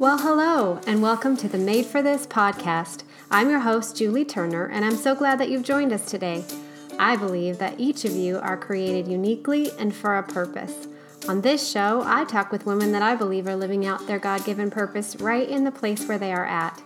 Well, 0.00 0.16
hello, 0.16 0.80
and 0.86 1.02
welcome 1.02 1.36
to 1.36 1.46
the 1.46 1.58
Made 1.58 1.84
for 1.84 2.00
This 2.00 2.26
podcast. 2.26 3.02
I'm 3.30 3.50
your 3.50 3.60
host, 3.60 3.98
Julie 3.98 4.24
Turner, 4.24 4.64
and 4.64 4.82
I'm 4.82 4.96
so 4.96 5.14
glad 5.14 5.38
that 5.38 5.50
you've 5.50 5.62
joined 5.62 5.92
us 5.92 6.10
today. 6.10 6.42
I 6.98 7.16
believe 7.16 7.58
that 7.58 7.78
each 7.78 8.06
of 8.06 8.12
you 8.12 8.38
are 8.38 8.56
created 8.56 9.06
uniquely 9.06 9.70
and 9.72 9.94
for 9.94 10.16
a 10.16 10.22
purpose. 10.22 10.88
On 11.28 11.42
this 11.42 11.70
show, 11.70 12.02
I 12.06 12.24
talk 12.24 12.50
with 12.50 12.64
women 12.64 12.92
that 12.92 13.02
I 13.02 13.14
believe 13.14 13.46
are 13.46 13.54
living 13.54 13.84
out 13.84 14.06
their 14.06 14.18
God 14.18 14.42
given 14.46 14.70
purpose 14.70 15.16
right 15.16 15.46
in 15.46 15.64
the 15.64 15.70
place 15.70 16.08
where 16.08 16.16
they 16.16 16.32
are 16.32 16.46
at. 16.46 16.80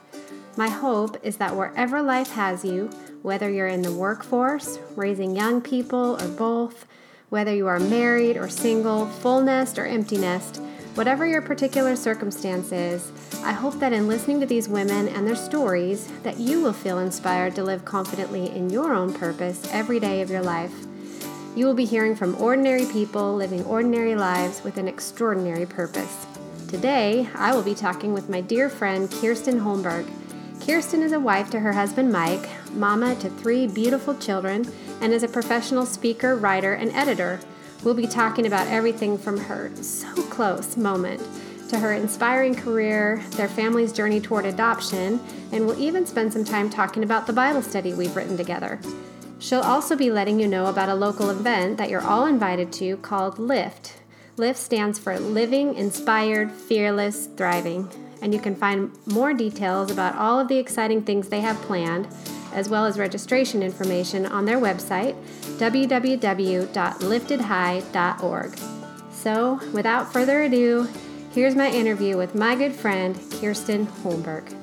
My 0.56 0.68
hope 0.68 1.16
is 1.22 1.36
that 1.36 1.54
wherever 1.54 2.02
life 2.02 2.32
has 2.32 2.64
you, 2.64 2.90
whether 3.22 3.48
you're 3.48 3.68
in 3.68 3.82
the 3.82 3.92
workforce, 3.92 4.80
raising 4.96 5.36
young 5.36 5.60
people, 5.60 6.20
or 6.20 6.26
both, 6.26 6.84
whether 7.28 7.54
you 7.54 7.68
are 7.68 7.78
married 7.78 8.36
or 8.36 8.49
single, 8.49 9.07
full 9.07 9.40
nest 9.40 9.79
or 9.79 9.86
empty 9.86 10.17
nest, 10.18 10.61
Whatever 10.94 11.26
your 11.26 11.43
particular 11.43 11.96
circumstance 11.96 12.71
is, 12.71 13.11
I 13.43 13.50
hope 13.50 13.80
that 13.80 13.93
in 13.93 14.07
listening 14.07 14.39
to 14.39 14.46
these 14.46 14.68
women 14.68 15.08
and 15.08 15.26
their 15.26 15.34
stories 15.34 16.07
that 16.22 16.39
you 16.39 16.61
will 16.61 16.72
feel 16.72 17.00
inspired 17.00 17.57
to 17.57 17.64
live 17.64 17.84
confidently 17.84 18.48
in 18.54 18.70
your 18.70 18.94
own 18.94 19.12
purpose 19.12 19.68
every 19.72 19.98
day 19.98 20.22
of 20.22 20.30
your 20.30 20.40
life. 20.43 20.72
You 21.57 21.67
will 21.67 21.75
be 21.75 21.84
hearing 21.84 22.14
from 22.14 22.40
ordinary 22.40 22.86
people 22.86 23.34
living 23.34 23.64
ordinary 23.64 24.14
lives 24.14 24.62
with 24.62 24.76
an 24.76 24.86
extraordinary 24.86 25.67
purpose. 25.67 26.26
Today, 26.68 27.29
I 27.34 27.53
will 27.56 27.64
be 27.64 27.75
talking 27.75 28.12
with 28.12 28.29
my 28.29 28.40
dear 28.40 28.68
friend 28.68 29.11
Kirsten 29.11 29.58
Holmberg. 29.58 30.08
Kirsten 30.64 31.03
is 31.03 31.11
a 31.11 31.18
wife 31.18 31.50
to 31.50 31.58
her 31.58 31.72
husband 31.72 32.12
Mike, 32.12 32.48
mama 32.72 33.17
to 33.17 33.28
three 33.31 33.67
beautiful 33.67 34.14
children, 34.14 34.64
and 35.00 35.12
is 35.12 35.25
a 35.25 35.28
professional 35.28 35.86
speaker, 35.86 36.36
writer, 36.36 36.75
and 36.75 36.92
editor. 36.92 37.41
We'll 37.84 37.92
be 37.92 38.06
talking 38.06 38.47
about 38.47 38.66
everything 38.69 39.19
from 39.19 39.36
her 39.36 39.70
so 39.83 40.14
close 40.31 40.75
moment 40.78 41.20
to 41.69 41.78
her 41.78 41.92
inspiring 41.92 42.55
career, 42.55 43.22
their 43.33 43.48
family's 43.48 43.92
journey 43.92 44.22
toward 44.22 44.47
adoption, 44.47 45.20
and 45.53 45.67
we'll 45.67 45.78
even 45.78 46.06
spend 46.06 46.33
some 46.33 46.47
time 46.47 46.70
talking 46.70 47.05
about 47.05 47.27
the 47.27 47.34
Bible 47.34 47.61
study 47.61 47.92
we've 47.92 48.17
written 48.17 48.39
together. 48.39 48.81
She'll 49.39 49.61
also 49.61 49.97
be 49.97 50.11
letting 50.11 50.41
you 50.41 50.48
know 50.48 50.67
about 50.67 50.89
a 50.89 50.94
local 50.94 51.28
event 51.28 51.77
that 51.77 51.91
you're 51.91 52.00
all 52.00 52.25
invited 52.25 52.72
to 52.75 52.97
called 52.98 53.39
LIFT. 53.39 53.97
LIFT 54.39 54.59
stands 54.59 54.98
for 54.98 55.19
Living 55.19 55.75
Inspired 55.75 56.50
Fearless 56.50 57.27
Thriving, 57.37 57.91
and 58.22 58.33
you 58.33 58.41
can 58.41 58.56
find 58.56 58.92
more 59.05 59.34
details 59.34 59.91
about 59.91 60.16
all 60.16 60.41
of 60.41 60.48
the 60.48 60.56
exciting 60.56 61.03
things 61.03 61.28
they 61.28 61.41
have 61.41 61.61
planned 61.61 62.09
as 62.55 62.69
well 62.69 62.86
as 62.86 62.97
registration 62.98 63.62
information 63.62 64.24
on 64.24 64.47
their 64.47 64.58
website, 64.58 65.14
www.liftedhigh.org. 65.58 68.58
So, 69.10 69.60
without 69.72 70.12
further 70.12 70.42
ado, 70.42 70.88
here's 71.32 71.56
my 71.56 71.70
interview 71.70 72.16
with 72.16 72.34
my 72.34 72.55
good 72.55 72.72
friend, 72.72 73.19
Kirsten 73.41 73.86
Holmberg. 73.86 74.55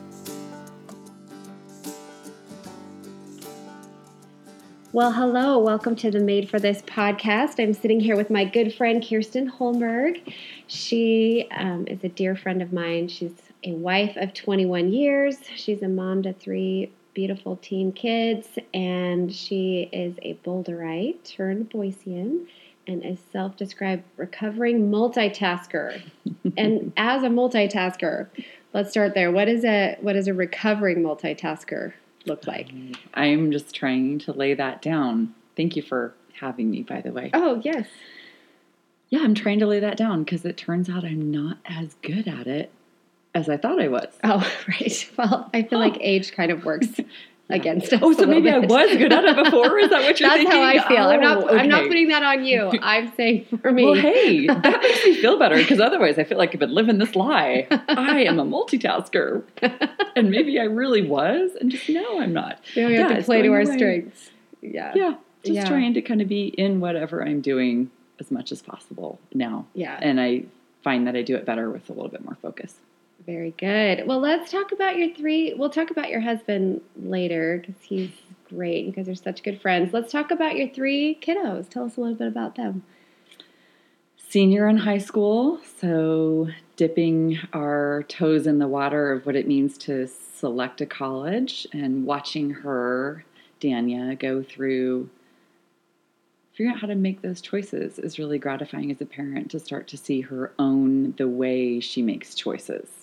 Well, 4.94 5.14
hello. 5.14 5.58
Welcome 5.58 5.96
to 5.98 6.12
the 6.12 6.20
Made 6.20 6.50
for 6.50 6.60
This 6.60 6.82
podcast. 6.82 7.64
I'm 7.64 7.74
sitting 7.74 8.02
here 8.02 8.18
with 8.18 8.30
my 8.30 8.44
good 8.44 8.74
friend, 8.74 9.02
Kirsten 9.02 9.50
Holmberg. 9.50 10.34
She 10.68 11.48
um, 11.52 11.88
is 11.88 12.04
a 12.04 12.10
dear 12.10 12.36
friend 12.36 12.62
of 12.62 12.74
mine. 12.74 13.08
She's 13.08 13.32
a 13.64 13.72
wife 13.72 14.18
of 14.18 14.34
21 14.34 14.92
years. 14.92 15.38
She's 15.56 15.82
a 15.82 15.88
mom 15.88 16.24
to 16.24 16.34
three 16.34 16.92
beautiful 17.14 17.58
teen 17.58 17.92
kids, 17.92 18.48
and 18.74 19.34
she 19.34 19.90
is 19.92 20.16
a 20.22 20.36
Boulderite 20.46 21.24
turned 21.24 21.70
Boisean 21.70 22.48
and 22.88 23.04
a 23.04 23.18
self 23.32 23.56
described 23.58 24.04
recovering 24.18 24.92
multitasker. 24.92 26.02
and 26.58 26.94
as 26.98 27.24
a 27.24 27.28
multitasker, 27.28 28.28
let's 28.74 28.92
start 28.92 29.14
there. 29.14 29.32
What 29.32 29.48
is 29.48 29.64
a 29.64 29.98
what 30.02 30.16
is 30.16 30.28
a 30.28 30.34
recovering 30.34 31.04
multitasker 31.04 31.94
look 32.26 32.48
like? 32.48 32.70
I'm 33.14 33.52
just 33.52 33.74
trying 33.76 34.20
to 34.20 34.34
lay 34.34 34.54
that 34.54 34.82
down. 34.82 35.34
Thank 35.56 35.76
you 35.76 35.82
for 35.82 36.14
having 36.40 36.72
me, 36.72 36.84
by 36.84 37.02
the 37.02 37.12
way. 37.12 37.30
Oh, 37.34 37.62
yes. 37.64 37.88
Yeah, 39.10 39.20
I'm 39.24 39.36
trying 39.36 39.60
to 39.60 39.68
lay 39.68 39.80
that 39.80 39.98
down 39.98 40.24
because 40.24 40.46
it 40.46 40.56
turns 40.56 40.90
out 40.90 41.04
I'm 41.04 41.30
not 41.32 41.58
as 41.66 41.96
good 42.02 42.28
at 42.28 42.48
it 42.48 42.72
as 43.34 43.50
I 43.50 43.58
thought 43.58 43.82
I 43.82 43.88
was. 43.88 44.08
Oh, 44.24 44.48
right. 44.68 45.10
Well, 45.18 45.50
I 45.54 45.64
feel 45.64 45.80
oh. 45.80 45.82
like 45.82 45.98
age 46.02 46.32
kind 46.34 46.52
of 46.52 46.66
works 46.66 46.88
against 47.50 47.92
us. 47.92 48.00
Oh, 48.02 48.14
so 48.14 48.26
maybe 48.26 48.44
bit. 48.44 48.54
I 48.54 48.60
was 48.60 48.98
good 48.98 49.12
at 49.12 49.26
it 49.26 49.44
before. 49.44 49.78
Is 49.78 49.90
that 49.90 50.04
what 50.04 50.20
you're 50.20 50.30
That's 50.30 50.44
thinking? 50.44 50.62
how 50.62 50.64
I 50.64 50.88
feel. 50.88 50.98
Oh, 50.98 51.10
I'm 51.10 51.22
not. 51.22 51.44
Okay. 51.44 51.58
I'm 51.58 51.70
not 51.70 51.88
putting 51.88 52.08
that 52.08 52.24
on 52.24 52.46
you. 52.46 52.72
I'm 52.82 53.14
saying 53.16 53.46
for 53.62 53.72
me. 53.72 53.86
Well, 53.86 53.96
hey, 53.96 54.48
that 54.48 54.82
makes 54.82 55.06
me 55.06 55.16
feel 55.16 55.38
better 55.38 55.56
because 55.58 55.80
otherwise, 55.80 56.18
I 56.18 56.24
feel 56.24 56.38
like 56.38 56.52
I've 56.54 56.60
been 56.60 56.74
living 56.74 56.98
this 56.98 57.16
lie. 57.16 57.68
I 57.70 58.24
am 58.24 58.40
a 58.40 58.46
multitasker, 58.46 59.44
and 60.16 60.32
maybe 60.32 60.60
I 60.60 60.64
really 60.64 61.06
was, 61.06 61.52
and 61.60 61.70
just 61.70 61.90
now 61.90 62.20
I'm 62.20 62.34
not. 62.34 62.60
Yeah, 62.76 62.88
we 62.88 62.94
yeah, 62.94 63.08
have 63.08 63.18
to 63.18 63.24
play 63.24 63.42
to 63.42 63.50
our 63.50 63.66
strengths. 63.66 64.32
Yeah. 64.62 64.94
Yeah. 64.96 65.16
Just 65.44 65.56
yeah. 65.56 65.68
trying 65.68 65.94
to 65.96 66.02
kind 66.02 66.22
of 66.22 66.28
be 66.28 66.48
in 66.48 66.80
whatever 66.80 67.26
I'm 67.26 67.42
doing 67.42 67.90
as 68.20 68.30
much 68.30 68.52
as 68.52 68.62
possible 68.62 69.20
now. 69.34 69.66
Yeah. 69.74 69.98
And 70.00 70.22
I 70.22 70.44
find 70.84 71.08
that 71.08 71.16
I 71.16 71.24
do 71.24 71.36
it 71.36 71.46
better 71.46 71.70
with 71.70 71.90
a 71.90 71.94
little 71.94 72.10
bit 72.10 72.24
more 72.24 72.38
focus. 72.42 72.76
Very 73.26 73.52
good. 73.52 74.08
Well, 74.08 74.20
let's 74.20 74.52
talk 74.52 74.72
about 74.72 74.98
your 74.98 75.14
three. 75.14 75.54
We'll 75.54 75.70
talk 75.70 75.92
about 75.92 76.10
your 76.10 76.22
husband 76.22 76.82
later 76.96 77.58
because 77.60 77.82
he's 77.82 78.12
great. 78.50 78.86
You 78.86 78.92
guys 78.92 79.08
are 79.08 79.16
such 79.16 79.44
good 79.44 79.62
friends. 79.62 79.94
Let's 79.94 80.12
talk 80.12 80.32
about 80.32 80.56
your 80.56 80.70
three 80.70 81.20
kiddos. 81.22 81.70
Tell 81.70 81.86
us 81.86 81.98
a 81.98 82.02
little 82.02 82.16
bit 82.16 82.28
about 82.28 82.56
them. 82.56 82.84
Senior 84.18 84.68
in 84.68 84.78
high 84.78 84.98
school, 84.98 85.60
so 85.80 86.48
dipping 86.78 87.38
our 87.54 88.06
toes 88.08 88.48
in 88.48 88.60
the 88.60 88.68
water 88.68 89.12
of 89.12 89.26
what 89.26 89.36
it 89.36 89.48
means 89.48 89.78
to 89.80 90.08
select 90.08 90.82
a 90.82 90.86
college 90.86 91.68
and 91.74 92.06
watching 92.06 92.50
her, 92.50 93.26
Dania, 93.60 94.18
go 94.18 94.42
through 94.42 95.10
figuring 96.54 96.74
out 96.74 96.82
how 96.82 96.88
to 96.88 96.96
make 96.96 97.22
those 97.22 97.42
choices 97.42 98.00
is 98.00 98.20
really 98.20 98.38
gratifying 98.38 98.90
as 98.90 99.02
a 99.02 99.06
parent 99.06 99.52
to 99.52 99.60
start 99.60 99.88
to 99.88 99.98
see 99.98 100.22
her 100.22 100.52
own 100.58 101.14
the 101.18 101.28
way 101.28 101.80
she 101.80 102.02
makes 102.02 102.34
choices. 102.34 103.01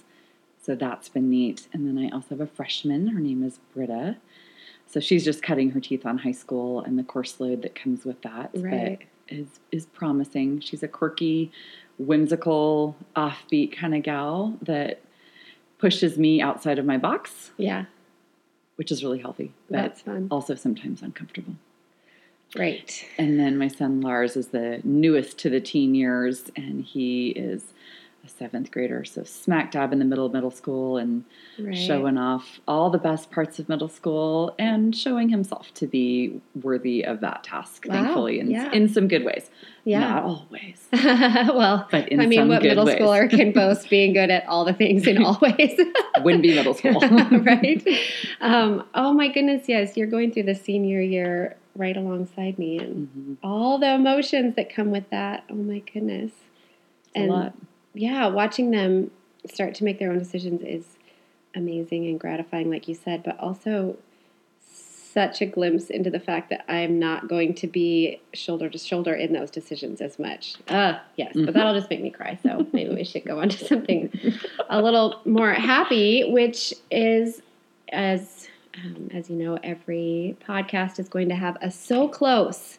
So 0.69 0.75
that's 0.75 1.09
been 1.09 1.31
neat. 1.31 1.67
And 1.73 1.89
then 1.89 1.97
I 1.97 2.15
also 2.15 2.27
have 2.29 2.43
a 2.43 2.47
freshman. 2.47 3.07
Her 3.09 3.21
name 3.21 3.43
is 3.43 3.59
Britta. 3.75 4.19
So 4.87 5.01
she's 5.01 5.25
just 5.25 5.43
cutting 5.43 5.71
her 5.71 5.81
teeth 5.81 6.05
on 6.05 6.19
high 6.19 6.33
school 6.33 6.83
and 6.83 6.99
the 6.99 7.03
course 7.03 7.41
load 7.41 7.63
that 7.63 7.75
comes 7.75 8.05
with 8.05 8.21
that. 8.21 8.51
Right. 8.55 8.99
is 9.29 9.61
is 9.73 9.87
promising. 9.87 10.61
She's 10.61 10.83
a 10.83 10.89
quirky, 10.89 11.51
whimsical, 11.97 12.97
offbeat 13.17 13.75
kind 13.75 13.95
of 13.95 14.03
gal 14.03 14.59
that 14.61 15.01
pushes 15.79 16.19
me 16.19 16.43
outside 16.43 16.79
of 16.79 16.85
my 16.85 16.99
box. 16.99 17.53
Yeah. 17.57 17.87
Which 18.77 18.93
is 18.93 19.03
really 19.03 19.21
healthy. 19.21 19.55
That's 19.71 20.03
fun. 20.03 20.29
Also 20.31 20.55
sometimes 20.55 21.01
uncomfortable. 21.01 21.55
Right. 22.55 23.07
And 23.17 23.41
then 23.41 23.57
my 23.57 23.69
son 23.69 24.03
Lars 24.03 24.37
is 24.37 24.49
the 24.49 24.83
newest 24.85 25.39
to 25.39 25.49
the 25.49 25.63
teen 25.63 25.95
years, 25.95 26.51
and 26.57 26.85
he 26.85 27.31
is 27.31 27.73
a 28.29 28.39
seventh 28.39 28.71
grader, 28.71 29.05
so 29.05 29.25
smack 29.25 29.73
dab 29.73 29.93
in 29.93 29.99
the 29.99 30.05
middle 30.05 30.27
of 30.27 30.33
middle 30.33 30.51
school 30.51 30.97
and 30.97 31.25
right. 31.59 31.77
showing 31.77 32.19
off 32.19 32.61
all 32.69 32.91
the 32.91 32.99
best 32.99 33.31
parts 33.31 33.59
of 33.59 33.69
middle 33.69 33.89
school 33.89 34.55
and 34.59 34.95
showing 34.95 35.29
himself 35.29 35.73
to 35.75 35.87
be 35.87 36.41
worthy 36.63 37.05
of 37.05 37.21
that 37.21 37.43
task, 37.43 37.87
wow. 37.87 37.95
thankfully, 37.95 38.39
in, 38.39 38.51
yeah. 38.51 38.71
in 38.73 38.89
some 38.89 39.09
good 39.09 39.25
ways. 39.25 39.51
Yeah. 39.85 40.01
Not 40.01 40.23
always. 40.25 40.89
well, 40.93 41.89
but 41.91 42.09
in 42.11 42.21
I 42.21 42.27
mean, 42.27 42.49
what 42.49 42.63
middle 42.63 42.85
ways. 42.85 42.99
schooler 42.99 43.31
can 43.31 43.53
boast 43.55 43.89
being 43.89 44.13
good 44.13 44.31
at 44.31 44.47
all 44.47 44.65
the 44.65 44.75
things 44.75 45.07
in 45.07 45.23
all 45.23 45.39
ways? 45.41 45.81
Wouldn't 46.21 46.43
be 46.43 46.55
middle 46.55 46.75
school. 46.75 47.01
right? 47.01 47.87
Um, 48.41 48.85
oh 48.95 49.15
my 49.15 49.29
goodness, 49.29 49.69
yes. 49.69 49.97
You're 49.97 50.07
going 50.07 50.33
through 50.33 50.45
the 50.45 50.55
senior 50.55 51.01
year 51.01 51.57
right 51.75 51.97
alongside 51.97 52.59
me 52.59 52.79
and 52.79 53.09
mm-hmm. 53.09 53.35
all 53.43 53.79
the 53.79 53.95
emotions 53.95 54.57
that 54.57 54.75
come 54.75 54.91
with 54.91 55.09
that. 55.11 55.45
Oh 55.49 55.55
my 55.55 55.79
goodness. 55.79 56.33
It's 56.33 57.13
and 57.15 57.31
a 57.31 57.33
lot 57.33 57.55
yeah, 57.95 58.27
watching 58.29 58.71
them 58.71 59.11
start 59.47 59.75
to 59.77 59.85
make 59.85 59.99
their 59.99 60.11
own 60.11 60.19
decisions 60.19 60.63
is 60.63 60.85
amazing 61.55 62.07
and 62.07 62.21
gratifying, 62.21 62.71
like 62.71 62.89
you 62.89 62.95
said, 62.95 63.23
but 63.23 63.39
also 63.39 63.97
such 65.19 65.41
a 65.41 65.47
glimpse 65.47 65.91
into 65.91 66.11
the 66.11 66.21
fact 66.21 66.51
that 66.51 66.65
I'm 66.71 66.99
not 66.99 67.29
going 67.29 67.55
to 67.55 67.67
be 67.67 68.21
shoulder 68.35 68.69
to 68.69 68.79
shoulder 68.79 69.15
in 69.15 69.33
those 69.33 69.51
decisions 69.51 70.01
as 70.01 70.19
much. 70.19 70.57
Uh, 70.69 70.99
yes, 71.17 71.35
mm-hmm. 71.35 71.47
but 71.47 71.55
that'll 71.55 71.75
just 71.75 71.91
make 71.91 72.03
me 72.03 72.11
cry. 72.11 72.39
So 72.43 72.67
maybe 72.73 72.95
we 72.95 73.05
should 73.05 73.25
go 73.25 73.41
on 73.41 73.49
to 73.49 73.65
something 73.67 74.13
a 74.69 74.81
little 74.81 75.21
more 75.25 75.53
happy, 75.53 76.31
which 76.31 76.75
is 76.91 77.43
as 77.91 78.49
um, 78.85 79.09
as 79.13 79.29
you 79.29 79.37
know, 79.37 79.59
every 79.63 80.37
podcast 80.47 80.99
is 80.99 81.09
going 81.09 81.29
to 81.31 81.35
have 81.35 81.57
a 81.63 81.71
so 81.71 82.07
close 82.07 82.79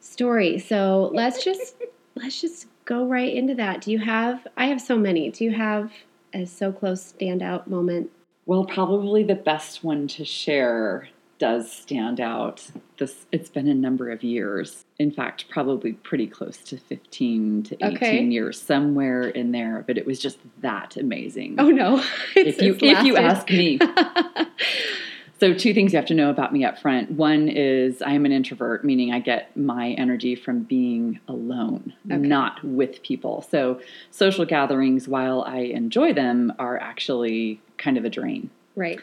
story. 0.00 0.58
So 0.58 1.10
let's 1.14 1.42
just 1.42 1.74
let's 2.14 2.40
just 2.40 2.66
go 2.84 3.06
right 3.06 3.32
into 3.32 3.54
that. 3.54 3.80
Do 3.80 3.90
you 3.90 3.98
have, 4.00 4.46
I 4.56 4.66
have 4.66 4.80
so 4.80 4.96
many. 4.98 5.30
Do 5.30 5.44
you 5.44 5.52
have 5.52 5.92
a 6.34 6.44
so 6.46 6.72
close 6.72 7.12
standout 7.12 7.66
moment? 7.66 8.10
Well, 8.46 8.64
probably 8.64 9.22
the 9.22 9.34
best 9.34 9.84
one 9.84 10.08
to 10.08 10.24
share 10.24 11.08
does 11.38 11.72
stand 11.72 12.20
out. 12.20 12.64
This 12.98 13.26
it's 13.32 13.48
been 13.50 13.66
a 13.66 13.74
number 13.74 14.10
of 14.10 14.22
years. 14.22 14.84
In 15.00 15.10
fact, 15.10 15.48
probably 15.48 15.92
pretty 15.92 16.28
close 16.28 16.58
to 16.58 16.76
15 16.76 17.64
to 17.64 17.74
18 17.84 17.96
Okay. 17.96 18.24
years 18.24 18.60
somewhere 18.60 19.24
in 19.28 19.50
there, 19.50 19.82
but 19.86 19.98
it 19.98 20.06
was 20.06 20.20
just 20.20 20.38
that 20.60 20.96
amazing. 20.96 21.56
Oh 21.58 21.70
no. 21.70 21.96
if 22.36 22.62
you 22.62 22.74
It's 22.74 22.82
if 22.82 23.04
you 23.04 23.16
ask 23.16 23.48
me. 23.50 23.80
So, 25.42 25.52
two 25.52 25.74
things 25.74 25.92
you 25.92 25.96
have 25.96 26.06
to 26.06 26.14
know 26.14 26.30
about 26.30 26.52
me 26.52 26.64
up 26.64 26.78
front. 26.78 27.10
One 27.10 27.48
is 27.48 28.00
I 28.00 28.12
am 28.12 28.24
an 28.24 28.30
introvert, 28.30 28.84
meaning 28.84 29.12
I 29.12 29.18
get 29.18 29.56
my 29.56 29.90
energy 29.94 30.36
from 30.36 30.62
being 30.62 31.18
alone, 31.26 31.94
Okay. 32.06 32.16
not 32.18 32.62
with 32.62 33.02
people. 33.02 33.42
So, 33.50 33.80
social 34.12 34.44
gatherings, 34.44 35.08
while 35.08 35.42
I 35.42 35.62
enjoy 35.62 36.12
them, 36.12 36.52
are 36.60 36.78
actually 36.78 37.60
kind 37.76 37.98
of 37.98 38.04
a 38.04 38.08
drain. 38.08 38.50
right. 38.76 39.00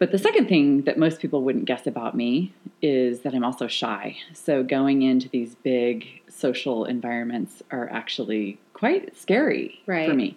But 0.00 0.10
the 0.10 0.18
second 0.18 0.48
thing 0.48 0.82
that 0.82 0.98
most 0.98 1.20
people 1.20 1.42
wouldn't 1.42 1.66
guess 1.66 1.86
about 1.86 2.16
me 2.16 2.52
is 2.82 3.20
that 3.20 3.32
I'm 3.32 3.44
also 3.44 3.68
shy. 3.68 4.16
So, 4.32 4.64
going 4.64 5.02
into 5.02 5.28
these 5.28 5.54
big 5.54 6.22
social 6.28 6.86
environments 6.86 7.62
are 7.70 7.88
actually 7.88 8.58
quite 8.72 9.16
scary 9.16 9.80
for 10.08 10.14
me. 10.14 10.36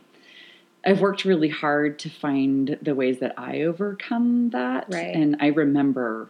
I've 0.85 0.99
worked 0.99 1.25
really 1.25 1.49
hard 1.49 1.99
to 1.99 2.09
find 2.09 2.77
the 2.81 2.95
ways 2.95 3.19
that 3.19 3.33
I 3.37 3.61
overcome 3.61 4.49
that. 4.49 4.87
Right. 4.89 5.15
And 5.15 5.37
I 5.39 5.47
remember 5.47 6.29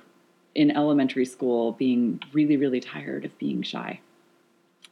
in 0.55 0.71
elementary 0.71 1.25
school 1.25 1.71
being 1.73 2.21
really, 2.33 2.57
really 2.57 2.81
tired 2.81 3.23
of 3.23 3.37
being 3.37 3.61
shy 3.61 4.01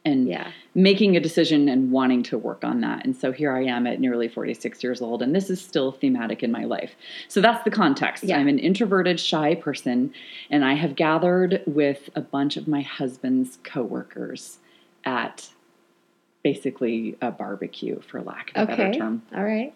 and 0.02 0.26
Yeah. 0.26 0.50
making 0.74 1.14
a 1.14 1.20
decision 1.20 1.68
and 1.68 1.92
wanting 1.92 2.22
to 2.22 2.38
work 2.38 2.64
on 2.64 2.80
that. 2.80 3.04
And 3.04 3.14
so 3.14 3.32
here 3.32 3.52
I 3.52 3.64
am 3.64 3.86
at 3.86 4.00
nearly 4.00 4.28
46 4.28 4.82
years 4.82 5.02
old, 5.02 5.20
and 5.20 5.34
this 5.34 5.50
is 5.50 5.60
still 5.60 5.92
thematic 5.92 6.42
in 6.42 6.50
my 6.50 6.64
life. 6.64 6.96
So 7.28 7.42
that's 7.42 7.62
the 7.64 7.70
context. 7.70 8.24
Yeah. 8.24 8.38
I'm 8.38 8.48
an 8.48 8.58
introverted, 8.58 9.20
shy 9.20 9.54
person, 9.54 10.14
and 10.48 10.64
I 10.64 10.72
have 10.72 10.96
gathered 10.96 11.62
with 11.66 12.08
a 12.14 12.22
bunch 12.22 12.56
of 12.56 12.66
my 12.66 12.80
husband's 12.80 13.58
coworkers 13.62 14.60
at 15.04 15.50
basically 16.42 17.16
a 17.20 17.30
barbecue, 17.30 18.00
for 18.00 18.20
lack 18.22 18.50
of 18.54 18.62
a 18.62 18.66
better 18.66 18.86
Okay. 18.88 18.98
term. 18.98 19.22
All 19.34 19.44
right. 19.44 19.72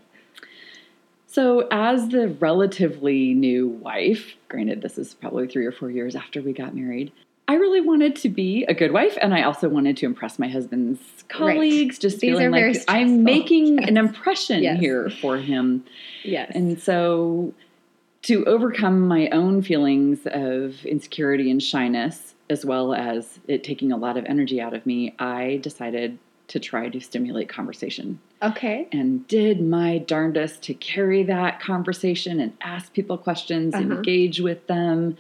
So, 1.27 1.67
as 1.71 2.09
the 2.11 2.29
relatively 2.29 3.35
new 3.35 3.67
wife, 3.69 4.35
granted, 4.49 4.83
this 4.83 4.99
is 4.99 5.15
probably 5.15 5.49
three 5.49 5.67
or 5.67 5.73
four 5.73 5.91
years 5.91 6.15
after 6.15 6.41
we 6.41 6.53
got 6.53 6.75
married, 6.77 7.11
I 7.49 7.55
really 7.55 7.81
wanted 7.81 8.17
to 8.17 8.29
be 8.29 8.65
a 8.67 8.75
good 8.75 8.93
wife, 8.93 9.19
and 9.21 9.35
I 9.35 9.43
also 9.43 9.69
wanted 9.69 9.97
to 9.99 10.07
impress 10.07 10.39
my 10.39 10.49
husband's 10.49 11.01
colleagues. 11.29 11.99
Just 11.99 12.21
These 12.21 12.31
feeling 12.39 12.53
like. 12.53 12.77
I'm 12.89 13.25
making 13.25 13.79
Yes. 13.81 13.89
an 13.89 13.97
impression 13.97 14.63
Yes. 14.63 14.81
here 14.81 15.11
for 15.11 15.37
him. 15.37 15.85
Yes. 16.23 16.53
And 16.55 16.81
so, 16.81 17.53
to 18.23 18.45
overcome 18.47 19.07
my 19.07 19.29
own 19.31 19.61
feelings 19.61 20.21
of 20.27 20.85
insecurity 20.87 21.51
and 21.51 21.63
shyness, 21.63 22.35
as 22.49 22.65
well 22.65 22.95
as 22.95 23.41
it 23.49 23.65
taking 23.65 23.91
a 23.93 23.97
lot 23.97 24.17
of 24.17 24.25
energy 24.25 24.61
out 24.61 24.73
of 24.73 24.87
me, 24.87 25.15
I 25.19 25.59
decided 25.63 26.17
to 26.49 26.61
try 26.61 26.89
to 26.89 27.01
stimulate 27.01 27.49
conversation 27.49 28.21
okay. 28.43 28.87
and 28.93 29.27
did 29.29 29.61
my 29.63 29.99
darndest 29.99 30.63
to 30.65 30.75
carry 30.75 31.23
that 31.25 31.59
conversation 31.61 32.39
and 32.41 32.53
ask 32.61 32.93
people 32.93 33.17
questions, 33.17 33.75
Uh-huh. 33.75 33.83
engage 33.85 34.41
with 34.41 34.67
them. 34.67 35.17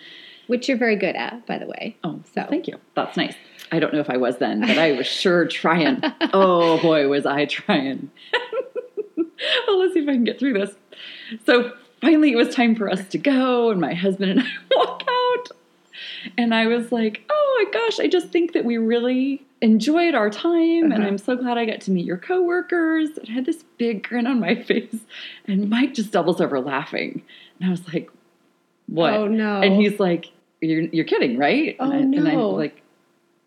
Which 0.47 0.69
you're 0.69 0.76
very 0.76 0.97
good 0.97 1.17
at, 1.17 1.47
by 1.47 1.56
the 1.56 1.67
way. 1.67 1.97
Oh, 2.05 2.21
So. 2.35 2.44
thank 2.50 2.69
you. 2.69 2.76
That's 2.94 3.17
nice. 3.17 3.35
I 3.73 3.79
don't 3.79 3.94
know 3.94 4.00
if 4.00 4.11
I 4.11 4.19
was 4.19 4.37
then, 4.37 4.61
but 4.61 4.76
I 4.76 4.93
was 4.93 5.06
sure 5.06 5.47
trying. 5.62 6.03
oh 6.35 6.79
boy, 6.82 7.09
was 7.09 7.25
I 7.25 7.47
trying. 7.47 8.11
well, 9.67 9.79
let's 9.79 9.94
see 9.94 10.00
if 10.00 10.09
I 10.09 10.12
can 10.12 10.25
get 10.25 10.38
through 10.38 10.53
this. 10.55 10.75
So 11.47 11.73
finally, 12.00 12.32
it 12.32 12.37
was 12.37 12.55
time 12.55 12.75
for 12.76 12.91
us 12.91 13.06
to 13.09 13.19
go, 13.19 13.71
and 13.71 13.81
my 13.81 13.94
husband 13.94 14.32
and 14.32 14.41
I 14.43 14.47
walk 14.76 15.03
out. 15.09 15.49
And 16.37 16.55
I 16.55 16.67
was 16.67 16.93
like, 16.93 17.23
oh 17.31 17.65
my 17.65 17.71
gosh, 17.81 17.99
I 18.00 18.06
just 18.06 18.29
think 18.29 18.53
that 18.53 18.65
we 18.65 18.76
really 18.79 19.44
enjoyed 19.64 20.14
our 20.14 20.31
time, 20.31 20.84
and 20.84 20.94
Uh-huh. 20.94 21.02
I'm 21.06 21.19
so 21.19 21.37
glad 21.37 21.58
I 21.58 21.64
got 21.64 21.81
to 21.82 21.90
meet 21.90 22.06
your 22.06 22.19
coworkers. 22.19 23.19
And 23.19 23.28
I 23.28 23.32
had 23.32 23.46
this 23.46 23.64
big 23.78 24.06
grin 24.06 24.26
on 24.26 24.38
my 24.40 24.55
face, 24.69 24.94
and 25.46 25.69
Mike 25.69 25.94
just 25.94 26.12
doubles 26.12 26.40
over 26.40 26.61
laughing. 26.61 27.22
And 27.61 27.69
I 27.69 27.70
was 27.70 27.87
like, 27.93 28.11
what? 28.87 29.14
Oh 29.14 29.26
no. 29.28 29.61
And 29.62 29.75
he's 29.81 29.99
like, 29.99 30.26
"You're 30.61 30.82
you're 30.82 31.05
kidding, 31.06 31.38
right?" 31.38 31.76
Oh, 31.81 31.84
and 31.84 31.93
I, 31.94 31.96
And 31.99 32.11
no. 32.12 32.50
I'm 32.50 32.56
like, 32.56 32.82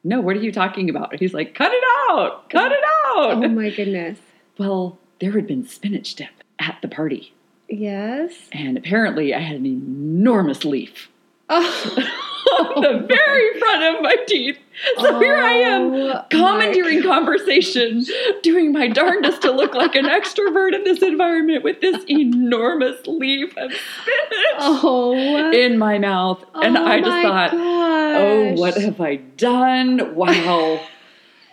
"No, 0.03 0.19
what 0.21 0.35
are 0.35 0.41
you 0.41 0.51
talking 0.51 0.89
about?" 0.89 1.11
And 1.11 1.19
he's 1.19 1.33
like, 1.33 1.53
"Cut 1.53 1.71
it 1.71 1.83
out, 2.09 2.49
cut 2.49 2.71
it 2.71 2.83
out." 3.05 3.43
Oh 3.43 3.47
my 3.49 3.69
goodness. 3.69 4.19
Well, 4.57 4.97
there 5.19 5.31
had 5.33 5.45
been 5.47 5.65
spinach 5.67 6.15
dip 6.15 6.29
at 6.59 6.79
the 6.81 6.87
party, 6.87 7.33
Yes. 7.69 8.33
and 8.51 8.77
apparently 8.77 9.33
I 9.35 9.39
had 9.39 9.55
an 9.57 9.65
enormous 9.67 10.65
leaf 10.65 11.09
Oh. 11.49 12.09
on 12.59 12.81
the 12.99 13.07
very 13.07 13.59
front 13.59 13.95
of 13.95 14.01
my 14.01 14.15
teeth. 14.27 14.57
So 14.99 15.19
here 15.19 15.35
I 15.37 15.51
am, 15.53 15.91
Oh, 15.93 16.25
commandeering 16.29 17.01
conversation, 17.01 18.05
doing 18.43 18.71
my 18.71 18.87
darndest 18.87 19.41
to 19.41 19.51
look 19.51 19.73
like 19.73 19.95
an 19.95 20.05
extrovert 20.17 20.73
in 20.75 20.83
this 20.83 21.01
environment 21.01 21.63
with 21.63 21.81
this 21.81 22.03
enormous 22.09 23.05
leaf 23.07 23.57
of 23.57 23.71
spinach 23.71 24.55
Oh. 24.59 25.51
in 25.51 25.77
my 25.79 25.97
mouth, 25.97 26.43
and 26.53 26.77
Oh 26.77 26.85
I 26.85 26.99
just 27.01 27.21
thought. 27.23 27.51
Oh, 27.53 28.53
what 28.53 28.75
have 28.77 29.01
I 29.01 29.15
done? 29.15 30.15
Wow. 30.15 30.79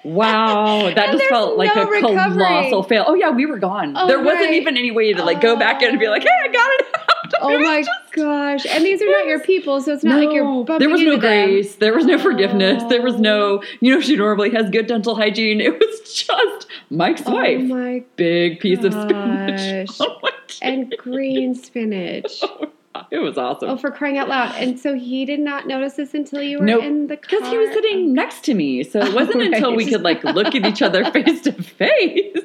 Wow. 0.05 0.93
That 0.95 1.13
just 1.13 1.25
felt 1.31 1.57
like 1.57 1.75
no 1.75 1.83
a 1.85 1.87
recovery. 1.87 2.37
colossal 2.45 2.83
fail. 2.83 3.05
Oh 3.07 3.15
yeah, 3.15 3.31
we 3.31 3.47
were 3.47 3.59
gone. 3.59 3.95
Oh, 3.97 4.07
there 4.07 4.23
wasn't 4.23 4.51
even 4.53 4.77
any 4.77 4.91
way 4.91 5.15
to 5.15 5.25
like 5.25 5.41
go 5.41 5.57
back 5.57 5.81
in 5.83 5.89
and 5.89 5.99
be 5.99 6.09
like, 6.09 6.21
hey, 6.23 6.29
I 6.43 6.49
got 6.49 6.71
it 6.75 6.87
out. 6.95 7.33
Oh 7.41 7.49
It 7.49 7.61
my 7.63 7.83
gosh. 8.15 8.65
And 8.67 8.85
these 8.85 9.03
are 9.03 9.11
not 9.11 9.27
your 9.27 9.41
people, 9.41 9.81
so 9.81 9.93
it's 9.93 10.05
not 10.05 10.19
like 10.23 10.33
you're 10.33 10.45
bumping 10.65 10.79
there 10.79 10.89
was 10.89 11.01
no 11.01 11.15
into 11.15 11.27
them. 11.27 11.47
grace. 11.49 11.75
There 11.77 11.95
was 11.95 12.05
no 12.07 12.19
forgiveness. 12.19 12.83
There 12.89 13.03
was 13.03 13.17
no, 13.19 13.61
oh. 13.61 13.63
you 13.81 13.95
know, 13.95 14.01
she 14.01 14.17
normally 14.17 14.51
has 14.51 14.71
good 14.71 14.87
dental 14.87 15.15
hygiene. 15.15 15.61
It 15.61 15.79
was 15.79 16.01
just 16.15 16.67
Mike's 16.91 17.23
Oh 17.27 17.35
wife. 17.35 17.63
my 17.63 18.05
Big 18.17 18.61
piece 18.61 18.85
of 18.85 18.93
spinach. 18.93 19.89
gosh. 19.89 19.99
Oh 20.09 20.19
my 20.23 20.31
and 20.63 20.95
green 20.99 21.55
spinach. 21.55 22.43
it 23.11 23.19
was 23.19 23.37
awesome. 23.37 23.71
Oh, 23.71 23.77
for 23.77 23.91
crying 23.91 24.19
out 24.19 24.29
loud. 24.29 24.55
And 24.57 24.79
so 24.79 24.95
he 24.95 25.25
did 25.25 25.41
not 25.41 25.67
notice 25.67 25.95
this 25.95 26.15
until 26.15 26.43
you 26.43 26.61
were 26.61 26.65
Nope. 26.65 26.85
in 26.85 27.07
the 27.09 27.17
car. 27.17 27.39
Because 27.41 27.51
he 27.51 27.59
was 27.59 27.71
sitting 27.71 28.13
next 28.15 28.45
to 28.45 28.55
me, 28.55 28.85
so 28.85 29.01
it 29.01 29.09
Oh, 29.09 29.15
wasn't 29.15 29.43
until 29.43 29.75
we 29.75 29.85
could 29.87 30.03
like 30.03 30.23
look 30.23 30.55
at 30.55 30.65
each 30.65 30.81
other 30.83 31.05
face 31.11 31.41
to 31.43 31.53
face. 31.53 32.37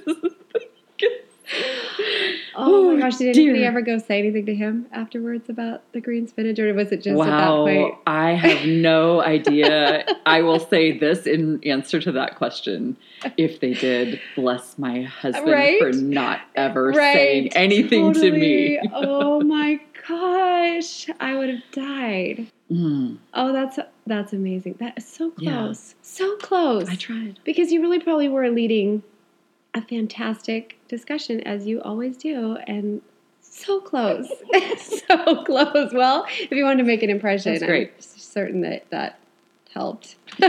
Gosh, 2.99 3.17
did 3.17 3.35
anybody 3.35 3.59
dear. 3.59 3.67
ever 3.67 3.81
go 3.81 3.97
say 3.97 4.19
anything 4.19 4.45
to 4.47 4.55
him 4.55 4.87
afterwards 4.91 5.49
about 5.49 5.91
the 5.93 6.01
green 6.01 6.27
spinach, 6.27 6.59
or 6.59 6.73
was 6.73 6.91
it 6.91 6.97
just 6.97 7.07
at 7.19 7.25
that 7.25 7.27
wow, 7.47 7.63
point? 7.65 7.95
I 8.07 8.31
have 8.31 8.65
no 8.67 9.21
idea. 9.23 10.05
I 10.25 10.41
will 10.41 10.59
say 10.59 10.97
this 10.97 11.25
in 11.25 11.63
answer 11.63 11.99
to 12.01 12.11
that 12.13 12.35
question. 12.35 12.97
If 13.37 13.59
they 13.59 13.73
did, 13.73 14.19
bless 14.35 14.77
my 14.77 15.01
husband 15.03 15.47
Right? 15.51 15.79
for 15.79 15.91
not 15.91 16.41
ever 16.55 16.89
Right, 16.91 17.13
saying 17.13 17.53
anything 17.53 18.13
to 18.13 18.31
me. 18.31 18.79
oh 18.93 19.41
my 19.41 19.79
gosh, 20.07 21.09
I 21.19 21.35
would 21.35 21.49
have 21.49 21.63
died. 21.71 22.47
Mm, 22.71 23.17
Oh, 23.33 23.51
that's 23.51 23.79
that's 24.07 24.31
amazing. 24.33 24.75
That 24.79 24.97
is 24.97 25.07
so 25.07 25.33
Yeah. 25.37 25.51
close, 25.65 25.95
so 26.01 26.35
close. 26.37 26.87
I 26.89 26.95
tried. 26.95 27.39
because 27.43 27.71
you 27.71 27.81
really 27.81 27.99
probably 27.99 28.29
were 28.29 28.49
leading 28.49 29.03
a 29.75 29.81
fantastic 29.81 30.78
discussion 30.89 31.39
as 31.41 31.65
you 31.65 31.81
always 31.81 32.17
do, 32.17 32.57
and 32.67 33.01
so 33.41 33.79
close, 33.79 34.29
so 34.77 35.43
close. 35.43 35.93
Well, 35.93 36.25
if 36.27 36.51
you 36.51 36.65
wanted 36.65 36.79
to 36.79 36.83
make 36.83 37.03
an 37.03 37.09
impression, 37.09 37.53
That's 37.53 37.63
great. 37.65 37.91
I'm 37.95 38.01
certain 38.01 38.61
that 38.61 38.89
that 38.89 39.19
helped. 39.73 40.15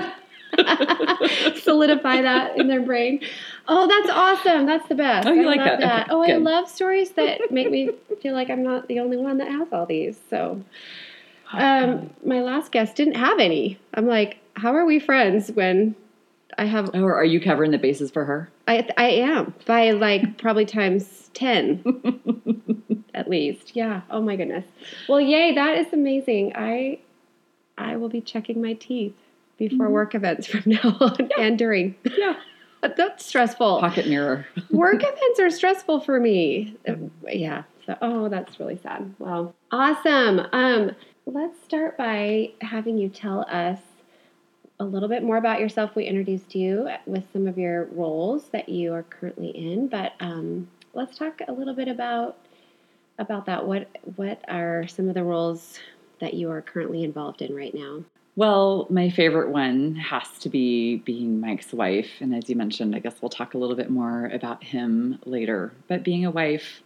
solidify 1.56 2.23
that 2.23 2.56
in 2.56 2.66
their 2.66 2.82
brain. 2.82 3.20
Oh, 3.68 3.87
that's 3.87 4.11
awesome. 4.11 4.66
That's 4.66 4.88
the 4.88 4.97
best. 4.97 5.28
Oh, 5.28 5.32
you 5.32 5.42
I 5.42 5.56
like 5.56 5.59
love 5.59 5.80
that? 5.80 6.11
Okay, 6.11 6.12
Oh, 6.12 6.23
I 6.23 6.37
love 6.37 6.68
stories 6.68 7.11
that 7.12 7.50
make 7.50 7.70
me 7.70 7.90
feel 8.20 8.35
like 8.35 8.50
I'm 8.50 8.62
not 8.64 8.88
the 8.88 9.00
only 9.00 9.16
one 9.16 9.38
that 9.38 9.49
has 9.49 9.68
all 9.73 9.87
these. 9.87 10.18
So, 10.28 10.62
um, 11.52 12.11
my 12.25 12.42
last 12.42 12.73
guest 12.73 12.97
didn't 12.97 13.14
have 13.14 13.38
any. 13.38 13.78
I'm 13.94 14.06
like, 14.06 14.38
how 14.54 14.75
are 14.75 14.85
we 14.85 14.99
friends 14.99 15.52
when 15.52 15.94
I 16.59 16.64
have? 16.64 16.95
Or 16.95 17.14
are 17.14 17.25
you 17.25 17.40
covering 17.40 17.71
the 17.71 17.78
bases 17.78 18.11
for 18.11 18.25
her? 18.25 18.50
I 18.69 18.88
I 18.97 19.09
am 19.11 19.54
by 19.66 19.90
like 19.92 20.38
probably 20.38 20.64
times 20.66 21.30
ten 21.35 21.83
at 23.14 23.28
least. 23.28 23.75
Yeah. 23.76 24.02
Oh 24.11 24.21
my 24.21 24.37
goodness. 24.37 24.64
Well, 25.09 25.21
yay! 25.21 25.54
That 25.54 25.78
is 25.78 25.92
amazing. 25.92 26.52
I 26.57 26.99
I 27.78 27.97
will 27.97 28.09
be 28.09 28.21
checking 28.21 28.61
my 28.61 28.75
teeth 28.75 29.14
before 29.59 29.88
Mhm. 29.88 29.92
work 29.92 30.14
events 30.14 30.47
from 30.47 30.62
now 30.66 30.97
on 31.00 31.28
and 31.38 31.59
during. 31.59 31.95
Yeah. 32.16 32.35
That's 32.97 33.26
stressful. 33.26 33.80
Pocket 33.80 34.09
mirror. 34.09 34.47
Work 34.71 35.02
events 35.02 35.38
are 35.40 35.50
stressful 35.50 36.00
for 36.00 36.19
me. 36.19 36.76
Yeah. 37.28 37.64
So, 37.85 37.95
oh, 38.00 38.28
that's 38.30 38.59
really 38.59 38.78
sad. 38.83 39.14
Well, 39.19 39.54
awesome. 39.71 40.40
Um, 40.52 40.92
let's 41.26 41.62
start 41.62 41.99
by 41.99 42.52
having 42.62 42.97
you 42.97 43.11
tell 43.11 43.42
us 43.50 43.78
a 44.80 44.84
little 44.84 45.08
bit 45.08 45.22
more 45.22 45.37
about 45.37 45.60
yourself. 45.60 45.94
We 45.94 46.04
introduced 46.04 46.54
you 46.54 46.88
with 47.06 47.25
some 47.32 47.46
of 47.46 47.58
your 47.58 47.84
roles 47.92 48.49
that 48.49 48.68
you 48.68 48.94
are 48.94 49.04
currently 49.04 49.50
in, 49.50 49.88
but 49.88 50.14
um, 50.20 50.68
let's 50.94 51.16
talk 51.16 51.40
a 51.46 51.52
little 51.52 51.75
bit 51.75 51.87
about 51.87 52.38
about 53.18 53.44
that. 53.46 53.66
What 53.66 53.88
what 54.16 54.42
are 54.49 54.88
some 54.88 55.08
of 55.08 55.14
the 55.14 55.22
roles 55.22 55.78
that 56.20 56.34
you 56.34 56.50
are 56.50 56.62
currently 56.62 57.04
involved 57.04 57.42
in 57.42 57.54
right 57.54 57.75
now? 57.75 58.02
Well, 58.37 58.87
my 58.88 59.10
favorite 59.10 59.50
one 59.50 59.96
has 59.96 60.26
to 60.40 60.49
be 60.49 60.96
being 60.96 61.40
Mike's 61.40 61.75
wife. 61.75 62.08
And 62.20 62.34
as 62.34 62.49
you 62.49 62.56
mentioned, 62.56 62.96
I 62.96 63.00
guess 63.00 63.16
we'll 63.20 63.28
talk 63.28 63.52
a 63.52 63.58
little 63.58 63.76
bit 63.76 63.90
more 63.90 64.26
about 64.26 64.64
him 64.64 65.18
later. 65.26 65.72
But 65.88 66.04
being 66.04 66.25
a 66.25 66.30
wife 66.30 66.80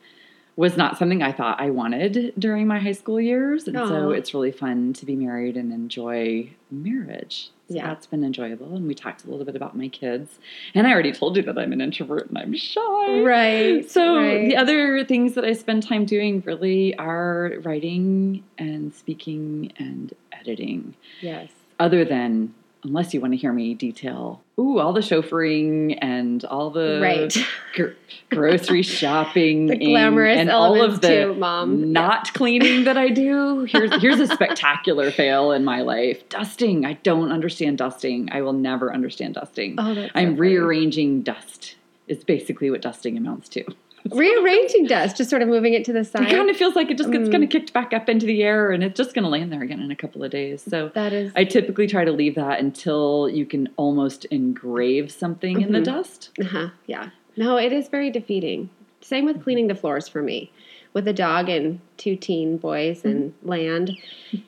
was 0.56 0.76
not 0.76 0.96
something 0.98 1.20
I 1.22 1.32
thought 1.32 1.60
I 1.60 1.70
wanted 1.70 2.32
during 2.38 2.66
my 2.68 2.78
high 2.78 2.92
school 2.92 3.20
years. 3.20 3.66
And 3.66 3.76
so 3.76 4.10
it's 4.10 4.32
really 4.34 4.52
fun 4.52 4.92
to 4.94 5.04
be 5.06 5.16
married 5.16 5.56
and 5.56 5.72
enjoy 5.72 6.50
marriage. 6.70 7.50
So 7.68 7.74
Yeah. 7.74 7.88
that's 7.88 8.06
been 8.06 8.22
enjoyable. 8.22 8.76
And 8.76 8.86
we 8.86 8.94
talked 8.94 9.24
a 9.24 9.30
little 9.30 9.44
bit 9.44 9.56
about 9.56 9.76
my 9.76 9.88
kids. 9.88 10.38
And 10.74 10.86
I 10.86 10.92
already 10.92 11.10
told 11.12 11.36
you 11.36 11.42
that 11.42 11.58
I'm 11.58 11.72
an 11.72 11.80
introvert 11.80 12.28
and 12.28 12.38
I'm 12.38 12.54
shy. 12.54 13.20
Right. 13.22 13.90
So 13.90 14.16
right. 14.16 14.46
the 14.46 14.56
other 14.56 15.04
things 15.04 15.34
that 15.34 15.44
I 15.44 15.54
spend 15.54 15.82
time 15.82 16.04
doing 16.04 16.42
really 16.46 16.94
are 16.98 17.54
writing 17.62 18.44
and 18.56 18.94
speaking 18.94 19.72
and 19.78 20.12
editing. 20.32 20.94
yes. 21.20 21.50
Other 21.80 22.04
than 22.04 22.54
unless 22.84 23.12
you 23.14 23.20
want 23.20 23.32
to 23.32 23.36
hear 23.36 23.52
me 23.52 23.74
detail, 23.74 24.40
ooh, 24.58 24.78
all 24.78 24.92
the 24.92 25.00
chauffeuring 25.00 25.98
and 26.00 26.44
all 26.44 26.70
the 26.70 27.00
Right. 27.02 27.36
gr- 27.74 27.94
grocery 28.30 28.82
shopping, 29.00 29.66
The 29.66 29.76
glamorous 29.76 30.38
and 30.38 30.50
all 30.50 30.80
of 30.80 31.00
the 31.00 31.08
too, 31.08 31.34
Mom. 31.34 31.92
not 31.92 32.32
cleaning 32.34 32.84
that 32.84 32.96
I 32.96 33.08
do. 33.08 33.64
Here's 33.64 33.92
here's 34.02 34.20
a 34.20 34.26
spectacular 34.26 35.10
fail 35.10 35.50
in 35.52 35.64
my 35.64 35.80
life. 35.80 36.28
Dusting. 36.28 36.84
I 36.84 36.92
don't 37.02 37.32
understand 37.32 37.78
dusting. 37.78 38.28
I 38.32 38.42
will 38.42 38.52
never 38.52 38.92
understand 38.92 39.34
dusting. 39.34 39.76
Oh, 39.78 39.94
that's 39.94 40.12
I'm 40.14 40.28
funny. 40.36 40.40
rearranging 40.40 41.22
dust. 41.22 41.76
Is 42.06 42.22
basically 42.22 42.70
what 42.70 42.82
dusting 42.82 43.16
amounts 43.16 43.48
to. 43.50 43.64
Rearranging 44.12 44.86
dust, 44.86 45.16
just 45.16 45.30
sort 45.30 45.42
of 45.42 45.48
moving 45.48 45.72
it 45.74 45.84
to 45.86 45.92
the 45.92 46.04
side. 46.04 46.30
It 46.30 46.30
kind 46.36 46.50
of 46.50 46.56
feels 46.56 46.76
like 46.76 46.90
it 46.90 46.98
just 46.98 47.10
gets 47.10 47.28
Mm. 47.28 47.32
kind 47.32 47.44
of 47.44 47.50
kicked 47.50 47.72
back 47.72 47.92
up 47.94 48.08
into 48.08 48.26
the 48.26 48.42
air 48.42 48.70
and 48.70 48.84
it's 48.84 48.96
just 48.96 49.14
going 49.14 49.22
to 49.22 49.28
land 49.30 49.50
there 49.52 49.62
again 49.62 49.80
in 49.80 49.90
a 49.90 49.96
couple 49.96 50.22
of 50.22 50.30
days. 50.30 50.62
So 50.62 50.90
that 50.94 51.12
is. 51.12 51.32
I 51.34 51.44
typically 51.44 51.86
try 51.86 52.04
to 52.04 52.12
leave 52.12 52.34
that 52.34 52.60
until 52.60 53.28
you 53.30 53.46
can 53.46 53.68
almost 53.76 54.26
engrave 54.26 55.10
something 55.10 55.60
in 55.62 55.72
the 55.72 55.80
Mhm. 55.80 55.84
dust. 55.84 56.30
uh-huh, 56.40 56.68
yeah. 56.86 57.10
No, 57.36 57.56
it 57.56 57.72
is 57.72 57.88
very 57.88 58.10
defeating. 58.10 58.68
Same 59.00 59.24
with 59.24 59.42
cleaning 59.42 59.68
the 59.68 59.74
floors 59.74 60.06
for 60.08 60.22
me. 60.22 60.50
With 60.92 61.08
a 61.08 61.12
dog 61.12 61.48
and 61.48 61.80
two 61.96 62.14
teen 62.14 62.56
boys 62.56 63.04
and 63.04 63.34
land. 63.42 63.96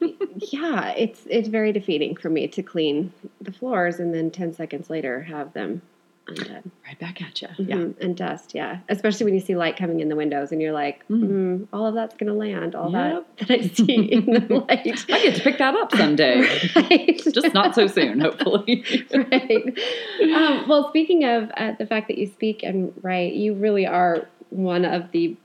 yeah, 0.53 0.91
it's 0.93 1.27
it's 1.29 1.49
very 1.49 1.73
defeating 1.73 2.15
for 2.15 2.31
me 2.31 2.47
to 2.49 2.63
clean 2.63 3.13
the 3.41 3.51
floors 3.53 3.99
and 3.99 4.15
then 4.15 4.31
10 4.31 4.53
seconds 4.53 4.89
later 4.89 5.23
have 5.23 5.53
them 5.55 5.83
Right 6.29 6.99
back 6.99 7.23
at 7.23 7.41
you. 7.41 7.49
Yeah. 7.59 7.77
Mhm, 7.77 7.95
And 8.01 8.17
dust, 8.17 8.53
yeah. 8.55 8.79
Especially 8.89 9.25
when 9.25 9.35
you 9.35 9.41
see 9.41 9.55
light 9.57 9.77
coming 9.77 10.01
in 10.01 10.09
the 10.09 10.17
windows 10.17 10.51
and 10.53 10.61
you're 10.61 10.73
like, 10.73 11.07
Mhm. 11.09 11.29
mm, 11.29 11.67
all 11.73 11.87
of 11.87 11.95
that's 11.95 12.17
going 12.17 12.27
to 12.29 12.35
land, 12.39 12.75
all 12.75 12.91
Yep. 12.91 13.27
that 13.39 13.49
that 13.49 13.59
I 13.61 13.63
see 13.69 13.95
in 13.95 14.27
the 14.27 14.41
light. 14.69 15.05
I 15.11 15.23
get 15.23 15.35
to 15.37 15.41
pick 15.43 15.59
that 15.59 15.75
up 15.75 15.95
someday. 15.95 16.41
right. 16.77 17.21
just 17.33 17.55
not 17.55 17.75
so 17.75 17.87
soon, 17.87 18.21
hopefully. 18.21 18.85
right. 19.15 19.79
Um, 20.35 20.69
well, 20.69 20.89
speaking 20.89 21.25
of 21.25 21.51
uh, 21.57 21.73
the 21.79 21.87
fact 21.87 22.09
that 22.09 22.19
you 22.19 22.27
speak 22.27 22.63
and 22.63 22.93
write, 23.03 23.35
you 23.35 23.55
really 23.55 23.87
are 23.87 24.27
one 24.51 24.85
of 24.85 25.11
the 25.13 25.37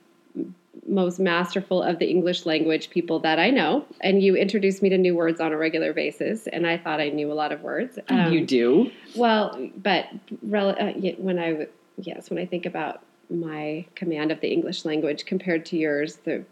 most 0.87 1.19
masterful 1.19 1.83
of 1.83 1.99
the 1.99 2.09
English 2.09 2.45
language 2.45 2.89
people 2.89 3.19
that 3.19 3.39
I 3.39 3.49
know. 3.49 3.85
And 4.01 4.21
you 4.21 4.35
introduce 4.35 4.81
me 4.81 4.89
to 4.89 4.97
new 4.97 5.15
words 5.15 5.39
on 5.39 5.51
a 5.51 5.57
regular 5.57 5.93
basis, 5.93 6.47
and 6.47 6.65
I 6.65 6.77
thought 6.77 6.99
I 6.99 7.09
knew 7.09 7.31
a 7.31 7.35
lot 7.35 7.51
of 7.51 7.61
words. 7.61 7.99
Um, 8.09 8.31
you 8.31 8.45
do. 8.45 8.91
Well, 9.15 9.69
but 9.77 10.07
rel- 10.41 10.75
uh, 10.79 10.93
when 11.17 11.39
I, 11.39 11.67
yes, 11.97 12.29
when 12.29 12.39
I 12.39 12.45
think 12.45 12.65
about 12.65 13.03
my 13.29 13.85
command 13.95 14.31
of 14.31 14.41
the 14.41 14.51
English 14.51 14.85
language 14.85 15.25
compared 15.25 15.65
to 15.67 15.77
yours, 15.77 16.17
the 16.17 16.43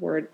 word 0.00 0.28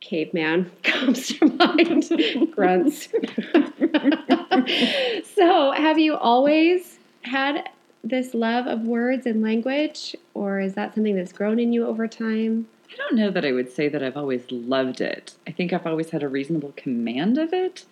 caveman 0.00 0.70
comes 0.82 1.28
to 1.28 1.46
mind. 1.46 2.50
Grunts. 2.54 3.08
so, 5.34 5.72
have 5.72 5.98
you 5.98 6.16
always 6.16 6.98
had 7.22 7.68
this 8.02 8.34
love 8.34 8.66
of 8.66 8.82
words 8.82 9.26
and 9.26 9.42
language, 9.42 10.16
or 10.34 10.60
is 10.60 10.74
that 10.74 10.94
something 10.94 11.14
that's 11.16 11.32
grown 11.32 11.58
in 11.58 11.72
you 11.72 11.86
over 11.86 12.08
time? 12.08 12.66
I 12.92 12.96
don't 12.96 13.16
know 13.16 13.30
that 13.30 13.44
I 13.44 13.52
would 13.52 13.70
say 13.70 13.88
that 13.88 14.02
I've 14.02 14.16
always 14.16 14.50
loved 14.50 15.00
it. 15.00 15.34
I 15.46 15.52
think 15.52 15.72
I've 15.72 15.86
always 15.86 16.10
had 16.10 16.22
a 16.22 16.28
reasonable 16.28 16.72
command 16.76 17.38
of 17.38 17.52
it, 17.52 17.84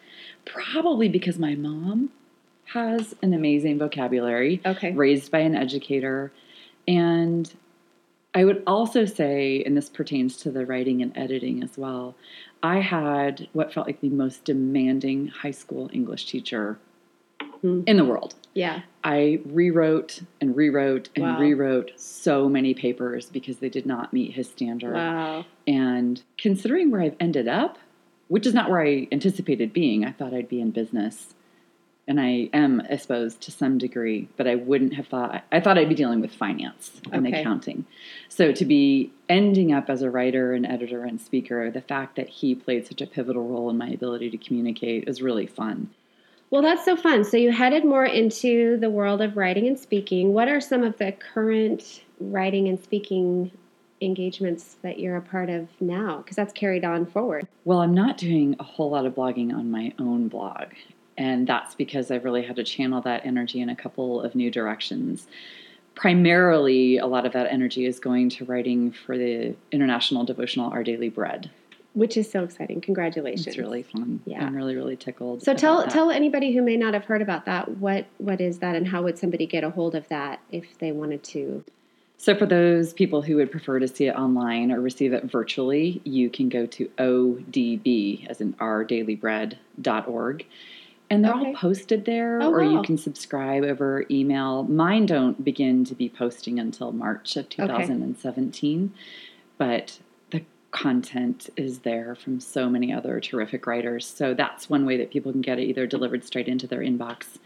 probably 0.45 1.09
because 1.09 1.39
my 1.39 1.55
mom 1.55 2.11
has 2.73 3.15
an 3.23 3.33
amazing 3.33 3.79
vocabulary. 3.79 4.61
Okay. 4.67 4.93
raised 4.93 5.31
by 5.31 5.39
an 5.41 5.55
educator. 5.55 6.33
And 6.87 7.53
I 8.35 8.45
would 8.45 8.63
also 8.67 9.05
say, 9.05 9.63
and 9.65 9.77
this 9.77 9.89
pertains 9.89 10.37
to 10.39 10.51
the 10.51 10.67
writing 10.67 11.01
and 11.01 11.17
editing 11.17 11.63
as 11.63 11.79
well, 11.79 12.15
I 12.63 12.81
had 12.81 13.49
what 13.53 13.73
felt 13.73 13.87
like 13.87 14.01
the 14.01 14.09
most 14.11 14.45
demanding 14.45 15.29
high 15.29 15.51
school 15.53 15.89
English 15.93 16.27
teacher 16.27 16.79
Hmm. 17.61 17.83
in 17.87 17.97
the 17.97 18.05
world. 18.05 18.35
Yeah. 18.59 18.81
I 19.05 19.41
rewrote 19.47 20.23
and 20.41 20.57
rewrote 20.57 21.11
and 21.15 21.25
Wow. 21.25 21.39
rewrote 21.39 21.93
so 21.95 22.49
many 22.49 22.75
papers 22.75 23.31
because 23.31 23.59
they 23.59 23.69
did 23.69 23.87
not 23.87 24.13
meet 24.13 24.33
his 24.33 24.51
standard. 24.51 24.95
Wow. 24.95 25.45
And 25.69 26.21
considering 26.37 26.91
where 26.91 27.01
I've 27.01 27.15
ended 27.21 27.47
up, 27.47 27.79
which 28.27 28.47
is 28.49 28.55
not 28.55 28.69
where 28.69 28.81
I 28.85 29.07
anticipated 29.13 29.73
being, 29.73 30.05
I 30.05 30.11
thought 30.11 30.35
I'd 30.35 30.49
be 30.49 30.61
in 30.61 30.73
business. 30.73 31.35
And 32.09 32.19
I 32.21 32.49
am, 32.53 32.83
I 32.91 32.97
suppose, 32.97 33.37
to 33.37 33.53
some 33.53 33.79
degree, 33.79 34.29
but 34.37 34.49
I 34.49 34.57
wouldn't 34.57 34.95
have 34.95 35.07
thought, 35.07 35.45
I 35.53 35.61
thought 35.61 35.79
I'd 35.79 35.89
be 35.91 35.95
dealing 35.95 36.21
with 36.21 36.35
finance 36.35 37.01
and 37.13 37.25
Okay. 37.27 37.41
accounting. 37.41 37.85
So 38.29 38.51
to 38.51 38.65
be 38.65 39.13
ending 39.29 39.73
up 39.73 39.89
as 39.89 40.03
a 40.03 40.11
writer 40.11 40.53
and 40.53 40.67
editor 40.67 41.05
and 41.05 41.21
speaker, 41.21 41.71
the 41.71 41.83
fact 41.83 42.17
that 42.17 42.29
he 42.29 42.57
played 42.57 42.87
such 42.89 43.01
a 43.03 43.07
pivotal 43.07 43.47
role 43.47 43.71
in 43.71 43.79
my 43.79 43.89
ability 43.91 44.31
to 44.31 44.39
communicate 44.39 45.07
is 45.07 45.23
really 45.23 45.47
fun. 45.47 45.91
Well, 46.51 46.63
that's 46.63 46.85
so 46.85 46.97
fun. 46.97 47.25
So 47.25 47.37
you 47.37 47.53
headed 47.53 47.85
more 47.85 48.07
into 48.07 48.79
the 48.79 48.89
world 48.89 49.21
of 49.21 49.37
writing 49.37 49.67
and 49.67 49.79
speaking. 49.79 50.33
What 50.33 50.49
are 50.49 50.61
some 50.61 50.83
of 50.83 50.97
the 50.97 51.13
current 51.13 52.03
writing 52.21 52.69
and 52.69 52.83
speaking 52.83 53.51
engagements 54.01 54.77
that 54.83 54.99
you're 54.99 55.17
a 55.17 55.23
part 55.23 55.51
of 55.51 55.69
now? 55.81 56.19
Because 56.19 56.37
that's 56.37 56.53
carried 56.55 56.85
on 56.85 57.05
forward. 57.05 57.47
Well, 57.65 57.81
I'm 57.81 57.95
not 57.95 58.17
doing 58.17 58.57
a 58.59 58.63
whole 58.63 58.91
lot 58.91 59.05
of 59.05 59.15
blogging 59.15 59.53
on 59.53 59.71
my 59.71 59.93
own 59.99 60.29
blog. 60.29 60.69
And 61.19 61.47
that's 61.47 61.75
because 61.75 62.11
I've 62.11 62.25
really 62.25 62.45
had 62.45 62.57
to 62.57 62.65
channel 62.65 63.03
that 63.03 63.27
energy 63.27 63.61
in 63.61 63.69
a 63.69 63.77
couple 63.77 64.23
of 64.23 64.35
new 64.35 64.51
directions. 64.51 65.27
Primarily, 65.97 66.97
a 66.97 67.07
lot 67.07 67.27
of 67.27 67.33
that 67.33 67.49
energy 67.51 67.85
is 67.85 67.99
going 67.99 68.31
to 68.31 68.45
writing 68.45 68.93
for 68.93 69.19
the 69.19 69.55
international 69.73 70.25
devotional 70.25 70.71
Our 70.71 70.85
Daily 70.85 71.09
Bread. 71.09 71.51
Which 71.95 72.17
is 72.17 72.31
so 72.31 72.45
exciting. 72.45 72.81
Congratulations. 72.81 73.47
It's 73.47 73.59
really 73.59 73.83
fun. 73.83 74.21
Yeah. 74.25 74.45
I'm 74.45 74.55
really, 74.55 74.77
really 74.77 74.97
tickled. 74.97 75.43
So 75.43 75.55
tell 75.55 75.81
that. 75.81 75.91
tell 75.91 76.11
anybody 76.11 76.53
who 76.53 76.63
may 76.63 76.77
not 76.77 76.95
have 76.95 77.05
heard 77.07 77.23
about 77.23 77.45
that 77.47 77.79
what 77.79 78.07
what 78.19 78.41
is 78.41 78.59
that 78.59 78.77
and 78.77 78.87
how 78.87 79.03
would 79.03 79.19
somebody 79.19 79.47
get 79.47 79.65
a 79.65 79.71
hold 79.71 79.95
of 79.95 80.07
that 80.09 80.41
if 80.53 80.79
they 80.79 80.93
wanted 80.93 81.23
to? 81.25 81.65
So, 82.21 82.35
for 82.35 82.47
those 82.47 82.93
people 82.93 83.23
who 83.23 83.37
would 83.37 83.53
prefer 83.53 83.79
to 83.79 83.87
see 83.87 84.07
it 84.07 84.17
online 84.17 84.73
or 84.73 84.81
receive 84.81 85.13
it 85.13 85.25
virtually, 85.25 86.01
you 86.03 86.29
can 86.29 86.49
go 86.49 86.67
to 86.67 86.91
ODB, 86.99 88.27
as 88.29 88.41
in 88.41 88.57
our 88.59 88.83
daily 88.83 89.17
ourdailybread.org. 89.17 90.45
And 91.11 91.25
they're 91.25 91.33
Okay. 91.33 91.47
all 91.47 91.55
posted 91.55 92.05
there, 92.05 92.43
Oh, 92.43 92.51
or 92.51 92.63
you 92.63 92.83
can 92.83 92.99
subscribe 92.99 93.63
over 93.63 94.05
email. 94.11 94.65
Mine 94.65 95.07
don't 95.07 95.43
begin 95.43 95.85
to 95.85 95.95
be 95.95 96.09
posting 96.09 96.59
until 96.59 96.91
March 96.93 97.37
of 97.37 97.49
2017, 97.49 98.93
but 99.57 99.87
the 99.87 100.05
content 100.71 101.49
is 101.57 101.79
there 101.81 102.15
from 102.15 102.41
so 102.41 102.69
many 102.69 102.93
other 102.93 103.21
terrific 103.21 103.67
writers. 103.67 104.07
So, 104.07 104.35
that's 104.35 104.69
one 104.69 104.85
way 104.85 104.97
that 104.99 105.11
people 105.11 105.33
can 105.33 105.41
get 105.41 105.59
it 105.59 105.65
either 105.65 105.87
delivered 105.87 106.25
straight 106.25 106.49
into 106.49 106.67
their 106.67 106.81
inbox 106.81 107.39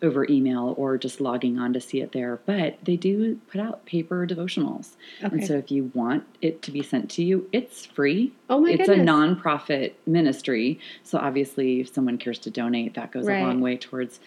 over 0.00 0.26
email 0.28 0.74
or 0.76 0.98
just 0.98 1.20
logging 1.20 1.60
on 1.60 1.72
to 1.72 1.80
see 1.80 2.00
it 2.00 2.10
there. 2.10 2.40
But 2.44 2.76
they 2.82 2.96
do 2.96 3.36
put 3.48 3.60
out 3.60 3.86
paper 3.86 4.26
devotionals. 4.26 4.96
Okay. 5.22 5.36
And 5.36 5.46
so 5.46 5.54
if 5.54 5.70
you 5.70 5.92
want 5.94 6.24
it 6.40 6.60
to 6.62 6.72
be 6.72 6.82
sent 6.82 7.08
to 7.12 7.22
you, 7.22 7.48
it's 7.52 7.86
free. 7.86 8.32
oh 8.50 8.60
my 8.60 8.70
it's 8.70 8.88
goodness. 8.88 8.98
a 8.98 9.08
nonprofit 9.08 9.92
ministry. 10.06 10.80
So 11.04 11.18
obviously, 11.18 11.80
if 11.82 11.94
someone 11.94 12.18
cares 12.18 12.40
to 12.40 12.50
donate, 12.50 12.94
that 12.94 13.12
goes 13.12 13.26
Right. 13.26 13.42
a 13.42 13.46
long 13.46 13.60
way 13.60 13.76
towards 13.76 14.18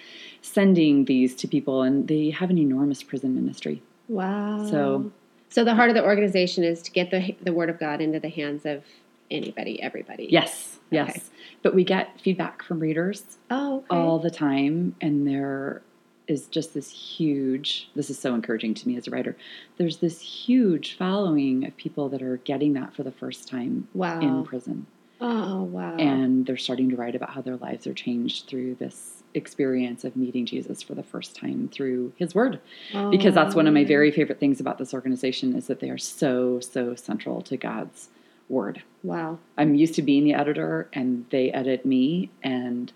sending 0.41 1.05
these 1.05 1.35
to 1.35 1.47
people. 1.47 1.81
And 1.81 2.07
they 2.07 2.29
have 2.29 2.49
an 2.49 2.57
enormous 2.57 3.03
prison 3.03 3.35
ministry. 3.35 3.81
Wow. 4.07 4.65
So- 4.69 5.11
So 5.49 5.63
the 5.63 5.75
heart 5.75 5.89
of 5.89 5.95
the 5.95 6.03
organization 6.03 6.63
is 6.63 6.81
to 6.83 6.91
get 6.91 7.11
the 7.11 7.35
the 7.41 7.53
word 7.53 7.69
of 7.69 7.79
God 7.79 8.01
into 8.01 8.19
the 8.19 8.29
hands 8.29 8.65
of 8.65 8.83
anybody, 9.31 9.81
everybody. 9.81 10.27
Yes, 10.29 10.79
yes. 10.91 11.09
Okay. 11.09 11.21
But 11.63 11.73
we 11.75 11.83
get 11.83 12.19
feedback 12.21 12.61
from 12.63 12.79
readers 12.79 13.37
Oh, 13.49 13.77
okay. 13.77 13.87
all 13.89 14.19
the 14.19 14.29
time. 14.29 14.95
And 15.01 15.27
there 15.27 15.81
is 16.27 16.47
just 16.47 16.73
this 16.73 16.89
huge, 16.89 17.89
this 17.95 18.09
is 18.09 18.17
so 18.19 18.33
encouraging 18.35 18.73
to 18.75 18.87
me 18.87 18.97
as 18.97 19.07
a 19.07 19.11
writer. 19.11 19.35
There's 19.77 19.97
this 19.97 20.19
huge 20.21 20.97
following 20.97 21.65
of 21.65 21.75
people 21.77 22.09
that 22.09 22.21
are 22.21 22.37
getting 22.37 22.73
that 22.73 22.93
for 22.95 23.03
the 23.03 23.11
first 23.11 23.47
time 23.47 23.87
wow. 23.93 24.19
in 24.19 24.43
prison. 24.43 24.87
oh, 25.21 25.63
wow. 25.63 25.95
and 25.97 26.45
they're 26.45 26.57
starting 26.57 26.89
to 26.89 26.95
write 26.95 27.15
about 27.15 27.29
how 27.31 27.41
their 27.41 27.57
lives 27.57 27.87
are 27.87 27.93
changed 27.93 28.47
through 28.47 28.75
this 28.75 29.23
experience 29.35 30.03
of 30.03 30.15
meeting 30.15 30.45
Jesus 30.45 30.81
for 30.81 30.95
the 30.95 31.03
first 31.03 31.35
time 31.35 31.69
through 31.71 32.13
his 32.17 32.33
word 32.33 32.59
because 33.11 33.33
that's 33.35 33.53
one 33.55 33.67
of 33.67 33.73
my 33.73 33.81
Oh. 33.83 33.85
very 33.87 34.11
favorite 34.11 34.39
things 34.39 34.59
about 34.59 34.77
this 34.77 34.93
organization 34.93 35.55
is 35.55 35.67
that 35.67 35.79
they 35.79 35.89
are 35.89 35.97
so 35.97 36.59
so 36.59 36.95
central 36.95 37.41
to 37.43 37.57
God's 37.57 38.09
word. 38.49 38.81
Wow. 39.03 39.39
I'm 39.57 39.75
used 39.75 39.95
to 39.95 40.01
being 40.01 40.23
the 40.23 40.33
editor 40.33 40.87
and 40.93 41.25
they 41.31 41.51
edit 41.51 41.85
me 41.85 42.29
and 42.43 42.91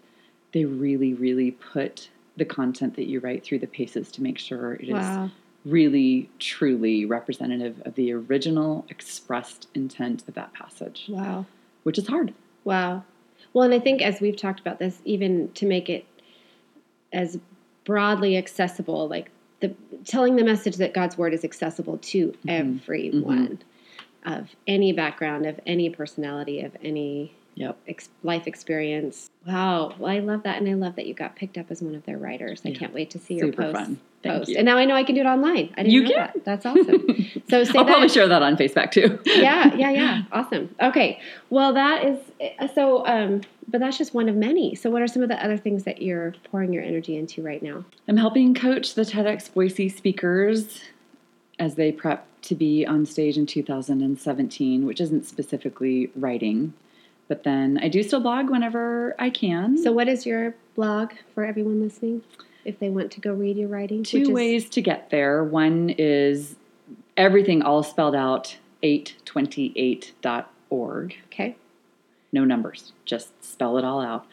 they 0.51 0.65
really, 0.65 1.13
really 1.13 1.51
put 1.51 2.10
the 2.38 2.46
content 2.46 2.96
that 2.96 3.08
you 3.08 3.19
write 3.19 3.43
through 3.43 3.60
the 3.60 3.67
paces 3.67 4.12
to 4.13 4.24
make 4.24 4.38
sure 4.38 4.74
it 4.75 4.86
is 4.88 4.93
Wow. 4.93 5.29
really, 5.65 6.29
truly 6.39 7.05
representative 7.05 7.81
of 7.86 7.96
the 7.96 8.12
original 8.13 8.86
expressed 8.89 9.67
intent 9.75 10.24
of 10.27 10.34
that 10.36 10.53
passage, 10.53 11.05
Wow. 11.10 11.46
which 11.84 11.98
is 11.98 12.08
hard. 12.08 12.34
Wow. 12.63 13.03
Well, 13.53 13.63
and 13.63 13.74
I 13.74 13.79
think 13.79 14.01
as 14.01 14.22
we've 14.22 14.38
talked 14.38 14.60
about 14.60 14.77
this, 14.79 15.01
even 15.05 15.51
to 15.53 15.65
make 15.65 15.89
it 15.89 16.05
as 17.13 17.39
broadly 17.86 18.38
accessible, 18.38 19.08
like 19.08 19.32
the 19.60 19.74
telling 20.06 20.36
the 20.36 20.44
message 20.44 20.78
that 20.78 20.94
God's 20.94 21.18
word 21.18 21.34
is 21.34 21.44
accessible 21.44 21.98
to 21.98 22.28
mm-hmm. 22.28 22.50
Mm-hmm. 22.50 22.78
everyone 22.78 23.60
of 24.25 24.56
any 24.68 24.92
background, 24.92 25.46
of 25.46 25.60
any 25.66 25.89
personality, 25.89 26.62
of 26.62 26.75
any 26.84 27.36
Yep. 27.60 27.78
ex- 27.89 28.10
life 28.24 28.48
experience. 28.48 29.30
Wow. 29.46 29.94
Well, 30.00 30.10
I 30.12 30.20
love 30.20 30.44
that. 30.44 30.58
And 30.62 30.68
I 30.70 30.74
love 30.75 30.96
that 30.96 31.06
you 31.06 31.13
got 31.13 31.36
picked 31.36 31.58
up 31.58 31.70
as 31.70 31.82
one 31.82 31.94
of 31.94 32.06
their 32.06 32.18
writers. 32.18 32.62
I 32.66 32.70
Yeah. 32.70 32.78
can't 32.80 32.94
wait 32.94 33.10
to 33.12 33.20
see 33.20 33.34
your 33.36 33.48
Super 33.48 33.63
post. 33.63 33.75
fun. 33.78 34.00
Thank 34.24 34.38
post. 34.38 34.50
you. 34.51 34.58
And 34.58 34.66
now 34.66 34.78
I 34.78 34.86
know 34.86 34.96
I 34.96 35.04
can 35.04 35.13
do 35.16 35.22
it 35.22 35.28
online. 35.28 35.70
I 35.78 35.84
didn't 35.84 35.92
You 35.92 36.04
know 36.04 36.10
can. 36.10 36.18
that. 36.18 36.46
That's 36.46 36.66
awesome. 36.66 37.06
So 37.50 37.63
say 37.66 37.78
I'll 37.78 37.84
that. 37.86 37.92
probably 37.92 38.08
share 38.10 38.28
that 38.30 38.42
on 38.42 38.56
Facebook 38.58 38.92
too. 38.92 39.20
yeah, 39.25 39.75
yeah, 39.78 39.92
yeah. 39.92 40.22
Awesome. 40.32 40.74
Okay. 40.82 41.20
Well, 41.50 41.74
that 41.74 42.06
is 42.06 42.18
so. 42.74 43.06
Um, 43.06 43.42
but 43.72 43.80
that's 43.82 43.98
just 44.00 44.13
one 44.16 44.28
of 44.30 44.36
many. 44.36 44.74
So, 44.74 44.89
what 44.89 45.01
are 45.01 45.08
some 45.08 45.22
of 45.22 45.30
the 45.30 45.44
other 45.44 45.58
things 45.58 45.84
that 45.84 46.01
you're 46.01 46.34
pouring 46.46 46.72
your 46.74 46.84
energy 46.84 47.16
into 47.18 47.44
right 47.44 47.62
now? 47.62 47.84
I'm 48.08 48.18
helping 48.18 48.54
coach 48.56 48.96
the 48.96 49.04
TEDx 49.04 49.54
Boise 49.54 49.89
speakers 49.89 50.82
as 51.60 51.75
they 51.75 51.92
prep 51.92 52.25
to 52.44 52.56
be 52.56 52.86
on 52.86 53.06
stage 53.06 53.38
in 53.38 53.46
2017, 53.46 54.86
which 54.86 55.01
isn't 55.01 55.25
specifically 55.25 56.10
writing. 56.16 56.74
But 57.29 57.43
then 57.43 57.79
I 57.81 57.88
do 57.88 58.03
still 58.03 58.19
blog 58.19 58.50
whenever 58.50 59.15
I 59.17 59.29
can. 59.29 59.77
So, 59.77 59.93
what 59.93 60.09
is 60.09 60.25
your 60.25 60.55
blog 60.75 61.12
for 61.33 61.45
everyone 61.45 61.79
listening? 61.79 62.24
If 62.65 62.79
they 62.79 62.89
want 62.89 63.12
to 63.13 63.21
go 63.21 63.33
read 63.33 63.55
your 63.55 63.69
writing, 63.69 64.03
two 64.03 64.24
is- 64.24 64.29
ways 64.29 64.69
to 64.71 64.81
get 64.81 65.12
there. 65.12 65.41
One 65.43 65.91
is 65.98 66.55
everything 67.15 67.62
all 67.62 67.83
spelled 67.83 68.15
out 68.15 68.57
828.org. 68.83 71.15
Okay. 71.27 71.55
No 72.31 72.45
numbers, 72.45 72.93
just 73.05 73.43
spell 73.43 73.77
it 73.77 73.86
all 73.86 74.01
out. 74.01 74.25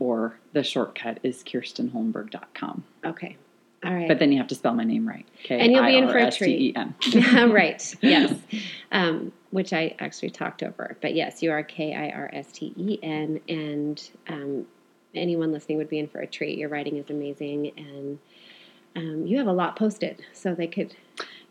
Or 0.00 0.38
the 0.52 0.64
shortcut 0.64 1.20
is 1.22 1.44
kirstenholmberg.com. 1.44 2.82
Okay. 3.04 3.36
All 3.84 3.94
right. 3.94 4.08
But 4.08 4.18
then 4.18 4.32
you 4.32 4.38
have 4.38 4.48
to 4.48 4.56
spell 4.56 4.74
my 4.74 4.82
name 4.82 5.06
right. 5.06 5.24
K 5.42 5.56
And 5.58 5.70
you'll 5.72 5.84
be 5.84 5.96
in 5.96 6.08
for 6.08 6.18
a 6.18 6.32
treat. 6.32 6.76
N. 6.76 6.94
right. 7.52 7.94
Yes. 8.00 8.34
Um, 8.92 9.32
which 9.54 9.72
I 9.72 9.94
actually 10.00 10.30
talked 10.30 10.64
over. 10.64 10.96
But 11.00 11.14
yes, 11.14 11.40
you 11.40 11.52
are 11.52 11.62
K 11.62 11.94
I 11.94 12.08
R 12.08 12.28
S 12.32 12.50
T 12.50 12.74
E 12.76 12.98
N. 13.04 13.40
And 13.48 14.10
um, 14.26 14.66
anyone 15.14 15.52
listening 15.52 15.78
would 15.78 15.88
be 15.88 16.00
in 16.00 16.08
for 16.08 16.18
a 16.18 16.26
treat. 16.26 16.58
Your 16.58 16.68
writing 16.68 16.96
is 16.96 17.08
amazing. 17.08 17.70
And 17.76 18.18
um, 18.96 19.26
you 19.28 19.38
have 19.38 19.46
a 19.46 19.52
lot 19.52 19.76
posted. 19.76 20.24
So 20.32 20.56
they 20.56 20.66
could. 20.66 20.96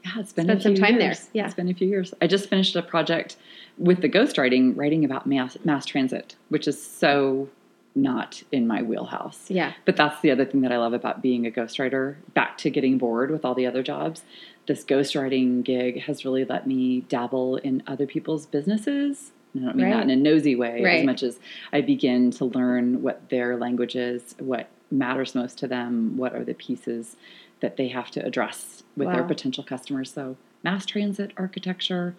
Yeah, 0.04 0.20
it's 0.20 0.34
been 0.34 0.48
Spend 0.48 0.62
some 0.62 0.76
time 0.76 1.00
there. 1.00 1.16
Yeah. 1.32 1.46
It's 1.46 1.54
been 1.54 1.70
a 1.70 1.74
few 1.74 1.88
years. 1.88 2.14
I 2.22 2.28
just 2.28 2.50
finished 2.50 2.76
a 2.76 2.82
project 2.82 3.38
with 3.78 4.02
the 4.02 4.10
ghostwriting, 4.10 4.76
writing 4.76 5.06
about 5.06 5.26
mass, 5.26 5.58
mass 5.64 5.86
transit, 5.86 6.36
which 6.50 6.68
is 6.68 6.86
so 6.86 7.48
not 7.96 8.44
in 8.52 8.68
my 8.68 8.82
wheelhouse. 8.82 9.46
Yeah. 9.50 9.74
But 9.86 9.96
that's 9.96 10.20
the 10.22 10.32
other 10.32 10.46
thing 10.46 10.62
that 10.62 10.72
I 10.72 10.78
love 10.78 10.94
about 10.94 11.22
being 11.22 11.46
a 11.46 11.52
ghostwriter. 11.52 12.16
Back 12.34 12.58
to 12.60 12.70
getting 12.70 12.98
bored 12.98 13.30
with 13.30 13.46
all 13.46 13.54
the 13.54 13.68
other 13.68 13.84
jobs, 13.84 14.24
this 14.68 14.84
ghostwriting 14.84 15.64
gig 15.64 16.02
has 16.02 16.26
really 16.26 16.46
let 16.46 16.66
me 16.66 17.02
dabble 17.02 17.58
in 17.58 17.84
other 17.86 18.08
people's 18.08 18.46
businesses. 18.46 19.32
And 19.54 19.64
I 19.64 19.66
don't 19.68 19.76
mean 19.78 19.86
Right. 19.88 19.94
that 19.98 20.04
in 20.04 20.10
a 20.10 20.16
nosy 20.16 20.56
way 20.56 20.82
Right. 20.84 21.00
as 21.02 21.06
much 21.06 21.22
as 21.24 21.40
I 21.72 21.82
begin 21.82 22.32
to 22.32 22.46
learn 22.46 23.04
what 23.04 23.30
their 23.30 23.58
language 23.58 23.96
is, 23.96 24.36
what 24.40 24.70
matters 24.90 25.36
most 25.36 25.58
to 25.60 25.68
them, 25.68 26.18
what 26.18 26.34
are 26.34 26.44
the 26.44 26.54
pieces 26.56 27.16
that 27.60 27.78
they 27.78 27.88
have 27.90 28.10
to 28.12 28.26
address 28.26 28.84
with 28.98 29.08
their 29.12 29.24
potential 29.24 29.64
customers. 29.64 30.12
So, 30.12 30.36
mass 30.64 30.86
transit 30.86 31.32
architecture, 31.38 32.16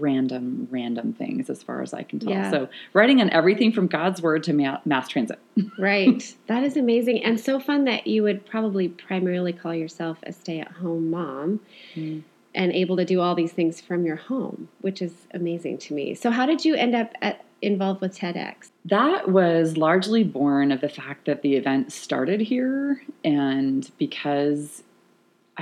random, 0.00 0.68
random 0.70 1.12
things 1.12 1.48
as 1.50 1.62
far 1.62 1.82
as 1.82 1.92
I 1.94 2.02
can 2.02 2.18
tell. 2.18 2.30
Yeah. 2.30 2.50
So, 2.50 2.68
writing 2.92 3.20
on 3.20 3.30
everything 3.30 3.72
from 3.72 3.86
God's 3.86 4.20
word 4.22 4.42
to 4.44 4.52
ma- 4.52 4.80
mass 4.84 5.08
transit. 5.08 5.38
Right. 5.78 6.34
that 6.46 6.62
is 6.64 6.76
amazing. 6.76 7.24
And 7.24 7.38
so 7.38 7.58
fun 7.60 7.84
that 7.84 8.06
you 8.06 8.22
would 8.22 8.46
probably 8.46 8.88
primarily 8.88 9.52
call 9.52 9.74
yourself 9.74 10.18
a 10.24 10.32
stay 10.32 10.60
at 10.60 10.68
home 10.72 11.10
mom 11.10 11.60
Mm. 11.94 12.22
and 12.54 12.72
able 12.72 12.96
to 12.96 13.04
do 13.04 13.20
all 13.20 13.34
these 13.34 13.52
things 13.52 13.80
from 13.80 14.04
your 14.06 14.16
home, 14.16 14.68
which 14.80 15.00
is 15.02 15.12
amazing 15.34 15.78
to 15.78 15.94
me. 15.94 16.14
So, 16.14 16.30
how 16.30 16.46
did 16.46 16.64
you 16.64 16.74
end 16.74 16.94
up 16.94 17.12
at, 17.22 17.44
involved 17.60 18.00
with 18.00 18.16
TEDx? 18.16 18.70
That 18.86 19.30
was 19.30 19.76
largely 19.76 20.24
born 20.24 20.72
of 20.72 20.80
the 20.80 20.88
fact 20.88 21.26
that 21.26 21.42
the 21.42 21.54
event 21.56 21.92
started 21.92 22.40
here, 22.40 23.02
and 23.24 23.90
because 23.98 24.82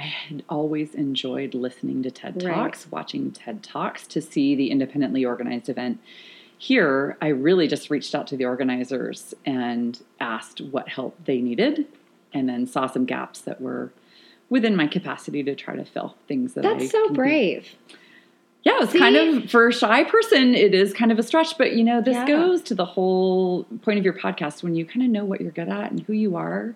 I 0.01 0.05
had 0.05 0.43
always 0.49 0.95
enjoyed 0.95 1.53
listening 1.53 2.03
to 2.05 2.11
TED 2.11 2.43
Right. 2.43 2.55
Talks, 2.55 2.91
watching 2.91 3.33
TED 3.33 3.63
Talks 3.63 4.07
to 4.07 4.23
see 4.23 4.55
the 4.55 4.71
independently 4.71 5.27
organized 5.27 5.69
event 5.69 6.01
here, 6.57 7.17
I 7.23 7.29
really 7.29 7.67
just 7.69 7.89
reached 7.91 8.15
out 8.15 8.27
to 8.29 8.37
the 8.37 8.45
organizers 8.45 9.35
and 9.47 9.99
asked 10.21 10.61
what 10.61 10.89
help 10.91 11.17
they 11.25 11.41
needed, 11.41 11.87
and 12.35 12.49
then 12.49 12.67
saw 12.67 12.87
some 12.87 13.05
gaps 13.07 13.41
that 13.43 13.61
were 13.61 13.93
within 14.51 14.77
my 14.77 14.87
capacity 14.87 15.43
to 15.43 15.55
try 15.55 15.75
to 15.77 15.85
fill 15.85 16.17
things 16.29 16.55
that 16.55 16.65
I 16.67 16.75
That's 16.75 16.91
so 16.91 17.05
can 17.05 17.15
do. 17.15 17.17
brave. 17.17 17.75
Yeah, 18.63 18.77
it's 18.83 18.93
kind 18.93 19.17
of 19.17 19.51
for 19.51 19.69
a 19.69 19.73
shy 19.73 20.05
person, 20.05 20.55
it 20.55 20.75
is 20.75 20.93
kind 20.93 21.11
of 21.11 21.19
a 21.19 21.23
stretch. 21.23 21.57
But 21.57 21.73
you 21.73 21.85
know, 21.85 22.01
this 22.03 22.15
Yeah. 22.15 22.27
goes 22.27 22.63
to 22.65 22.75
the 22.75 22.85
whole 22.85 23.65
point 23.83 23.99
of 23.99 24.05
your 24.05 24.15
podcast. 24.15 24.63
When 24.63 24.75
you 24.75 24.85
kind 24.85 25.03
of 25.03 25.11
know 25.11 25.25
what 25.25 25.41
you're 25.41 25.53
good 25.53 25.69
at 25.71 25.91
and 25.91 26.01
who 26.01 26.13
you 26.13 26.37
are, 26.37 26.75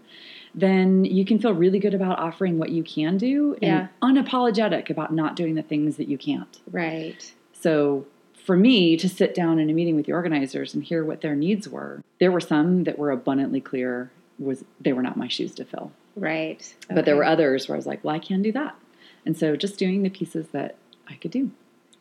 then 0.55 1.05
you 1.05 1.25
can 1.25 1.39
feel 1.39 1.53
really 1.53 1.79
good 1.79 1.95
about 1.95 2.19
offering 2.19 2.59
what 2.59 2.71
you 2.71 2.83
can 2.85 3.17
do 3.19 3.57
Yeah. 3.61 3.89
and 4.03 4.17
unapologetic 4.17 4.89
about 4.91 5.13
not 5.13 5.37
doing 5.37 5.55
the 5.55 5.63
things 5.63 5.97
that 5.97 6.09
you 6.09 6.17
can't. 6.19 6.61
Right. 6.71 7.33
So 7.53 8.07
for 8.35 8.57
me 8.57 8.97
to 8.99 9.09
sit 9.09 9.35
down 9.35 9.59
in 9.59 9.71
a 9.71 9.73
meeting 9.73 9.97
with 9.97 10.07
the 10.07 10.13
organizers 10.13 10.75
and 10.75 10.85
hear 10.85 11.05
what 11.05 11.23
their 11.23 11.35
needs 11.35 11.69
were, 11.69 12.03
there 12.21 12.31
were 12.31 12.41
some 12.41 12.85
that 12.85 12.99
were 12.99 13.11
abundantly 13.11 13.61
clear 13.61 14.11
was 14.39 14.65
they 14.81 14.93
were 14.93 15.03
not 15.03 15.17
my 15.17 15.29
shoes 15.29 15.55
to 15.55 15.65
fill. 15.65 15.93
Right. 16.17 16.75
But 16.91 17.05
there 17.05 17.17
were 17.17 17.25
others 17.25 17.69
where 17.69 17.75
I 17.77 17.79
was 17.79 17.87
like, 17.87 18.05
well, 18.05 18.15
I 18.15 18.19
can 18.19 18.43
do 18.43 18.53
that. 18.53 18.77
And 19.25 19.37
so 19.37 19.57
just 19.57 19.79
doing 19.79 20.03
the 20.03 20.11
pieces 20.11 20.49
that 20.49 20.77
I 21.09 21.15
could 21.15 21.31
do. 21.31 21.51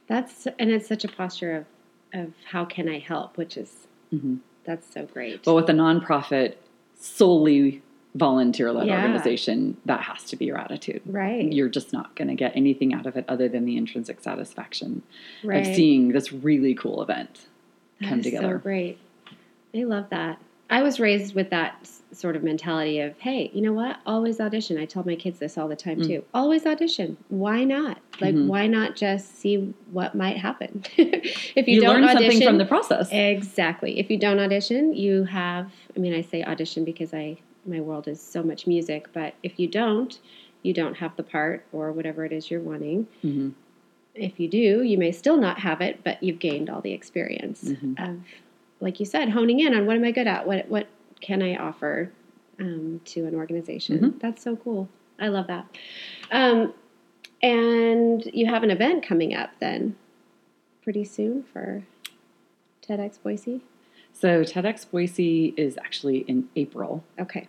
That's 0.07 0.47
and 0.59 0.69
it's 0.69 0.87
such 0.87 1.03
a 1.05 1.07
posture 1.07 1.55
of 1.55 1.65
of 2.13 2.33
how 2.45 2.65
can 2.65 2.87
I 2.89 2.99
help, 2.99 3.37
which 3.37 3.55
is 3.57 3.87
Mhm. 4.13 4.39
that's 4.65 4.91
so 4.93 5.05
great. 5.05 5.43
But 5.43 5.53
with 5.55 5.69
a 5.69 5.73
nonprofit, 5.73 6.55
solely 6.95 7.81
volunteer 8.15 8.71
led 8.71 8.87
Yeah. 8.87 9.01
organization, 9.01 9.77
that 9.85 10.01
has 10.01 10.23
to 10.25 10.35
be 10.35 10.45
your 10.45 10.57
attitude. 10.57 11.01
right. 11.05 11.51
You're 11.51 11.69
just 11.69 11.91
not 11.93 12.15
going 12.15 12.27
to 12.27 12.35
get 12.35 12.55
anything 12.55 12.93
out 12.93 13.05
of 13.05 13.15
it 13.17 13.25
other 13.27 13.49
than 13.49 13.65
the 13.65 13.75
intrinsic 13.77 14.21
satisfaction 14.21 15.01
right. 15.43 15.65
of 15.67 15.75
seeing 15.75 16.09
this 16.11 16.31
really 16.31 16.75
cool 16.75 17.01
event 17.01 17.47
That 17.99 18.09
come 18.09 18.21
together. 18.21 18.55
So 18.57 18.59
great. 18.59 18.99
I 19.75 19.83
love 19.83 20.09
that. 20.11 20.39
I 20.69 20.81
was 20.83 20.99
raised 20.99 21.35
with 21.35 21.49
that 21.49 21.87
sort 22.13 22.35
of 22.35 22.43
mentality 22.43 22.99
of, 22.99 23.17
hey, 23.19 23.49
you 23.53 23.61
know 23.61 23.73
what? 23.73 23.97
Always 24.05 24.39
audition. 24.39 24.77
I 24.77 24.85
tell 24.85 25.03
my 25.03 25.15
kids 25.15 25.39
this 25.39 25.57
all 25.57 25.67
the 25.67 25.75
time 25.75 25.99
Mm. 25.99 26.07
too. 26.07 26.23
Always 26.33 26.65
audition. 26.67 27.17
Why 27.29 27.63
not? 27.63 27.97
Like, 28.21 28.35
Mhm. 28.35 28.45
why 28.47 28.67
not 28.67 28.95
just 28.95 29.35
see 29.39 29.73
what 29.91 30.13
might 30.15 30.37
happen? 30.37 30.83
if 30.97 31.67
you, 31.67 31.75
You, 31.75 31.81
don't 31.81 31.95
learn 32.01 32.03
audition, 32.05 32.31
something 32.31 32.47
from 32.47 32.57
the 32.59 32.65
process. 32.65 33.09
Exactly. 33.11 33.99
If 33.99 34.09
you 34.11 34.17
don't 34.17 34.39
audition, 34.39 34.93
you 34.95 35.23
have. 35.25 35.71
I 35.95 35.99
mean, 35.99 36.13
I 36.13 36.21
say 36.21 36.43
audition 36.43 36.85
because 36.85 37.13
I 37.13 37.37
my 37.65 37.79
world 37.79 38.07
is 38.07 38.21
so 38.21 38.43
much 38.43 38.67
music, 38.67 39.07
but 39.13 39.33
if 39.43 39.59
you 39.59 39.67
don't, 39.67 40.19
you 40.63 40.73
don't 40.73 40.95
have 40.97 41.15
the 41.15 41.23
part 41.23 41.65
or 41.71 41.91
whatever 41.91 42.25
it 42.25 42.31
is 42.31 42.49
you're 42.51 42.59
wanting. 42.61 43.07
Mhm. 43.23 43.53
If 44.15 44.39
you 44.39 44.47
do, 44.47 44.83
you 44.83 44.97
may 44.97 45.11
still 45.11 45.37
not 45.37 45.59
have 45.59 45.81
it, 45.81 45.99
but 46.03 46.21
you've 46.21 46.39
gained 46.39 46.69
all 46.69 46.81
the 46.81 46.91
experience 46.93 47.63
Mhm. 47.71 47.99
of, 48.09 48.19
like 48.79 48.99
you 48.99 49.05
said, 49.05 49.29
honing 49.29 49.59
in 49.59 49.73
on 49.73 49.85
what 49.85 49.95
am 49.95 50.03
I 50.03 50.11
good 50.11 50.27
at? 50.27 50.45
What 50.47 50.67
what 50.69 50.87
can 51.21 51.41
I 51.41 51.55
offer 51.55 52.11
um, 52.59 53.01
to 53.05 53.25
an 53.25 53.33
organization? 53.35 53.97
Mhm. 53.99 54.19
That's 54.19 54.41
so 54.43 54.55
cool. 54.57 54.87
I 55.19 55.29
love 55.29 55.47
that. 55.47 55.65
Um, 56.31 56.73
and 57.41 58.23
you 58.33 58.45
have 58.45 58.63
an 58.63 58.71
event 58.71 59.03
coming 59.03 59.33
up 59.33 59.51
then, 59.59 59.95
pretty 60.81 61.03
soon 61.03 61.43
for 61.43 61.83
TEDx 62.81 63.17
Boise. 63.21 63.61
So 64.13 64.43
TEDx 64.43 64.89
Boise 64.89 65.53
is 65.57 65.77
actually 65.77 66.19
in 66.27 66.47
April, 66.55 67.03
Okay. 67.19 67.47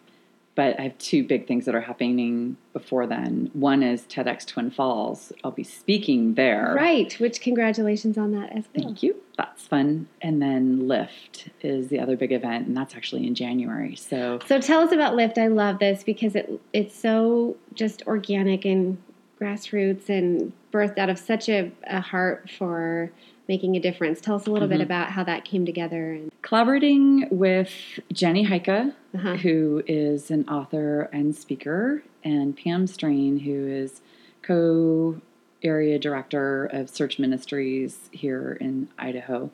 But 0.56 0.78
I 0.78 0.84
have 0.84 0.98
two 0.98 1.24
big 1.24 1.48
things 1.48 1.64
that 1.64 1.74
are 1.74 1.80
happening 1.80 2.56
before 2.72 3.06
then. 3.08 3.50
One 3.54 3.82
is 3.82 4.02
TEDx 4.02 4.46
Twin 4.46 4.70
Falls. 4.70 5.32
I'll 5.42 5.50
be 5.50 5.64
speaking 5.64 6.34
there. 6.34 6.74
Right. 6.76 7.12
Which 7.18 7.40
congratulations 7.40 8.16
on 8.16 8.30
that 8.32 8.50
as 8.50 8.64
well. 8.74 8.84
Thank 8.84 9.02
you. 9.02 9.16
That's 9.36 9.66
fun. 9.66 10.06
And 10.22 10.40
then 10.40 10.86
Lift 10.86 11.48
is 11.60 11.88
the 11.88 11.98
other 11.98 12.16
big 12.16 12.30
event, 12.30 12.68
and 12.68 12.76
that's 12.76 12.94
actually 12.94 13.26
in 13.26 13.34
January. 13.34 13.96
So 13.96 14.38
So 14.46 14.60
tell 14.60 14.80
us 14.80 14.92
about 14.92 15.16
LIFT. 15.16 15.38
I 15.38 15.48
love 15.48 15.80
this 15.80 16.04
because 16.04 16.36
it 16.36 16.60
it's 16.72 16.94
so 16.94 17.56
just 17.74 18.02
organic 18.06 18.64
and 18.64 18.98
grassroots 19.40 20.08
and 20.08 20.52
birthed 20.72 20.98
out 20.98 21.10
of 21.10 21.18
such 21.18 21.48
a, 21.48 21.72
a 21.88 22.00
heart 22.00 22.48
for 22.56 23.10
making 23.48 23.76
a 23.76 23.80
difference. 23.80 24.20
Tell 24.20 24.36
us 24.36 24.46
a 24.46 24.50
little 24.50 24.68
bit 24.68 24.78
Mhm. 24.80 24.84
about 24.84 25.10
how 25.10 25.24
that 25.24 25.44
came 25.44 25.66
together. 25.66 26.12
And 26.12 26.30
Collaborating 26.42 27.28
with 27.30 27.70
Jenny 28.12 28.44
Heike, 28.44 28.68
uh-huh. 28.68 29.36
who 29.36 29.82
is 29.86 30.30
an 30.30 30.48
author 30.48 31.08
and 31.12 31.34
speaker, 31.34 32.02
and 32.22 32.56
Pam 32.56 32.86
Strain, 32.86 33.40
who 33.40 33.66
is 33.66 34.00
co 34.42 35.20
area 35.62 35.98
director 35.98 36.66
of 36.66 36.90
search 36.90 37.18
ministries 37.18 38.08
here 38.12 38.56
in 38.60 38.88
Idaho. 38.98 39.50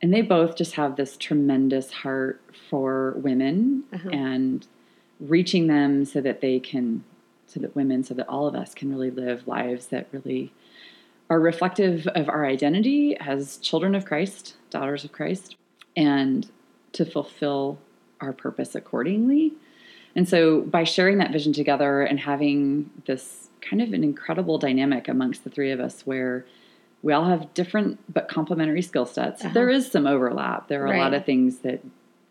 And 0.00 0.14
they 0.14 0.22
both 0.22 0.56
just 0.56 0.74
have 0.74 0.94
this 0.94 1.16
tremendous 1.16 1.90
heart 1.92 2.40
for 2.70 3.14
women 3.16 3.82
Uh-huh. 3.92 4.10
and 4.10 4.64
reaching 5.18 5.66
them 5.66 6.04
so 6.04 6.20
that 6.20 6.40
they 6.40 6.60
can, 6.60 7.02
so 7.48 7.58
that 7.58 7.74
women, 7.74 8.04
so 8.04 8.14
that 8.14 8.28
all 8.28 8.46
of 8.46 8.54
us 8.54 8.74
can 8.74 8.90
really 8.90 9.10
live 9.10 9.48
lives 9.48 9.88
that 9.88 10.06
really 10.12 10.52
are 11.30 11.40
reflective 11.40 12.06
of 12.08 12.28
our 12.28 12.46
identity 12.46 13.16
as 13.20 13.58
children 13.58 13.94
of 13.94 14.04
Christ, 14.04 14.56
daughters 14.70 15.04
of 15.04 15.12
Christ, 15.12 15.56
and 15.96 16.48
to 16.92 17.04
fulfill 17.04 17.78
our 18.20 18.32
purpose 18.32 18.74
accordingly. 18.74 19.52
And 20.16 20.28
so, 20.28 20.62
by 20.62 20.84
sharing 20.84 21.18
that 21.18 21.30
vision 21.32 21.52
together 21.52 22.02
and 22.02 22.18
having 22.18 22.90
this 23.06 23.48
kind 23.60 23.82
of 23.82 23.92
an 23.92 24.02
incredible 24.02 24.58
dynamic 24.58 25.06
amongst 25.08 25.44
the 25.44 25.50
three 25.50 25.70
of 25.70 25.80
us 25.80 26.02
where 26.06 26.46
we 27.02 27.12
all 27.12 27.26
have 27.26 27.52
different 27.54 27.98
but 28.12 28.28
complementary 28.28 28.82
skill 28.82 29.06
sets, 29.06 29.44
Uh-huh. 29.44 29.54
there 29.54 29.68
is 29.68 29.90
some 29.90 30.06
overlap. 30.06 30.68
There 30.68 30.82
are 30.82 30.92
a 30.92 30.98
lot 30.98 31.14
of 31.14 31.24
things 31.24 31.58
that 31.58 31.80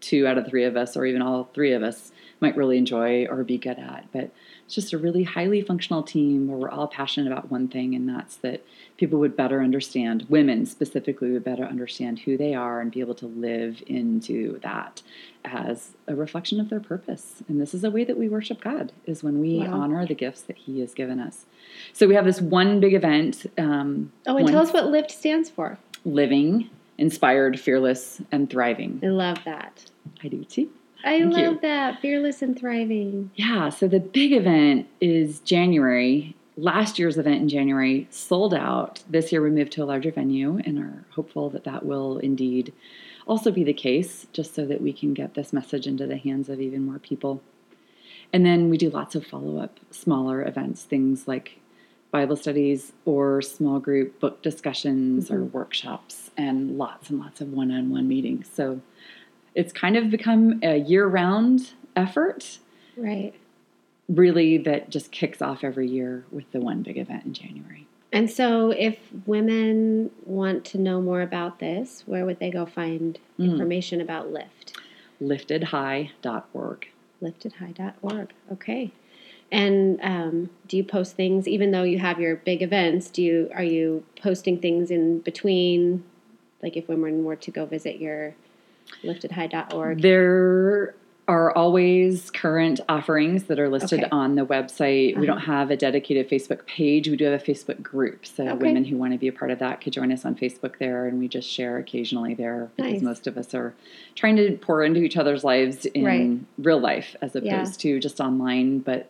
two 0.01 0.27
out 0.27 0.37
of 0.37 0.47
three 0.47 0.63
of 0.65 0.75
us, 0.75 0.97
or 0.97 1.05
even 1.05 1.21
all 1.21 1.49
three 1.53 1.71
of 1.71 1.83
us, 1.83 2.11
might 2.39 2.55
really 2.55 2.77
enjoy 2.77 3.25
or 3.25 3.43
be 3.43 3.57
good 3.57 3.79
at. 3.79 4.05
But 4.13 4.31
it's 4.65 4.75
just 4.75 4.93
a 4.93 4.97
really 4.97 5.23
highly 5.23 5.61
functional 5.61 6.03
team 6.03 6.47
where 6.47 6.57
we're 6.57 6.69
all 6.69 6.87
passionate 6.87 7.31
about 7.31 7.49
one 7.49 7.67
thing, 7.67 7.95
and 7.95 8.07
that's 8.07 8.35
that 8.37 8.65
people 8.97 9.19
would 9.19 9.35
better 9.35 9.61
understand, 9.61 10.25
women 10.29 10.65
specifically, 10.65 11.31
would 11.31 11.43
better 11.43 11.63
understand 11.63 12.19
who 12.19 12.37
they 12.37 12.53
are 12.53 12.79
and 12.81 12.91
be 12.91 12.99
able 12.99 13.15
to 13.15 13.25
live 13.27 13.81
into 13.87 14.59
that 14.59 15.01
as 15.45 15.91
a 16.07 16.15
reflection 16.15 16.59
of 16.59 16.69
their 16.69 16.79
purpose. 16.81 17.41
And 17.47 17.59
this 17.61 17.73
is 17.73 17.83
a 17.83 17.91
way 17.91 18.03
that 18.03 18.17
we 18.17 18.27
worship 18.27 18.59
God, 18.61 18.91
is 19.05 19.23
when 19.23 19.39
we 19.39 19.59
Wow. 19.59 19.79
honor 19.81 20.05
the 20.05 20.13
gifts 20.15 20.41
that 20.41 20.57
He 20.57 20.81
has 20.81 20.93
given 20.93 21.19
us. 21.19 21.45
So 21.93 22.07
we 22.07 22.15
have 22.15 22.25
this 22.25 22.41
one 22.41 22.79
big 22.79 22.93
event. 22.93 23.45
Um, 23.57 24.11
Oh, 24.27 24.35
and 24.37 24.47
tell 24.47 24.61
us 24.61 24.73
what 24.73 24.87
LIFT 24.91 25.11
stands 25.11 25.49
for. 25.49 25.77
living, 26.05 26.69
inspired, 26.97 27.59
fearless, 27.59 28.21
and 28.31 28.49
thriving. 28.49 28.99
I 29.03 29.07
love 29.07 29.39
that. 29.45 29.89
I 30.23 30.27
do 30.27 30.43
too. 30.43 30.69
I 31.03 31.19
Thank 31.19 31.37
you. 31.37 31.43
love 31.51 31.61
that. 31.61 32.01
Fearless 32.01 32.41
and 32.41 32.57
thriving. 32.57 33.31
Yeah, 33.35 33.69
so 33.69 33.87
the 33.87 33.99
big 33.99 34.33
event 34.33 34.87
is 34.99 35.39
January. 35.41 36.35
Last 36.57 36.97
year's 36.97 37.17
event 37.17 37.41
in 37.41 37.49
January 37.49 38.07
sold 38.09 38.53
out. 38.53 39.03
This 39.09 39.31
year 39.31 39.41
we 39.41 39.51
moved 39.51 39.71
to 39.73 39.83
a 39.83 39.85
larger 39.85 40.11
venue 40.11 40.59
and 40.65 40.79
are 40.79 41.05
hopeful 41.11 41.49
that 41.51 41.63
that 41.65 41.85
will 41.85 42.17
indeed 42.17 42.73
also 43.27 43.51
be 43.51 43.63
the 43.63 43.73
case, 43.73 44.25
just 44.33 44.55
so 44.55 44.65
that 44.65 44.81
we 44.81 44.91
can 44.93 45.13
get 45.13 45.33
this 45.35 45.53
message 45.53 45.85
into 45.85 46.07
the 46.07 46.17
hands 46.17 46.49
of 46.49 46.59
even 46.61 46.85
more 46.85 46.97
people. 46.99 47.41
And 48.33 48.45
then 48.45 48.69
we 48.69 48.77
do 48.77 48.89
lots 48.89 49.15
of 49.15 49.25
follow 49.25 49.57
up, 49.59 49.79
smaller 49.91 50.43
events, 50.45 50.83
things 50.83 51.27
like 51.27 51.59
Bible 52.09 52.35
studies 52.37 52.93
or 53.05 53.41
small 53.41 53.79
group 53.79 54.19
book 54.19 54.41
discussions 54.41 55.29
or 55.29 55.39
Mhm. 55.41 55.51
workshops, 55.51 56.31
and 56.37 56.77
lots 56.77 57.09
and 57.09 57.19
lots 57.19 57.41
of 57.41 57.53
one 57.53 57.69
on 57.69 57.89
one 57.89 58.07
meetings. 58.07 58.47
So 58.51 58.81
it's 59.57 59.73
kind 59.73 59.97
of 59.97 60.09
become 60.09 60.59
a 60.63 60.77
year 60.77 61.05
round 61.07 61.73
effort 61.95 62.59
Right. 62.95 63.33
really 64.07 64.57
that 64.59 64.89
just 64.89 65.11
kicks 65.11 65.41
off 65.41 65.63
every 65.63 65.87
year 65.89 66.23
with 66.31 66.49
the 66.51 66.59
one 66.61 66.83
big 66.83 66.97
event 66.97 67.25
in 67.25 67.33
January. 67.33 67.85
And 68.13 68.29
so, 68.31 68.71
if 68.71 68.97
women 69.25 70.11
want 70.25 70.63
to 70.65 70.77
know 70.77 71.01
more 71.01 71.21
about 71.21 71.59
this, 71.59 72.03
where 72.05 72.25
would 72.25 72.39
they 72.39 72.49
go 72.51 72.65
find 72.65 73.19
Mm. 73.37 73.51
information 73.51 73.99
about 73.99 74.31
LIFT? 74.31 74.77
Liftedhigh.org. 75.21 76.87
liftedhigh.org. 77.21 78.33
Okay. 78.53 78.91
And 79.51 79.99
um, 80.03 80.49
do 80.67 80.77
you 80.77 80.83
post 80.83 81.15
things 81.15 81.47
even 81.47 81.71
though 81.71 81.83
you 81.83 81.99
have 81.99 82.19
your 82.19 82.35
big 82.35 82.61
events? 82.61 83.09
Do 83.09 83.21
you 83.23 83.49
are 83.53 83.63
you 83.63 84.03
posting 84.21 84.59
things 84.59 84.91
in 84.91 85.19
between? 85.19 86.03
Like 86.61 86.77
if 86.77 86.87
women 86.87 87.23
were 87.23 87.35
to 87.37 87.51
go 87.51 87.65
visit 87.65 87.99
your 87.99 88.35
liftedhigh.org. 89.03 90.01
There 90.01 90.95
are 91.29 91.51
always 91.57 92.31
current 92.31 92.79
offerings 92.87 93.43
that 93.45 93.59
are 93.59 93.67
listed 93.67 93.99
Okay. 93.99 94.09
on 94.13 94.35
the 94.35 94.45
website. 94.45 95.11
Uh-huh. 95.11 95.19
We 95.19 95.27
don't 95.27 95.39
have 95.41 95.69
a 95.71 95.75
dedicated 95.75 96.29
Facebook 96.29 96.65
page. 96.67 97.09
We 97.09 97.17
do 97.17 97.25
have 97.25 97.41
a 97.41 97.43
Facebook 97.43 97.81
group. 97.83 98.25
So 98.25 98.47
Okay. 98.47 98.53
women 98.67 98.85
who 98.85 98.95
want 98.95 99.11
to 99.11 99.19
be 99.19 99.27
a 99.27 99.33
part 99.33 99.51
of 99.51 99.59
that 99.59 99.81
could 99.81 99.91
join 99.91 100.09
us 100.13 100.23
on 100.23 100.35
Facebook 100.35 100.77
there 100.77 101.05
and 101.05 101.19
we 101.19 101.27
just 101.27 101.49
share 101.49 101.77
occasionally 101.79 102.33
there 102.33 102.69
because 102.77 102.93
Nice. 102.93 103.01
most 103.01 103.27
of 103.27 103.37
us 103.37 103.53
are 103.53 103.73
trying 104.15 104.37
to 104.37 104.53
pour 104.61 104.83
into 104.85 105.01
each 105.01 105.17
other's 105.17 105.43
lives 105.43 105.85
in 105.87 106.05
Right. 106.05 106.39
real 106.57 106.79
life 106.79 107.17
as 107.21 107.35
opposed 107.35 107.83
Yeah. 107.83 107.91
to 107.95 107.99
just 107.99 108.21
online, 108.21 108.79
but 108.79 109.09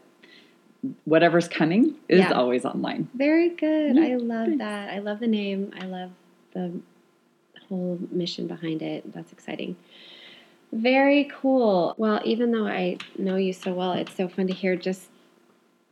whatever's 1.05 1.47
coming 1.47 1.93
is 2.09 2.19
Yeah. 2.19 2.31
always 2.31 2.65
online. 2.65 3.09
Very 3.13 3.49
good. 3.49 3.95
Yeah, 3.95 4.01
I 4.03 4.15
love 4.15 4.47
thanks. 4.47 4.59
that. 4.59 4.89
I 4.91 4.99
love 4.99 5.19
the 5.19 5.27
name. 5.27 5.71
I 5.79 5.85
love 5.85 6.09
the 6.53 6.71
whole 7.69 7.99
mission 8.11 8.47
behind 8.47 8.81
it. 8.81 9.13
That's 9.13 9.31
exciting. 9.31 9.75
Very 10.71 11.29
cool. 11.33 11.95
Well, 11.97 12.21
even 12.25 12.51
though 12.51 12.67
I 12.67 12.97
know 13.17 13.37
you 13.37 13.53
so 13.53 13.73
well, 13.73 13.93
it's 13.93 14.15
so 14.15 14.27
fun 14.27 14.47
to 14.47 14.53
hear 14.53 14.75
just 14.75 15.09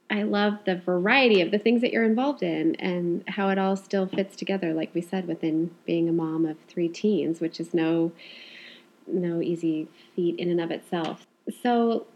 I 0.09 0.21
love 0.23 0.59
the 0.65 0.75
variety 0.75 1.41
of 1.41 1.49
the 1.49 1.57
things 1.57 1.81
that 1.81 1.91
you're 1.91 2.03
involved 2.03 2.43
in 2.43 2.75
and 2.75 3.23
how 3.27 3.49
it 3.49 3.57
all 3.57 3.75
still 3.75 4.05
fits 4.05 4.35
together 4.35 4.71
like 4.71 4.93
we 4.93 5.01
said 5.01 5.27
within 5.27 5.71
being 5.85 6.07
a 6.07 6.11
mom 6.11 6.45
of 6.45 6.57
3 6.67 6.87
teens, 6.89 7.41
which 7.41 7.59
is 7.59 7.73
no 7.73 8.11
no 9.07 9.41
easy 9.41 9.87
feat 10.15 10.37
in 10.39 10.49
and 10.49 10.61
of 10.61 10.71
itself. 10.71 11.25
So, 11.61 12.07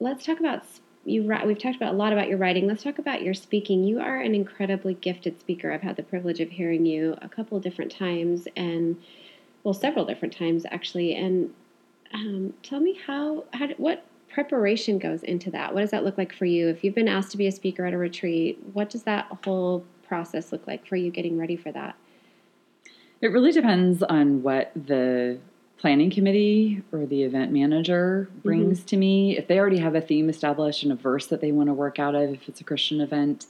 let's 0.00 0.24
talk 0.24 0.40
about 0.40 0.64
you 1.04 1.22
we've 1.44 1.58
talked 1.58 1.76
about 1.76 1.92
a 1.92 1.96
lot 1.96 2.12
about 2.12 2.28
your 2.28 2.38
writing. 2.38 2.66
Let's 2.66 2.82
talk 2.82 2.98
about 2.98 3.22
your 3.22 3.34
speaking. 3.34 3.84
You 3.84 4.00
are 4.00 4.18
an 4.18 4.34
incredibly 4.34 4.94
gifted 4.94 5.38
speaker. 5.40 5.72
I've 5.72 5.82
had 5.82 5.96
the 5.96 6.02
privilege 6.02 6.40
of 6.40 6.50
hearing 6.50 6.86
you 6.86 7.16
a 7.20 7.28
couple 7.28 7.58
different 7.60 7.92
times 7.92 8.48
and 8.56 9.00
well 9.62 9.74
several 9.74 10.04
different 10.04 10.36
times 10.36 10.64
actually. 10.70 11.14
And 11.14 11.52
um, 12.12 12.54
tell 12.62 12.80
me 12.80 12.98
how 13.06 13.44
how 13.52 13.68
what 13.76 14.04
preparation 14.28 14.98
goes 14.98 15.22
into 15.22 15.50
that? 15.50 15.74
What 15.74 15.82
does 15.82 15.90
that 15.90 16.04
look 16.04 16.18
like 16.18 16.34
for 16.34 16.46
you? 16.46 16.68
If 16.68 16.82
you've 16.82 16.94
been 16.94 17.08
asked 17.08 17.30
to 17.32 17.36
be 17.36 17.46
a 17.46 17.52
speaker 17.52 17.84
at 17.86 17.94
a 17.94 17.98
retreat 17.98 18.58
what 18.72 18.90
does 18.90 19.02
that 19.04 19.26
whole 19.44 19.84
process 20.06 20.52
look 20.52 20.66
like 20.66 20.86
for 20.86 20.96
you 20.96 21.10
getting 21.10 21.38
ready 21.38 21.56
for 21.56 21.70
that? 21.72 21.96
It 23.20 23.28
really 23.28 23.52
depends 23.52 24.02
on 24.02 24.42
what 24.42 24.72
the 24.74 25.38
planning 25.78 26.10
committee 26.10 26.82
or 26.92 27.04
the 27.06 27.22
event 27.24 27.52
manager 27.52 28.28
brings 28.42 28.82
to 28.84 28.96
me. 28.96 29.36
If 29.36 29.48
they 29.48 29.58
already 29.58 29.78
have 29.78 29.94
a 29.94 30.00
theme 30.00 30.28
established 30.28 30.82
and 30.82 30.92
a 30.92 30.94
verse 30.96 31.26
that 31.26 31.40
they 31.40 31.52
want 31.52 31.68
to 31.68 31.74
work 31.74 31.98
out 31.98 32.14
of, 32.14 32.30
if 32.32 32.48
it's 32.48 32.60
a 32.60 32.64
Christian 32.64 33.00
event, 33.00 33.46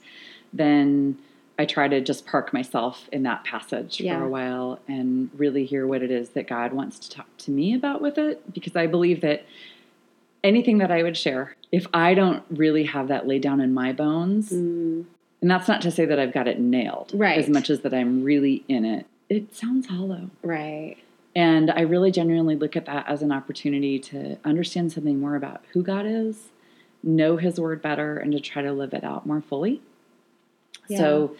then 0.51 1.17
I 1.57 1.65
try 1.65 1.87
to 1.87 2.01
just 2.01 2.25
park 2.25 2.51
myself 2.51 3.07
in 3.13 3.23
that 3.23 3.45
passage 3.45 4.01
Yeah. 4.01 4.19
for 4.19 4.25
a 4.25 4.29
while 4.29 4.79
and 4.87 5.29
really 5.37 5.65
hear 5.65 5.87
what 5.87 6.01
it 6.03 6.11
is 6.11 6.29
that 6.31 6.47
God 6.47 6.73
wants 6.73 6.99
to 6.99 7.09
talk 7.09 7.27
to 7.39 7.51
me 7.51 7.73
about 7.73 8.01
with 8.01 8.17
it. 8.17 8.53
Because 8.53 8.75
I 8.75 8.87
believe 8.87 9.21
that 9.21 9.45
anything 10.43 10.79
that 10.79 10.91
I 10.91 11.03
would 11.03 11.15
share, 11.15 11.55
if 11.71 11.87
I 11.93 12.13
don't 12.13 12.43
really 12.49 12.83
have 12.83 13.07
that 13.07 13.27
laid 13.27 13.41
down 13.41 13.61
in 13.61 13.73
my 13.73 13.93
bones, 13.93 14.51
Mm, 14.51 15.05
and 15.41 15.51
that's 15.51 15.67
not 15.67 15.81
to 15.83 15.91
say 15.91 16.05
that 16.05 16.19
I've 16.19 16.33
got 16.33 16.47
it 16.47 16.59
nailed 16.59 17.11
Right. 17.13 17.37
as 17.37 17.49
much 17.49 17.69
as 17.69 17.81
that 17.81 17.93
I'm 17.93 18.23
really 18.23 18.63
in 18.67 18.83
it, 18.83 19.05
it 19.29 19.55
sounds 19.55 19.87
hollow. 19.87 20.29
right 20.43 20.97
And 21.35 21.69
I 21.69 21.81
really 21.81 22.11
genuinely 22.11 22.55
look 22.55 22.75
at 22.77 22.85
that 22.85 23.07
as 23.07 23.21
an 23.21 23.31
opportunity 23.31 23.99
to 23.99 24.37
understand 24.45 24.93
something 24.93 25.19
more 25.19 25.35
about 25.35 25.63
who 25.73 25.83
God 25.83 26.05
is, 26.05 26.49
know 27.03 27.35
His 27.37 27.59
Word 27.59 27.81
better, 27.81 28.17
and 28.17 28.31
to 28.31 28.39
try 28.39 28.61
to 28.61 28.71
live 28.71 28.93
it 28.93 29.03
out 29.03 29.25
more 29.25 29.41
fully. 29.41 29.81
So 30.87 31.35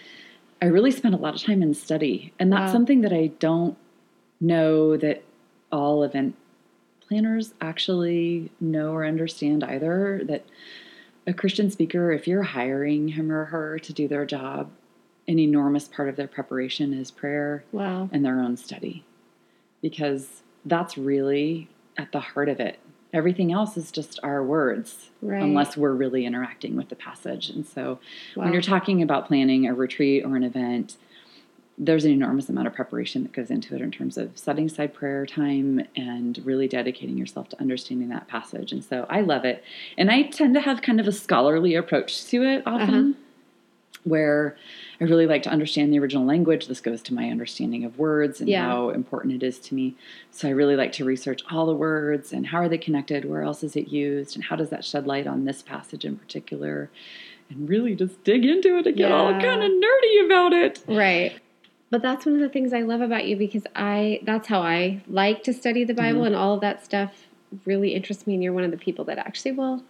I 0.62 0.66
really 0.66 0.92
spent 0.92 1.14
a 1.14 1.18
lot 1.18 1.36
of 1.36 1.42
time 1.42 1.62
in 1.62 1.74
study. 1.74 2.34
And 2.40 2.52
that's 2.52 2.70
Wow. 2.70 2.72
something 2.74 3.02
that 3.02 3.14
I 3.14 3.28
don't 3.40 3.78
know 4.42 4.98
that 4.98 5.24
all 5.72 6.04
event 6.04 6.36
planners 7.02 7.54
actually 7.62 8.52
know 8.60 8.92
or 8.92 9.06
understand 9.06 9.64
either. 9.64 10.22
That 10.24 10.46
a 11.28 11.34
Christian 11.34 11.70
speaker, 11.72 12.12
if 12.12 12.28
you're 12.28 12.44
hiring 12.44 13.10
him 13.10 13.32
or 13.32 13.46
her 13.46 13.80
to 13.80 13.94
do 13.94 14.08
their 14.08 14.26
job, 14.26 14.72
an 15.28 15.40
enormous 15.40 15.88
part 15.88 16.10
of 16.10 16.16
their 16.16 16.28
preparation 16.28 16.94
is 16.94 17.10
prayer 17.12 17.64
wow 17.72 18.10
and 18.12 18.24
their 18.24 18.40
own 18.40 18.58
study 18.58 19.04
because 19.86 20.42
that's 20.66 20.98
really 20.98 21.70
at 21.96 22.12
the 22.12 22.20
heart 22.20 22.50
of 22.50 22.60
it. 22.60 22.80
Everything 23.14 23.54
else 23.54 23.78
is 23.78 23.92
just 23.92 24.20
our 24.24 24.44
words, 24.44 25.12
right 25.22 25.44
unless 25.44 25.78
we're 25.78 25.94
really 25.94 26.26
interacting 26.26 26.76
with 26.76 26.90
the 26.90 26.96
passage. 26.96 27.52
And 27.52 27.68
so, 27.68 28.00
when 28.34 28.52
you're 28.52 28.64
talking 28.64 29.04
about 29.04 29.28
planning 29.28 29.68
a 29.68 29.76
retreat 29.76 30.26
or 30.26 30.36
an 30.36 30.42
event, 30.42 30.98
there's 31.78 32.04
an 32.04 32.12
enormous 32.12 32.50
amount 32.50 32.66
of 32.66 32.74
preparation 32.74 33.22
that 33.22 33.32
goes 33.32 33.52
into 33.52 33.76
it 33.76 33.82
in 33.82 33.92
terms 33.92 34.18
of 34.18 34.36
setting 34.36 34.66
aside 34.66 34.92
prayer 34.92 35.24
time 35.24 35.86
and 35.96 36.42
really 36.44 36.68
dedicating 36.68 37.16
yourself 37.16 37.48
to 37.50 37.62
understanding 37.62 38.10
that 38.10 38.28
passage. 38.28 38.72
And 38.72 38.84
so, 38.84 39.06
I 39.08 39.22
love 39.22 39.46
it. 39.46 39.64
And 40.00 40.10
I 40.10 40.24
tend 40.24 40.56
to 40.56 40.62
have 40.62 40.82
kind 40.82 41.00
of 41.00 41.08
a 41.08 41.12
scholarly 41.12 41.76
approach 41.76 42.26
to 42.32 42.42
it 42.42 42.64
uh-huh. 42.66 42.78
often. 42.80 43.18
Where 44.06 44.56
I 45.02 45.04
really 45.04 45.26
like 45.28 45.44
to 45.44 45.50
understand 45.50 45.92
the 45.92 46.00
original 46.00 46.26
language. 46.26 46.68
This 46.68 46.80
goes 46.80 47.02
to 47.04 47.14
my 47.14 47.30
understanding 47.30 47.84
of 47.84 48.00
words 48.00 48.40
and 48.40 48.48
Yeah. 48.48 48.64
how 48.66 48.90
important 48.92 49.34
it 49.34 49.44
is 49.46 49.60
to 49.60 49.76
me. 49.76 49.96
So 50.32 50.48
I 50.48 50.52
really 50.52 50.76
like 50.78 50.94
to 50.94 51.04
research 51.06 51.42
all 51.52 51.66
the 51.66 51.76
words 51.76 52.32
and 52.32 52.48
how 52.48 52.60
are 52.60 52.70
they 52.70 52.78
connected, 52.78 53.26
where 53.26 53.42
else 53.42 53.64
is 53.64 53.76
it 53.76 53.90
used, 53.90 54.36
and 54.36 54.46
how 54.46 54.56
does 54.56 54.70
that 54.70 54.86
shed 54.86 55.06
light 55.06 55.28
on 55.28 55.44
this 55.46 55.62
passage 55.62 56.06
in 56.06 56.16
particular, 56.18 56.90
and 57.50 57.68
really 57.68 57.94
just 57.96 58.24
dig 58.24 58.46
into 58.46 58.78
it 58.78 58.88
and 58.88 58.96
get 58.96 59.12
all 59.12 59.32
kind 59.34 59.62
of 59.64 59.72
nerdy 59.72 60.26
about 60.26 60.54
it. 60.54 60.84
Right. 60.88 61.34
But 61.90 62.02
that's 62.02 62.26
one 62.26 62.36
of 62.36 62.42
the 62.42 62.50
things 62.50 62.74
I 62.74 62.82
love 62.82 63.02
about 63.02 63.26
you 63.26 63.36
because 63.38 63.64
I 63.76 64.20
that's 64.24 64.48
how 64.48 64.62
I 64.62 65.02
like 65.08 65.44
to 65.44 65.54
study 65.54 65.84
the 65.84 65.94
Bible 65.94 66.20
Mm-hmm. 66.20 66.28
and 66.28 66.36
all 66.36 66.54
of 66.56 66.62
that 66.62 66.84
stuff 66.86 67.28
really 67.66 67.94
interests 67.94 68.26
me 68.28 68.34
and 68.34 68.44
you're 68.44 68.54
one 68.54 68.64
of 68.64 68.72
the 68.72 68.78
people 68.78 69.06
that 69.06 69.18
actually 69.18 69.52
will 69.54 69.84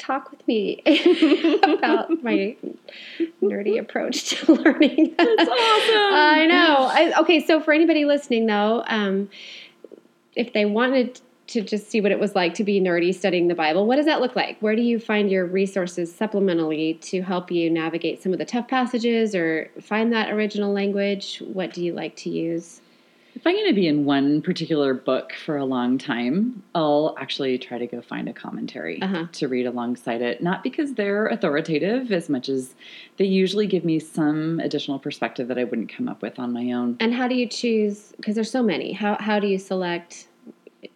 talk 0.00 0.30
with 0.30 0.46
me 0.48 0.82
about 1.62 2.22
my 2.22 2.56
nerdy 3.42 3.78
approach 3.78 4.30
to 4.30 4.52
learning. 4.54 5.14
That's 5.16 5.42
awesome. 5.42 5.48
I 5.52 6.46
know. 6.48 6.88
I, 6.90 7.20
okay, 7.20 7.44
so 7.44 7.60
for 7.60 7.72
anybody 7.72 8.04
listening 8.04 8.46
though, 8.46 8.82
um, 8.86 9.28
if 10.34 10.52
they 10.52 10.64
wanted 10.64 11.20
to 11.48 11.60
just 11.60 11.90
see 11.90 12.00
what 12.00 12.12
it 12.12 12.20
was 12.20 12.34
like 12.34 12.54
to 12.54 12.64
be 12.64 12.80
nerdy 12.80 13.12
studying 13.14 13.48
the 13.48 13.54
Bible, 13.54 13.86
what 13.86 13.96
does 13.96 14.06
that 14.06 14.20
look 14.20 14.36
like? 14.36 14.58
Where 14.60 14.76
do 14.76 14.82
you 14.82 14.98
find 14.98 15.30
your 15.30 15.44
resources 15.44 16.12
supplementally 16.12 17.00
to 17.02 17.22
help 17.22 17.50
you 17.50 17.68
navigate 17.68 18.22
some 18.22 18.32
of 18.32 18.38
the 18.38 18.44
tough 18.44 18.68
passages 18.68 19.34
or 19.34 19.68
find 19.80 20.12
that 20.12 20.30
original 20.30 20.72
language? 20.72 21.42
What 21.44 21.72
do 21.72 21.84
you 21.84 21.92
like 21.92 22.14
to 22.16 22.30
use? 22.30 22.80
If 23.40 23.46
I'm 23.46 23.54
going 23.54 23.68
to 23.68 23.72
be 23.74 23.86
in 23.86 24.04
one 24.04 24.42
particular 24.42 24.92
book 24.92 25.32
for 25.32 25.56
a 25.56 25.64
long 25.64 25.96
time, 25.96 26.62
I'll 26.74 27.14
actually 27.18 27.56
try 27.56 27.78
to 27.78 27.86
go 27.86 28.02
find 28.02 28.28
a 28.28 28.34
commentary 28.34 29.00
Uh-huh. 29.00 29.28
to 29.32 29.48
read 29.48 29.64
alongside 29.64 30.20
it. 30.20 30.42
Not 30.42 30.62
because 30.62 30.92
they're 30.92 31.26
authoritative 31.26 32.12
as 32.12 32.28
much 32.28 32.50
as 32.50 32.74
they 33.16 33.24
usually 33.24 33.66
give 33.66 33.82
me 33.82 33.98
some 33.98 34.60
additional 34.60 34.98
perspective 34.98 35.48
that 35.48 35.56
I 35.56 35.64
wouldn't 35.64 35.88
come 35.90 36.06
up 36.06 36.20
with 36.20 36.38
on 36.38 36.52
my 36.52 36.70
own. 36.72 36.98
And 37.00 37.14
how 37.14 37.28
do 37.28 37.34
you 37.34 37.46
choose? 37.46 38.12
Because 38.18 38.34
there's 38.34 38.50
so 38.50 38.62
many. 38.62 38.92
How 38.92 39.16
how 39.18 39.40
do 39.40 39.46
you 39.46 39.58
select? 39.58 40.28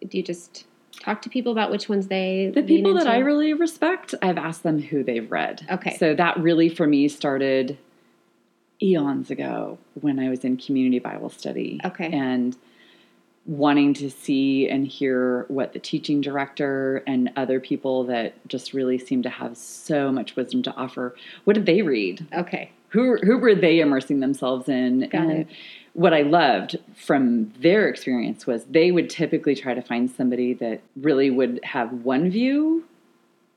Do 0.07 0.15
you 0.15 0.21
just 0.23 0.67
talk 0.99 1.23
to 1.23 1.29
people 1.29 1.51
about 1.51 1.71
which 1.71 1.89
ones 1.89 2.09
they 2.09 2.51
The 2.53 2.61
people 2.61 2.93
that? 2.93 3.07
I 3.07 3.17
really 3.17 3.53
respect, 3.53 4.13
I've 4.21 4.37
asked 4.37 4.61
them 4.61 4.79
who 4.79 5.03
they've 5.03 5.29
read. 5.31 5.65
Okay. 5.71 5.97
So 5.97 6.13
that 6.13 6.37
really 6.37 6.69
for 6.69 6.85
me 6.85 7.07
started 7.07 7.79
eons 8.81 9.31
ago 9.31 9.77
when 10.01 10.19
I 10.19 10.29
was 10.29 10.43
in 10.43 10.57
community 10.57 10.99
Bible 10.99 11.29
study. 11.29 11.79
Okay. 11.83 12.11
And 12.11 12.55
wanting 13.45 13.93
to 13.93 14.09
see 14.09 14.67
and 14.67 14.87
hear 14.87 15.45
what 15.49 15.73
the 15.73 15.79
teaching 15.79 16.19
director 16.19 17.03
and 17.05 17.31
other 17.35 17.59
people 17.59 18.03
that 18.05 18.33
just 18.47 18.73
really 18.73 18.97
seem 18.97 19.21
to 19.21 19.29
have 19.29 19.55
so 19.55 20.11
much 20.11 20.35
wisdom 20.35 20.63
to 20.63 20.73
offer, 20.75 21.15
what 21.43 21.53
did 21.53 21.65
they 21.65 21.81
read? 21.81 22.25
okay. 22.33 22.71
Who, 22.89 23.17
who 23.17 23.37
were 23.37 23.53
they 23.53 23.81
immersing 23.81 24.21
themselves 24.21 24.69
in? 24.69 25.09
Got 25.09 25.13
and 25.13 25.31
it. 25.31 25.47
what 25.93 26.13
I 26.13 26.21
loved 26.21 26.77
from 26.95 27.51
their 27.59 27.89
experience 27.89 28.47
was 28.47 28.63
they 28.65 28.89
would 28.89 29.09
typically 29.09 29.53
try 29.53 29.73
to 29.73 29.81
find 29.81 30.09
somebody 30.09 30.53
that 30.53 30.81
really 30.95 31.29
would 31.29 31.59
have 31.63 31.91
one 31.91 32.29
view 32.29 32.85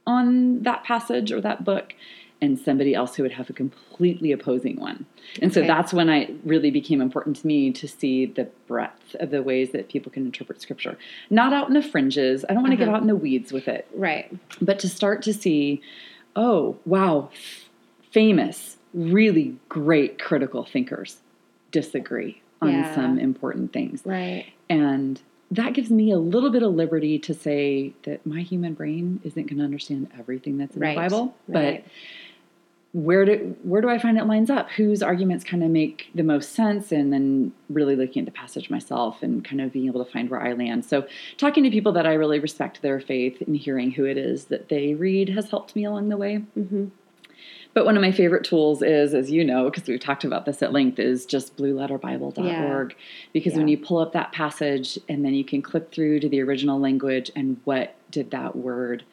on 0.09 0.64
that 0.64 0.83
passage 0.83 1.31
or 1.31 1.40
that 1.40 1.64
book 1.64 1.94
and 2.40 2.59
somebody 2.59 2.94
else 2.94 3.16
who 3.16 3.22
would 3.24 3.33
have 3.33 3.51
a 3.51 3.53
completely 3.53 4.31
opposing 4.31 4.79
one. 4.79 5.07
And 5.42 5.53
so 5.53 5.61
Okay. 5.61 5.66
that's 5.66 5.92
when 5.92 6.09
I 6.09 6.31
really 6.44 6.70
became 6.70 7.01
important 7.01 7.37
to 7.38 7.46
me 7.46 7.72
to 7.72 7.88
see 7.88 8.27
the 8.27 8.48
breadth 8.68 9.16
of 9.18 9.31
the 9.31 9.42
ways 9.42 9.70
that 9.72 9.88
people 9.88 10.12
can 10.12 10.24
interpret 10.24 10.61
scripture. 10.62 10.96
Not 11.31 11.53
out 11.53 11.66
in 11.68 11.74
the 11.74 11.83
fringes. 11.83 12.44
I 12.48 12.55
don't 12.55 12.62
want 12.62 12.72
to 12.72 12.77
get 12.77 12.87
Uh-huh. 12.88 12.96
out 12.98 13.03
in 13.03 13.09
the 13.09 13.16
weeds 13.16 13.53
with 13.53 13.66
it, 13.66 13.88
Right. 13.92 14.31
but 14.62 14.79
to 14.81 14.88
start 14.88 15.22
to 15.22 15.35
see, 15.35 15.81
oh, 16.37 16.77
wow, 16.87 17.31
f- 17.33 17.68
famous, 18.12 18.79
really 18.94 19.57
great 19.68 20.18
critical 20.20 20.64
thinkers 20.64 21.18
disagree 21.72 22.40
on 22.62 22.70
Yeah. 22.70 22.94
some 22.94 23.18
important 23.18 23.72
things. 23.72 24.03
Right. 24.05 24.46
And 24.70 25.20
that 25.51 25.72
gives 25.72 25.90
me 25.90 26.11
a 26.12 26.18
little 26.18 26.51
bit 26.51 26.62
of 26.62 26.74
liberty 26.74 27.18
to 27.18 27.35
say 27.35 27.94
that 28.05 28.24
my 28.27 28.42
human 28.42 28.74
brain 28.74 29.18
isn't 29.24 29.46
going 29.48 29.59
to 29.59 29.64
understand 29.64 30.07
everything 30.18 30.57
that's 30.59 30.77
in 30.77 30.83
Right. 30.83 30.94
the 30.94 31.01
Bible, 31.01 31.35
Right. 31.48 31.85
Where 32.92 33.24
do 33.24 33.57
where 33.62 33.83
do 33.83 33.88
I 33.90 33.98
find 33.98 34.16
it 34.16 34.24
lines 34.24 34.48
up? 34.48 34.70
Whose 34.70 35.03
arguments 35.03 35.44
kind 35.44 35.62
of 35.62 35.70
make 35.70 36.09
the 36.14 36.22
most 36.22 36.53
sense, 36.53 36.90
and 36.90 37.12
then 37.12 37.53
really 37.68 37.94
looking 37.94 38.20
at 38.20 38.27
the 38.27 38.33
passage 38.33 38.70
myself 38.70 39.22
and 39.22 39.44
kind 39.44 39.61
of 39.61 39.72
being 39.72 39.87
able 39.87 40.03
to 40.05 40.11
find 40.11 40.31
where 40.31 40.40
I 40.40 40.55
land. 40.55 40.87
So, 40.87 41.07
talking 41.37 41.64
to 41.64 41.70
people 41.70 41.92
that 41.92 42.07
I 42.07 42.14
really 42.14 42.38
respect 42.38 42.81
their 42.81 42.98
faith 42.98 43.42
and 43.42 43.57
hearing 43.57 43.90
who 43.90 44.05
it 44.05 44.16
is 44.16 44.46
that 44.46 44.68
they 44.70 44.94
read 44.94 45.29
has 45.31 45.51
helped 45.51 45.77
me 45.77 45.85
along 45.85 46.09
the 46.09 46.16
way. 46.16 46.37
hmm 46.37 46.87
But 47.74 47.85
one 47.85 47.94
of 47.96 48.01
my 48.01 48.11
favorite 48.11 48.44
tools 48.44 48.81
is, 48.81 49.12
as 49.12 49.31
you 49.31 49.44
know, 49.44 49.68
because 49.68 49.87
we've 49.87 50.01
talked 50.01 50.24
about 50.24 50.46
this 50.46 50.62
at 50.62 50.72
length, 50.72 50.98
is 50.98 51.27
just 51.27 51.59
blueletterbible.org. 51.59 52.96
Because 53.35 53.53
when 53.55 53.68
you 53.68 53.77
pull 53.77 53.98
up 53.98 54.14
that 54.14 54.33
passage 54.33 54.98
and 55.11 55.22
then 55.24 55.35
you 55.35 55.44
can 55.44 55.61
click 55.61 55.92
through 55.92 56.20
to 56.20 56.29
the 56.29 56.40
original 56.40 56.81
language 56.81 57.31
and 57.37 57.61
what 57.64 57.94
did 58.11 58.31
that 58.31 58.57
word 58.57 59.05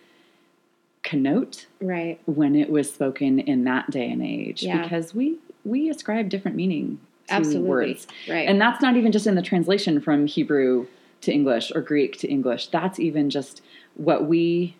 connote 1.05 1.67
Right. 1.79 2.19
when 2.25 2.55
it 2.55 2.69
was 2.69 2.91
spoken 2.91 3.39
in 3.39 3.63
that 3.63 3.89
day 3.91 4.09
and 4.09 4.21
age. 4.21 4.61
Yeah. 4.63 4.81
Because 4.83 5.15
we 5.15 5.37
we 5.63 5.89
ascribe 5.89 6.29
different 6.29 6.57
meaning 6.57 6.99
to 7.27 7.33
Absolutely. 7.35 7.69
words. 7.69 8.07
Right. 8.29 8.47
And 8.49 8.59
that's 8.59 8.81
not 8.81 8.97
even 8.97 9.11
just 9.11 9.25
in 9.25 9.35
the 9.35 9.41
translation 9.41 9.99
from 10.01 10.27
Hebrew 10.27 10.87
to 11.21 11.31
English 11.31 11.71
or 11.73 11.81
Greek 11.81 12.19
to 12.19 12.27
English. 12.27 12.67
That's 12.67 12.99
even 12.99 13.29
just 13.29 13.61
what 13.95 14.27
we 14.27 14.75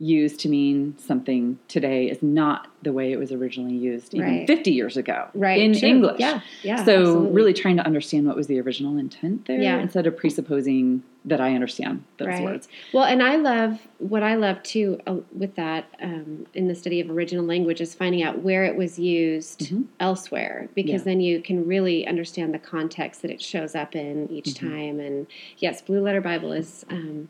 use 0.00 0.34
to 0.38 0.48
mean 0.48 0.94
something 0.98 1.58
today 1.68 2.08
is 2.10 2.22
not 2.22 2.66
the 2.82 2.92
way 2.92 3.12
it 3.12 3.18
was 3.18 3.30
originally 3.30 3.76
used 3.76 4.14
even 4.14 4.26
Right. 4.38 4.46
50 4.46 4.72
years 4.72 4.96
ago 4.96 5.28
right. 5.34 5.60
in 5.60 5.74
True. 5.74 5.88
English. 5.88 6.18
Yeah. 6.18 6.40
Yeah. 6.62 6.82
so 6.84 7.00
absolutely. 7.02 7.32
really 7.32 7.52
trying 7.52 7.76
to 7.76 7.84
understand 7.86 8.26
what 8.26 8.34
was 8.34 8.46
the 8.46 8.58
original 8.60 8.96
intent 8.96 9.44
there 9.46 9.60
Yeah. 9.60 9.78
instead 9.78 10.06
of 10.06 10.16
presupposing 10.16 11.02
that 11.24 11.40
I 11.40 11.54
understand 11.54 12.02
those 12.16 12.28
Right. 12.28 12.42
words. 12.44 12.68
Well, 12.94 13.04
and 13.04 13.22
I 13.22 13.36
love 13.36 13.86
what 13.98 14.22
I 14.22 14.36
love 14.36 14.62
too 14.62 14.98
uh, 15.06 15.16
with 15.36 15.54
that 15.56 15.84
um, 16.02 16.46
in 16.54 16.66
the 16.68 16.74
study 16.74 16.98
of 17.00 17.10
original 17.10 17.44
language 17.44 17.80
is 17.82 17.94
finding 17.94 18.22
out 18.22 18.40
where 18.40 18.64
it 18.64 18.74
was 18.76 18.98
used 18.98 19.60
Mhm. 19.70 19.84
elsewhere 20.00 20.68
because 20.74 21.02
Yeah. 21.02 21.12
then 21.12 21.20
you 21.20 21.40
can 21.42 21.66
really 21.66 22.06
understand 22.06 22.54
the 22.54 22.58
context 22.58 23.20
that 23.22 23.30
it 23.30 23.42
shows 23.42 23.74
up 23.74 23.94
in 23.94 24.30
each 24.30 24.54
Mm-hmm. 24.54 24.68
time. 24.68 25.00
And 25.00 25.26
yes, 25.58 25.82
Blue 25.82 26.00
Letter 26.00 26.20
Bible 26.22 26.52
is 26.52 26.84
um, 26.88 27.28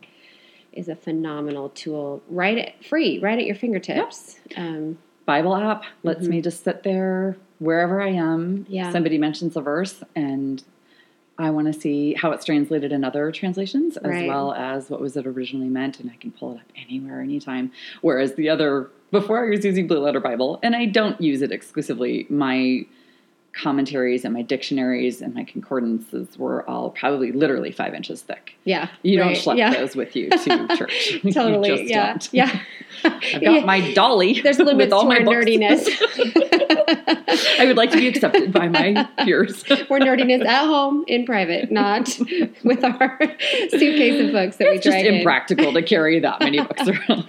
is 0.72 0.88
a 0.88 0.94
phenomenal 0.94 1.70
tool. 1.70 2.22
Right 2.28 2.56
at 2.58 2.84
free, 2.84 3.18
right 3.18 3.36
at 3.40 3.44
your 3.44 3.56
fingertips. 3.56 4.38
Um, 4.56 4.98
Bible 5.26 5.56
app 5.56 5.82
lets 6.04 6.26
Mhm. 6.26 6.30
me 6.30 6.40
just 6.40 6.62
sit 6.62 6.84
there 6.84 7.36
wherever 7.58 8.00
I 8.00 8.10
am. 8.10 8.66
Yeah. 8.68 8.92
Somebody 8.92 9.18
mentions 9.18 9.56
a 9.56 9.60
verse 9.60 10.02
and 10.14 10.62
I 11.42 11.50
want 11.50 11.72
to 11.72 11.78
see 11.78 12.14
how 12.14 12.30
it's 12.32 12.44
translated 12.44 12.92
in 12.92 13.04
other 13.04 13.30
translations 13.32 13.96
as 13.96 14.10
Right. 14.10 14.28
well 14.28 14.52
as 14.52 14.90
what 14.90 15.00
was 15.00 15.16
it 15.16 15.26
originally 15.26 15.68
meant 15.68 16.00
and 16.00 16.10
I 16.10 16.16
can 16.16 16.30
pull 16.32 16.52
it 16.52 16.56
up 16.56 16.72
anywhere 16.76 17.20
anytime. 17.20 17.72
Whereas 18.00 18.34
the 18.34 18.48
other 18.48 18.88
before 19.10 19.44
I 19.44 19.50
was 19.50 19.64
using 19.64 19.86
Blue 19.88 19.98
Letter 19.98 20.20
Bible 20.20 20.60
and 20.62 20.76
I 20.76 20.84
don't 20.86 21.20
use 21.20 21.42
it 21.42 21.50
exclusively, 21.50 22.26
my 22.30 22.86
commentaries 23.52 24.24
and 24.24 24.32
my 24.32 24.42
dictionaries 24.42 25.20
and 25.20 25.34
my 25.34 25.44
concordances 25.44 26.38
were 26.38 26.68
all 26.68 26.90
probably 26.90 27.32
literally 27.32 27.72
five 27.72 27.94
inches 27.94 28.22
thick. 28.22 28.54
yeah, 28.64 28.88
You 29.02 29.20
right, 29.20 29.34
don't 29.34 29.54
schlep 29.54 29.58
yeah. 29.58 29.74
those 29.74 29.96
with 29.96 30.14
you 30.14 30.30
to 30.30 30.68
church. 30.76 31.18
Totally. 31.34 31.88
yeah, 31.88 32.12
don't. 32.12 32.28
yeah. 32.32 32.60
I've 33.04 33.40
got 33.42 33.64
my 33.66 33.92
dolly. 33.94 34.40
There's 34.40 34.58
limits 34.58 34.76
with 34.76 34.92
all 34.92 35.02
to 35.02 35.08
my 35.08 35.18
nerdiness. 35.18 35.86
I 37.58 37.64
would 37.66 37.76
like 37.76 37.90
to 37.92 37.96
be 37.96 38.08
accepted 38.08 38.52
by 38.52 38.68
my 38.68 39.08
peers. 39.24 39.64
We're 39.88 40.00
nerdiness 40.00 40.44
at 40.44 40.66
home 40.66 41.04
in 41.06 41.24
private, 41.24 41.70
not 41.70 42.08
with 42.64 42.84
our 42.84 43.18
suitcase 43.68 44.20
of 44.26 44.32
books 44.32 44.56
that 44.56 44.68
we 44.70 44.76
it's 44.76 44.84
just 44.84 44.94
drag 44.94 45.06
in. 45.06 45.14
impractical 45.16 45.72
to 45.72 45.82
carry 45.82 46.20
that 46.20 46.40
many 46.40 46.58
books 46.58 46.82
around. 46.88 47.28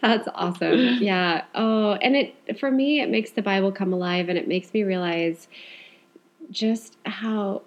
That's 0.00 0.28
awesome. 0.34 0.98
Yeah. 1.00 1.44
Oh, 1.54 1.92
and 1.94 2.16
it 2.16 2.34
for 2.58 2.70
me 2.70 3.00
it 3.00 3.10
makes 3.10 3.30
the 3.30 3.42
Bible 3.42 3.72
come 3.72 3.92
alive 3.92 4.28
and 4.28 4.38
it 4.38 4.48
makes 4.48 4.72
me 4.72 4.82
realize 4.82 5.48
just 6.50 6.96
how 7.06 7.62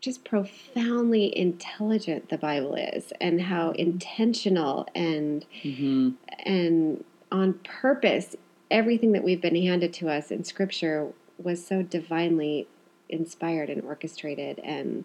just 0.00 0.24
profoundly 0.24 1.36
intelligent 1.36 2.28
the 2.28 2.38
Bible 2.38 2.74
is 2.74 3.12
and 3.20 3.42
how 3.42 3.70
intentional 3.72 4.86
and 4.94 5.44
hmm 5.62 6.10
and 6.44 7.04
on 7.30 7.54
purpose 7.64 8.36
everything 8.70 9.12
that 9.12 9.24
we've 9.24 9.40
been 9.40 9.56
handed 9.56 9.92
to 9.92 10.08
us 10.08 10.30
in 10.30 10.44
scripture 10.44 11.08
was 11.38 11.64
so 11.64 11.82
divinely 11.82 12.66
inspired 13.08 13.70
and 13.70 13.82
orchestrated 13.82 14.58
and 14.60 15.04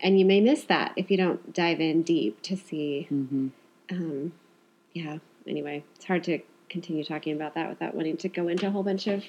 and 0.00 0.18
you 0.18 0.24
may 0.24 0.40
miss 0.40 0.64
that 0.64 0.92
if 0.96 1.10
you 1.10 1.16
don't 1.16 1.52
dive 1.52 1.80
in 1.80 2.02
deep 2.02 2.40
to 2.42 2.56
see 2.56 3.06
hmm 3.08 3.48
um, 3.90 4.32
yeah 4.92 5.18
anyway 5.46 5.82
it's 5.94 6.04
hard 6.06 6.24
to 6.24 6.38
continue 6.68 7.04
talking 7.04 7.34
about 7.34 7.54
that 7.54 7.68
without 7.68 7.94
wanting 7.94 8.16
to 8.16 8.28
go 8.28 8.48
into 8.48 8.66
a 8.66 8.70
whole 8.70 8.82
bunch 8.82 9.06
of 9.06 9.22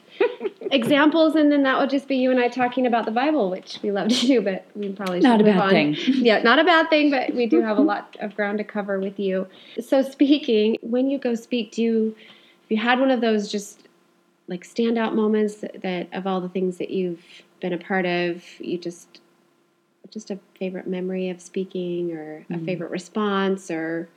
examples 0.72 1.36
and 1.36 1.52
then 1.52 1.64
that 1.64 1.80
would 1.80 1.90
just 1.90 2.08
be 2.08 2.16
you 2.18 2.32
and 2.32 2.40
i 2.40 2.48
talking 2.48 2.86
about 2.88 3.06
the 3.06 3.12
bible 3.12 3.50
which 3.52 3.80
we 3.84 3.92
love 3.92 4.08
to 4.10 4.26
do 4.28 4.42
but 4.42 4.66
we 4.76 4.90
probably 4.90 5.20
should 5.20 5.24
Not 5.28 5.42
a 5.42 5.44
move 5.44 5.54
bad 5.54 5.62
on. 5.62 5.70
thing. 5.70 5.96
yeah 6.08 6.42
not 6.42 6.60
a 6.60 6.64
bad 6.64 6.90
thing 6.90 7.12
but 7.12 7.34
we 7.36 7.46
do 7.46 7.62
have 7.62 7.78
a 7.78 7.82
lot 7.82 8.18
of 8.20 8.36
ground 8.36 8.58
to 8.58 8.64
cover 8.64 9.00
with 9.00 9.20
you 9.20 9.48
so 9.80 10.02
speaking 10.02 10.78
when 10.82 11.10
you 11.10 11.18
go 11.20 11.36
speak 11.36 11.72
do 11.72 11.82
you 11.84 12.16
if 12.66 12.72
you 12.72 12.78
had 12.78 13.00
one 13.00 13.12
of 13.12 13.22
those 13.22 13.52
just 13.52 13.88
like 14.48 14.64
standout 14.64 15.14
moments 15.14 15.56
that, 15.56 15.82
that 15.82 16.08
of 16.14 16.26
all 16.26 16.42
the 16.42 16.50
things 16.50 16.78
that 16.78 16.90
you've 16.90 17.22
been 17.60 17.74
a 17.74 17.78
part 17.78 18.06
of, 18.06 18.44
you 18.60 18.78
just 18.78 19.20
just 20.10 20.32
a 20.32 20.40
favorite 20.58 20.88
memory 20.88 21.30
of 21.30 21.42
speaking 21.42 22.14
or 22.14 22.46
a 22.50 22.54
Mm. 22.54 22.66
favorite 22.66 22.92
response 22.92 23.70
or 23.70 24.08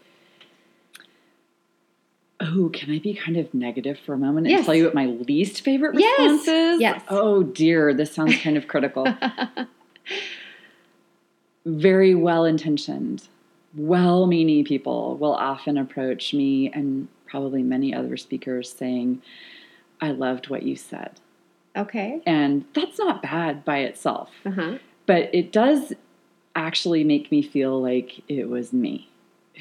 Oh, 2.42 2.70
can 2.72 2.90
I 2.90 2.98
be 2.98 3.12
kind 3.14 3.36
of 3.36 3.52
negative 3.52 3.98
for 3.98 4.14
a 4.14 4.18
moment 4.18 4.46
and 4.46 4.52
Yes. 4.56 4.64
tell 4.64 4.74
you 4.74 4.84
what 4.84 4.94
my 4.94 5.06
least 5.06 5.60
favorite 5.60 5.94
Yes. 5.94 6.18
response 6.18 6.48
is? 6.48 6.80
Yes. 6.80 7.02
Oh 7.08 7.42
dear, 7.42 7.92
this 7.92 8.12
sounds 8.12 8.36
kind 8.40 8.56
of 8.56 8.66
critical. 8.66 9.06
Very 11.66 12.14
well 12.14 12.46
intentioned, 12.46 13.28
well 13.74 14.26
meaning 14.26 14.64
people 14.64 15.16
will 15.18 15.34
often 15.34 15.76
approach 15.76 16.32
me 16.32 16.70
and 16.72 17.06
probably 17.26 17.62
many 17.62 17.94
other 17.94 18.16
speakers 18.16 18.72
saying, 18.72 19.20
I 20.00 20.10
loved 20.12 20.48
what 20.48 20.62
you 20.62 20.74
said. 20.76 21.20
okay. 21.76 22.22
And 22.26 22.64
that's 22.74 22.98
not 22.98 23.22
bad 23.22 23.64
by 23.64 23.78
itself, 23.80 24.30
Uh-huh. 24.46 24.78
but 25.06 25.28
it 25.34 25.52
does 25.52 25.92
actually 26.56 27.04
make 27.04 27.30
me 27.30 27.42
feel 27.42 27.80
like 27.80 28.22
it 28.28 28.48
was 28.48 28.72
me 28.72 29.08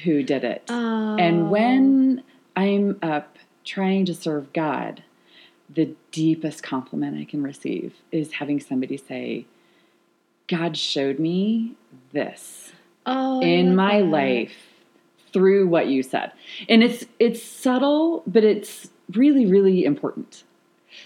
who 0.04 0.22
did 0.22 0.42
it. 0.42 0.62
Oh. 0.70 1.16
And 1.18 1.50
when 1.50 2.22
I'm 2.56 2.98
up 3.02 3.36
trying 3.64 4.04
to 4.06 4.14
serve 4.14 4.52
God, 4.52 5.02
the 5.68 5.94
deepest 6.10 6.62
compliment 6.62 7.18
I 7.18 7.24
can 7.24 7.42
receive 7.42 7.94
is 8.10 8.32
having 8.32 8.60
somebody 8.60 8.96
say, 8.96 9.46
God 10.48 10.76
showed 10.76 11.18
me 11.18 11.74
this 12.12 12.72
oh, 13.06 13.40
in 13.40 13.76
my 13.76 14.00
life 14.00 14.52
through 15.32 15.68
what 15.68 15.86
you 15.86 16.02
said. 16.02 16.32
And 16.68 16.82
it's 16.82 17.04
it's 17.18 17.42
subtle, 17.42 18.24
but 18.26 18.42
it's 18.42 18.90
really, 19.12 19.46
really 19.46 19.84
important. 19.84 20.44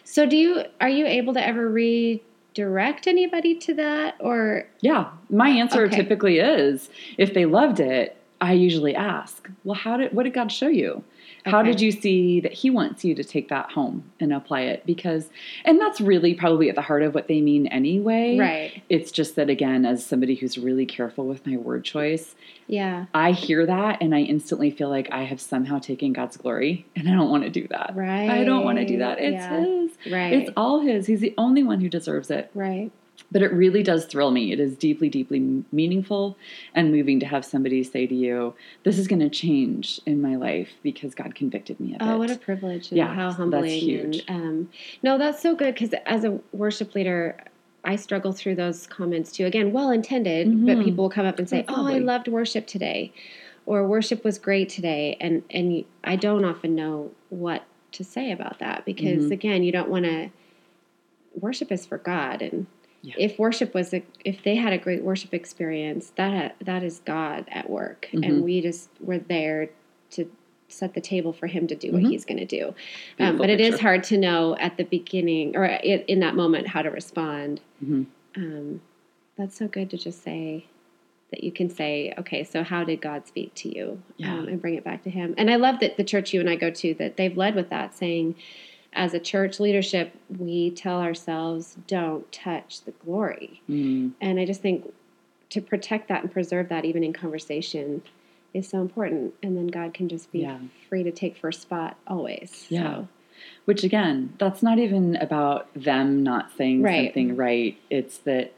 So 0.02 0.26
do 0.26 0.36
you 0.36 0.64
are 0.80 0.88
you 0.88 1.06
able 1.06 1.34
to 1.34 1.46
ever 1.46 1.68
redirect 1.68 3.06
anybody 3.06 3.54
to 3.56 3.74
that 3.74 4.16
or 4.18 4.66
Yeah. 4.80 5.10
My 5.28 5.50
uh, 5.50 5.54
answer 5.56 5.84
Okay. 5.84 5.96
typically 5.96 6.38
is 6.38 6.88
if 7.18 7.34
they 7.34 7.44
loved 7.44 7.80
it, 7.80 8.16
I 8.40 8.52
usually 8.52 8.94
ask, 8.94 9.48
well, 9.64 9.74
how 9.74 9.98
did 9.98 10.12
what 10.12 10.22
did 10.22 10.32
God 10.32 10.50
show 10.50 10.68
you? 10.68 11.04
How 11.44 11.60
Okay. 11.60 11.72
did 11.72 11.80
you 11.82 11.90
see 11.92 12.40
that 12.40 12.52
he 12.54 12.70
wants 12.70 13.04
you 13.04 13.14
to 13.14 13.22
take 13.22 13.48
that 13.50 13.72
home 13.72 14.04
and 14.18 14.32
apply 14.32 14.62
it? 14.62 14.84
Because 14.86 15.28
and 15.64 15.78
that's 15.80 16.00
really 16.00 16.34
probably 16.34 16.68
at 16.70 16.74
the 16.74 16.80
heart 16.82 17.02
of 17.02 17.14
what 17.14 17.28
they 17.28 17.40
mean 17.42 17.66
anyway. 17.66 18.38
right? 18.38 18.82
It's 18.88 19.12
just 19.12 19.36
that 19.36 19.50
again, 19.50 19.84
as 19.84 20.04
somebody 20.04 20.34
who's 20.36 20.56
really 20.56 20.86
careful 20.86 21.26
with 21.26 21.46
my 21.46 21.56
word 21.58 21.84
choice, 21.84 22.34
Yeah. 22.66 23.06
I 23.12 23.32
hear 23.32 23.66
that 23.66 23.98
and 24.00 24.14
I 24.14 24.20
instantly 24.20 24.70
feel 24.70 24.88
like 24.88 25.08
I 25.12 25.24
have 25.24 25.40
somehow 25.40 25.78
taken 25.78 26.12
God's 26.14 26.36
glory 26.38 26.86
and 26.96 27.08
I 27.08 27.12
don't 27.12 27.28
want 27.30 27.44
to 27.44 27.50
do 27.50 27.68
that. 27.68 27.92
Right. 27.94 28.30
I 28.30 28.44
don't 28.44 28.64
want 28.64 28.78
to 28.78 28.86
do 28.86 28.98
that. 28.98 29.18
It's 29.20 29.34
Yeah. 29.34 29.60
his. 29.60 29.90
Right. 30.12 30.32
It's 30.32 30.50
all 30.56 30.80
his. 30.80 31.06
He's 31.06 31.20
the 31.20 31.34
only 31.36 31.62
one 31.62 31.80
who 31.80 31.88
deserves 31.90 32.30
it 32.30 32.50
right. 32.54 32.90
But 33.30 33.42
it 33.42 33.52
really 33.52 33.82
does 33.82 34.04
thrill 34.06 34.30
me. 34.30 34.52
It 34.52 34.60
is 34.60 34.76
deeply, 34.76 35.08
deeply 35.08 35.64
meaningful 35.72 36.36
and 36.74 36.90
moving 36.90 37.20
to 37.20 37.26
have 37.26 37.44
somebody 37.44 37.82
say 37.82 38.06
to 38.06 38.14
you, 38.14 38.54
"This 38.84 38.98
is 38.98 39.08
going 39.08 39.20
to 39.20 39.28
change 39.28 40.00
in 40.06 40.20
my 40.20 40.36
life 40.36 40.70
because 40.82 41.14
God 41.14 41.34
convicted 41.34 41.80
me 41.80 41.94
of 41.94 42.00
it." 42.00 42.04
Oh, 42.04 42.18
what 42.18 42.30
a 42.30 42.36
privilege 42.36 42.90
and 42.90 42.98
Yeah, 42.98 43.14
how 43.14 43.32
humbling. 43.32 43.62
that's 43.62 43.74
huge. 43.74 44.24
And, 44.28 44.42
um, 44.42 44.70
no, 45.02 45.18
that's 45.18 45.40
so 45.42 45.54
good 45.54 45.74
because 45.74 45.94
as 46.06 46.24
a 46.24 46.38
worship 46.52 46.94
leader, 46.94 47.36
I 47.84 47.96
struggle 47.96 48.32
through 48.32 48.54
those 48.54 48.86
comments 48.86 49.30
too. 49.30 49.44
Again, 49.46 49.72
well 49.72 49.90
intended, 49.90 50.64
but 50.64 50.78
Mhm. 50.78 50.84
people 50.84 51.04
will 51.04 51.10
come 51.10 51.26
up 51.26 51.38
and 51.38 51.48
say, 51.48 51.64
"Oh, 51.68 51.86
I 51.86 51.98
loved 51.98 52.28
worship 52.28 52.66
today," 52.66 53.12
or 53.66 53.86
"Worship 53.86 54.24
was 54.24 54.38
great 54.38 54.68
today," 54.70 55.16
and 55.20 55.42
and 55.50 55.84
I 56.02 56.16
don't 56.16 56.44
often 56.44 56.74
know 56.74 57.10
what 57.28 57.64
to 57.92 58.02
say 58.04 58.32
about 58.32 58.58
that 58.60 58.84
because 58.84 59.26
Mhm. 59.26 59.30
again, 59.32 59.62
you 59.62 59.70
don't 59.72 59.90
want 59.90 60.04
to. 60.06 60.30
Worship 61.38 61.70
is 61.72 61.84
for 61.84 61.98
God, 61.98 62.40
and 62.42 62.66
Yeah. 63.04 63.14
if 63.18 63.38
worship 63.38 63.74
was 63.74 63.92
a, 63.92 64.02
if 64.24 64.42
they 64.44 64.56
had 64.56 64.72
a 64.72 64.78
great 64.78 65.02
worship 65.02 65.34
experience, 65.34 66.12
that 66.16 66.56
that 66.64 66.82
is 66.82 67.00
God 67.04 67.44
at 67.50 67.68
work, 67.68 68.08
Mhm. 68.12 68.24
and 68.26 68.44
we 68.44 68.62
just 68.62 68.88
were 69.00 69.18
there 69.18 69.68
to 70.12 70.30
set 70.68 70.94
the 70.94 71.00
table 71.02 71.32
for 71.32 71.46
Him 71.46 71.66
to 71.66 71.74
do 71.74 71.92
what 71.92 72.02
Mhm. 72.02 72.08
He's 72.10 72.24
going 72.24 72.38
to 72.38 72.46
do. 72.46 72.74
Um, 73.20 73.36
but 73.36 73.50
it 73.50 73.60
is 73.60 73.78
hard 73.78 74.02
to 74.04 74.16
know 74.16 74.56
at 74.56 74.76
the 74.78 74.84
beginning 74.84 75.54
or 75.54 75.66
in, 75.66 76.00
in 76.08 76.20
that 76.20 76.34
moment 76.34 76.66
how 76.68 76.80
to 76.82 76.90
respond. 76.90 77.60
Mhm. 77.84 78.06
Um, 78.36 78.80
that's 79.36 79.54
so 79.56 79.68
good 79.68 79.90
to 79.90 79.98
just 79.98 80.22
say 80.22 80.64
that 81.30 81.44
you 81.44 81.52
can 81.52 81.68
say, 81.68 82.14
okay, 82.16 82.42
so 82.42 82.62
how 82.62 82.84
did 82.84 83.00
God 83.02 83.26
speak 83.26 83.52
to 83.56 83.68
you? 83.76 84.00
Yeah. 84.16 84.32
Um, 84.38 84.48
and 84.48 84.60
bring 84.60 84.74
it 84.74 84.84
back 84.84 85.02
to 85.02 85.10
Him. 85.10 85.34
And 85.36 85.50
I 85.50 85.56
love 85.56 85.78
that 85.80 85.96
the 85.98 86.04
church 86.04 86.32
you 86.32 86.40
and 86.40 86.48
I 86.48 86.56
go 86.56 86.70
to 86.70 86.94
that 86.94 87.16
they've 87.18 87.36
led 87.36 87.54
with 87.54 87.68
that, 87.68 87.94
saying, 87.94 88.34
as 88.94 89.12
a 89.14 89.18
church 89.20 89.58
leadership, 89.60 90.14
we 90.38 90.70
tell 90.70 91.00
ourselves, 91.00 91.76
don't 91.86 92.30
touch 92.32 92.82
the 92.82 92.92
glory. 92.92 93.60
Mm. 93.68 94.12
And 94.20 94.38
I 94.38 94.44
just 94.44 94.60
think 94.62 94.92
to 95.50 95.60
protect 95.60 96.08
that 96.08 96.22
and 96.22 96.32
preserve 96.32 96.68
that, 96.68 96.84
even 96.84 97.02
in 97.04 97.12
conversation, 97.12 98.02
is 98.52 98.68
so 98.68 98.80
important. 98.80 99.34
And 99.42 99.56
then 99.56 99.66
God 99.66 99.94
can 99.94 100.08
just 100.08 100.30
be 100.32 100.40
Yeah. 100.40 100.58
free 100.88 101.02
to 101.02 101.10
take 101.10 101.36
first 101.36 101.60
spot 101.62 101.96
always. 102.06 102.66
Yeah. 102.70 102.82
So, 102.82 103.08
Which 103.64 103.82
again, 103.82 104.32
that's 104.38 104.62
not 104.62 104.78
even 104.78 105.16
about 105.16 105.68
them 105.74 106.22
not 106.22 106.52
saying 106.56 106.82
Right. 106.82 107.08
something 107.08 107.34
right. 107.36 107.76
It's 107.90 108.18
that 108.18 108.52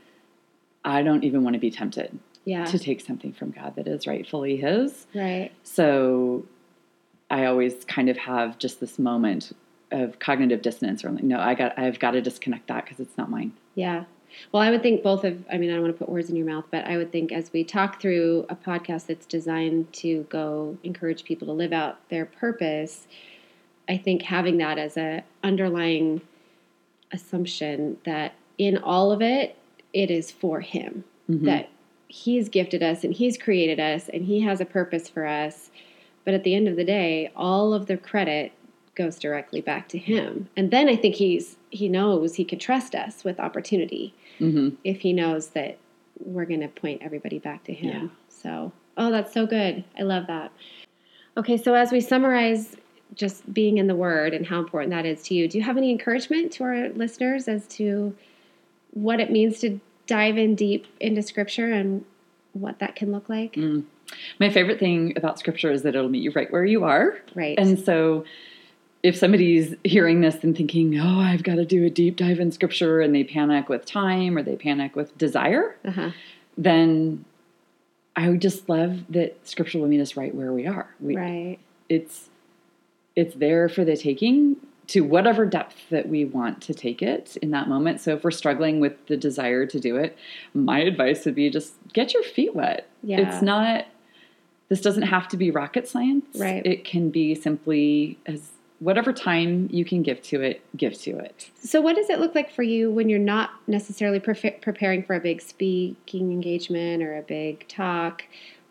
I 0.85 1.03
don't 1.03 1.25
even 1.25 1.43
want 1.43 1.55
to 1.55 1.61
be 1.61 1.71
tempted 1.71 2.19
yeah. 2.45 2.65
to 2.67 2.79
take 2.79 3.01
something 3.01 3.33
from 3.33 3.51
God 3.53 3.75
that 3.77 3.87
is 3.89 4.07
rightfully 4.07 4.57
His. 4.57 5.07
right. 5.15 5.51
So 5.63 6.45
I 7.31 7.47
always 7.47 7.85
kind 7.87 8.09
of 8.09 8.17
have 8.19 8.59
just 8.59 8.79
this 8.81 8.99
moment 8.99 9.53
of 9.91 10.19
cognitive 10.19 10.63
dissonance 10.63 11.05
or 11.05 11.11
like, 11.11 11.23
no, 11.25 11.39
I 11.39 11.55
got, 11.55 11.79
I've 11.79 11.99
got 11.99 12.13
to 12.13 12.21
disconnect 12.21 12.67
that 12.69 12.85
because 12.85 13.01
it's 13.01 13.17
not 13.17 13.31
mine. 13.31 13.53
Yeah. 13.75 14.05
Well, 14.53 14.63
I 14.63 14.71
would 14.71 14.83
think 14.83 15.03
both 15.03 15.25
of, 15.25 15.45
I 15.51 15.57
mean, 15.57 15.71
I 15.71 15.75
don't 15.75 15.83
want 15.83 15.95
to 15.95 15.99
put 15.99 16.09
words 16.09 16.29
in 16.29 16.37
your 16.37 16.47
mouth, 16.47 16.65
but 16.71 16.85
I 16.85 16.97
would 16.97 17.13
think 17.13 17.33
as 17.33 17.53
we 17.53 17.65
talk 17.65 18.01
through 18.01 18.47
a 18.49 18.57
podcast 18.57 19.07
that's 19.07 19.25
designed 19.27 19.93
to 19.95 20.27
go 20.29 20.77
encourage 20.83 21.25
people 21.25 21.47
to 21.47 21.53
live 21.53 21.73
out 21.73 22.07
their 22.09 22.27
purpose, 22.27 23.07
I 23.89 23.97
think 23.97 24.23
having 24.23 24.59
that 24.59 24.79
as 24.79 24.97
a 24.97 25.23
underlying 25.45 26.21
assumption 27.13 27.99
that 28.05 28.35
in 28.59 28.79
all 28.79 29.13
of 29.13 29.23
it, 29.23 29.57
it 29.93 30.11
is 30.11 30.31
for 30.31 30.61
Him, 30.61 31.05
Mhm. 31.31 31.45
that 31.45 31.69
He's 32.09 32.49
gifted 32.49 32.83
us 32.83 33.05
and 33.05 33.15
He's 33.15 33.39
created 33.39 33.81
us 33.81 34.09
and 34.09 34.25
He 34.25 34.41
has 34.41 34.61
a 34.61 34.65
purpose 34.65 35.09
for 35.09 35.27
us. 35.27 35.71
But 36.25 36.35
at 36.35 36.43
the 36.45 36.55
end 36.55 36.67
of 36.69 36.77
the 36.77 36.85
day, 36.85 37.31
all 37.37 37.73
of 37.73 37.87
the 37.87 37.97
credit 37.97 38.53
goes 38.97 39.19
directly 39.19 39.61
back 39.61 39.89
to 39.91 39.99
Him. 39.99 40.49
And 40.57 40.71
then 40.73 40.89
I 40.89 40.97
think 40.97 41.15
He's 41.15 41.57
He 41.71 41.89
knows 41.89 42.35
He 42.35 42.45
can 42.45 42.59
trust 42.59 42.95
us 42.95 43.23
with 43.23 43.39
opportunity 43.39 44.13
Mhm. 44.41 44.77
if 44.83 45.01
He 45.03 45.13
knows 45.13 45.49
that 45.51 45.79
we're 46.25 46.47
going 46.47 46.61
to 46.61 46.69
point 46.69 47.03
everybody 47.03 47.39
back 47.39 47.63
to 47.65 47.73
Him. 47.73 48.03
Yeah. 48.03 48.09
So, 48.29 48.73
oh, 48.97 49.11
that's 49.11 49.33
so 49.33 49.47
good. 49.47 49.85
I 49.99 50.03
love 50.03 50.27
that. 50.27 50.51
Okay, 51.37 51.57
so 51.57 51.75
as 51.75 51.93
we 51.93 52.01
summarize 52.01 52.77
just 53.15 53.53
being 53.53 53.79
in 53.79 53.87
the 53.87 53.95
Word 53.95 54.35
and 54.35 54.47
how 54.47 54.59
important 54.59 54.91
that 54.91 55.07
is 55.07 55.23
to 55.25 55.35
you, 55.35 55.47
do 55.47 55.59
you 55.59 55.65
have 55.65 55.77
any 55.77 55.91
encouragement 55.91 56.51
to 56.53 56.65
our 56.65 56.89
listeners 56.89 57.47
as 57.47 57.67
to 57.69 58.17
what 58.93 59.21
it 59.21 59.31
means 59.31 59.61
to 59.61 59.79
dive 60.07 60.39
in 60.39 60.55
deep 60.55 60.87
into 61.01 61.23
Scripture 61.23 61.71
and 61.71 62.05
what 62.55 62.79
that 62.79 62.97
can 62.97 63.13
look 63.13 63.29
like? 63.29 63.53
Mm. 63.53 63.85
My 64.39 64.49
favorite 64.49 64.79
thing 64.79 65.13
about 65.17 65.39
scripture 65.39 65.73
is 65.73 65.83
that 65.83 65.97
it'll 65.97 66.09
meet 66.09 66.23
you 66.23 66.31
right 66.31 66.51
where 66.53 66.65
you 66.65 66.85
are. 66.85 67.19
Right. 67.35 67.59
And 67.59 67.79
so 67.79 68.25
if 69.07 69.17
somebody's 69.17 69.73
hearing 69.85 70.21
this 70.21 70.43
and 70.43 70.57
thinking, 70.57 70.99
oh, 70.99 71.21
I've 71.21 71.45
got 71.45 71.55
to 71.55 71.65
do 71.65 71.85
a 71.85 71.91
deep 71.91 72.17
dive 72.17 72.41
in 72.41 72.51
scripture 72.51 73.01
and 73.01 73.15
they 73.15 73.23
panic 73.23 73.69
with 73.69 73.85
time 73.85 74.37
or 74.37 74.43
they 74.43 74.57
panic 74.57 74.97
with 74.97 75.17
desire, 75.17 75.77
uh-huh. 75.85 76.11
then 76.59 77.25
I 78.17 78.29
would 78.29 78.43
just 78.43 78.69
love 78.69 79.05
that 79.11 79.39
scripture 79.47 79.79
will 79.79 79.87
meet 79.87 80.01
us 80.01 80.17
right 80.17 80.35
where 80.35 80.53
we 80.53 80.67
are. 80.67 80.93
We, 80.99 81.17
Right. 81.17 81.59
It's 81.89 82.31
it's 83.15 83.37
there 83.37 83.69
for 83.69 83.85
the 83.85 83.97
taking 83.97 84.57
to 84.89 85.03
whatever 85.03 85.47
depth 85.47 85.89
that 85.91 86.09
we 86.09 86.25
want 86.25 86.61
to 86.63 86.75
take 86.75 87.01
it 87.01 87.37
in 87.41 87.53
that 87.53 87.69
moment. 87.69 88.01
So 88.01 88.15
if 88.15 88.25
we're 88.25 88.33
struggling 88.33 88.81
with 88.81 89.07
the 89.07 89.17
desire 89.17 89.67
to 89.67 89.79
do 89.79 89.97
it, 89.97 90.19
my 90.53 90.81
advice 90.81 91.25
would 91.25 91.37
be 91.37 91.49
just 91.49 91.75
get 91.93 92.13
your 92.13 92.25
feet 92.25 92.57
wet. 92.57 92.89
Yeah. 93.05 93.19
It's 93.19 93.41
not 93.41 93.87
this 94.69 94.81
doesn't 94.81 95.05
have 95.05 95.29
to 95.29 95.37
be 95.37 95.53
rocket 95.53 95.87
science. 95.87 96.27
Right. 96.35 96.67
It 96.67 96.85
can 96.85 97.11
be 97.11 97.37
simply 97.37 98.19
as 98.27 98.51
whatever 98.79 99.13
time 99.13 99.69
you 99.73 99.85
can 99.85 100.03
give 100.03 100.23
to 100.23 100.41
it, 100.43 100.61
give 100.77 100.99
to 101.03 101.19
it. 101.19 101.51
So, 101.63 101.81
what 101.81 101.97
does 101.97 102.11
it 102.11 102.19
look 102.21 102.35
like 102.35 102.51
for 102.51 102.63
you 102.63 102.91
when 102.91 103.09
you're 103.09 103.19
not 103.19 103.51
necessarily 103.67 104.21
prefe- 104.21 104.61
preparing 104.61 105.03
for 105.03 105.15
a 105.17 105.21
big 105.21 105.41
speaking 105.41 106.33
engagement 106.33 107.03
or 107.03 107.17
a 107.17 107.23
big 107.23 107.67
talk? 107.69 108.25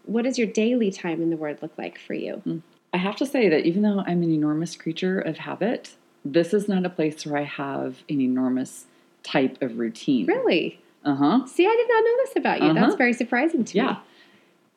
What 0.05 0.23
does 0.23 0.37
your 0.37 0.47
daily 0.47 0.91
time 0.91 1.21
in 1.21 1.29
the 1.31 1.37
Word 1.37 1.59
look 1.61 1.75
like 1.77 1.99
for 1.99 2.13
you? 2.13 2.61
I 2.93 2.97
have 2.97 3.15
to 3.17 3.25
say 3.25 3.49
that 3.49 3.65
even 3.65 3.81
though 3.81 4.03
I'm 4.05 4.21
an 4.23 4.31
enormous 4.31 4.75
creature 4.75 5.19
of 5.19 5.37
habit, 5.39 5.95
this 6.23 6.53
is 6.53 6.67
not 6.67 6.85
a 6.85 6.89
place 6.89 7.25
where 7.25 7.39
I 7.41 7.43
have 7.43 8.03
an 8.09 8.21
enormous 8.21 8.85
type 9.23 9.61
of 9.61 9.79
routine. 9.79 10.27
Really? 10.27 10.79
Uh 11.03 11.15
huh. 11.15 11.45
See, 11.47 11.65
I 11.65 11.75
did 11.75 11.87
not 11.89 12.03
know 12.03 12.17
this 12.25 12.35
about 12.37 12.61
you. 12.61 12.73
That's 12.73 12.87
Uh-huh. 12.89 12.95
very 12.97 13.13
surprising 13.13 13.63
to 13.65 13.77
Yeah. 13.77 13.83
me. 13.83 13.89
Yeah. 13.89 13.97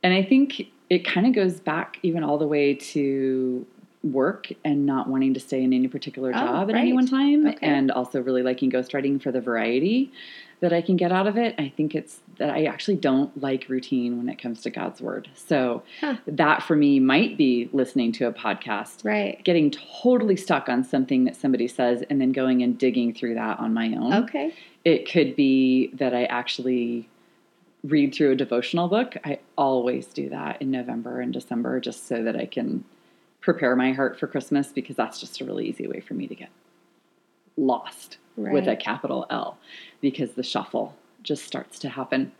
And 0.02 0.14
I 0.14 0.22
think 0.22 0.62
it 0.90 1.04
kind 1.04 1.26
of 1.26 1.32
goes 1.34 1.60
back 1.60 1.98
even 2.02 2.22
all 2.24 2.38
the 2.38 2.46
way 2.46 2.74
to 2.74 3.66
work 4.04 4.52
and 4.64 4.86
not 4.86 5.08
wanting 5.08 5.34
to 5.34 5.40
stay 5.40 5.62
in 5.62 5.72
any 5.72 5.88
particular 5.88 6.30
Oh, 6.30 6.38
job 6.38 6.70
at 6.70 6.76
any 6.76 6.92
one 6.92 7.06
time, 7.06 7.46
Okay. 7.48 7.58
and 7.66 7.90
also 7.90 8.22
really 8.22 8.42
liking 8.42 8.70
ghostwriting 8.70 9.20
for 9.20 9.32
the 9.32 9.40
variety 9.40 10.12
that 10.60 10.72
I 10.72 10.82
can 10.82 10.96
get 10.96 11.12
out 11.12 11.26
of 11.26 11.36
it. 11.36 11.54
I 11.58 11.68
think 11.76 11.94
it's 11.94 12.20
that 12.38 12.50
I 12.50 12.64
actually 12.64 12.96
don't 12.96 13.40
like 13.40 13.68
routine 13.68 14.16
when 14.18 14.28
it 14.28 14.40
comes 14.40 14.60
to 14.62 14.70
God's 14.70 15.00
word. 15.00 15.28
So 15.34 15.82
Huh. 16.00 16.16
that 16.26 16.62
for 16.62 16.74
me 16.76 17.00
might 17.00 17.36
be 17.36 17.68
listening 17.72 18.12
to 18.12 18.26
a 18.26 18.32
podcast, 18.32 19.04
Right. 19.04 19.42
getting 19.44 19.70
totally 19.70 20.36
stuck 20.36 20.68
on 20.68 20.84
something 20.84 21.24
that 21.24 21.34
somebody 21.36 21.66
says, 21.68 22.02
and 22.10 22.20
then 22.20 22.32
going 22.32 22.62
and 22.62 22.76
digging 22.78 23.12
through 23.14 23.34
that 23.34 23.58
on 23.58 23.72
my 23.74 23.94
own. 23.94 24.12
Okay. 24.24 24.52
It 24.84 25.10
could 25.10 25.34
be 25.36 25.88
that 25.94 26.14
I 26.14 26.24
actually 26.24 27.08
read 27.84 28.12
through 28.14 28.32
a 28.32 28.36
devotional 28.36 28.88
book. 28.88 29.16
I 29.24 29.38
always 29.56 30.06
do 30.06 30.28
that 30.30 30.60
in 30.60 30.70
November 30.70 31.20
and 31.20 31.32
December 31.32 31.78
just 31.80 32.06
so 32.08 32.22
that 32.24 32.36
I 32.36 32.46
can 32.46 32.84
prepare 33.40 33.76
my 33.76 33.92
heart 33.92 34.18
for 34.18 34.26
Christmas 34.26 34.68
because 34.72 34.96
that's 34.96 35.20
just 35.20 35.40
a 35.40 35.44
really 35.44 35.66
easy 35.66 35.86
way 35.86 36.00
for 36.00 36.14
me 36.14 36.26
to 36.26 36.34
get 36.34 36.50
lost 37.56 38.18
with 38.36 38.68
a 38.68 38.76
capital 38.76 39.26
L 39.30 39.58
because 40.00 40.32
the 40.32 40.42
shuffle 40.42 40.94
just 41.22 41.44
starts 41.44 41.78
to 41.80 41.88
happen. 41.88 42.32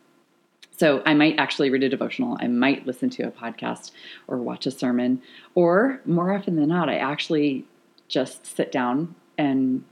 So 0.76 1.03
I 1.05 1.14
might 1.14 1.38
actually 1.38 1.70
read 1.70 1.82
a 1.82 1.88
devotional, 1.88 2.36
I 2.40 2.46
might 2.46 2.86
listen 2.86 3.11
to 3.11 3.24
a 3.24 3.30
podcast 3.32 3.90
or 4.28 4.36
watch 4.38 4.64
a 4.66 4.70
sermon, 4.70 5.20
or 5.57 6.01
more 6.05 6.32
often 6.32 6.55
than 6.55 6.68
not, 6.68 6.88
I 6.88 6.94
actually 6.99 7.64
just 8.07 8.46
sit 8.46 8.70
down 8.70 9.16
and 9.36 9.82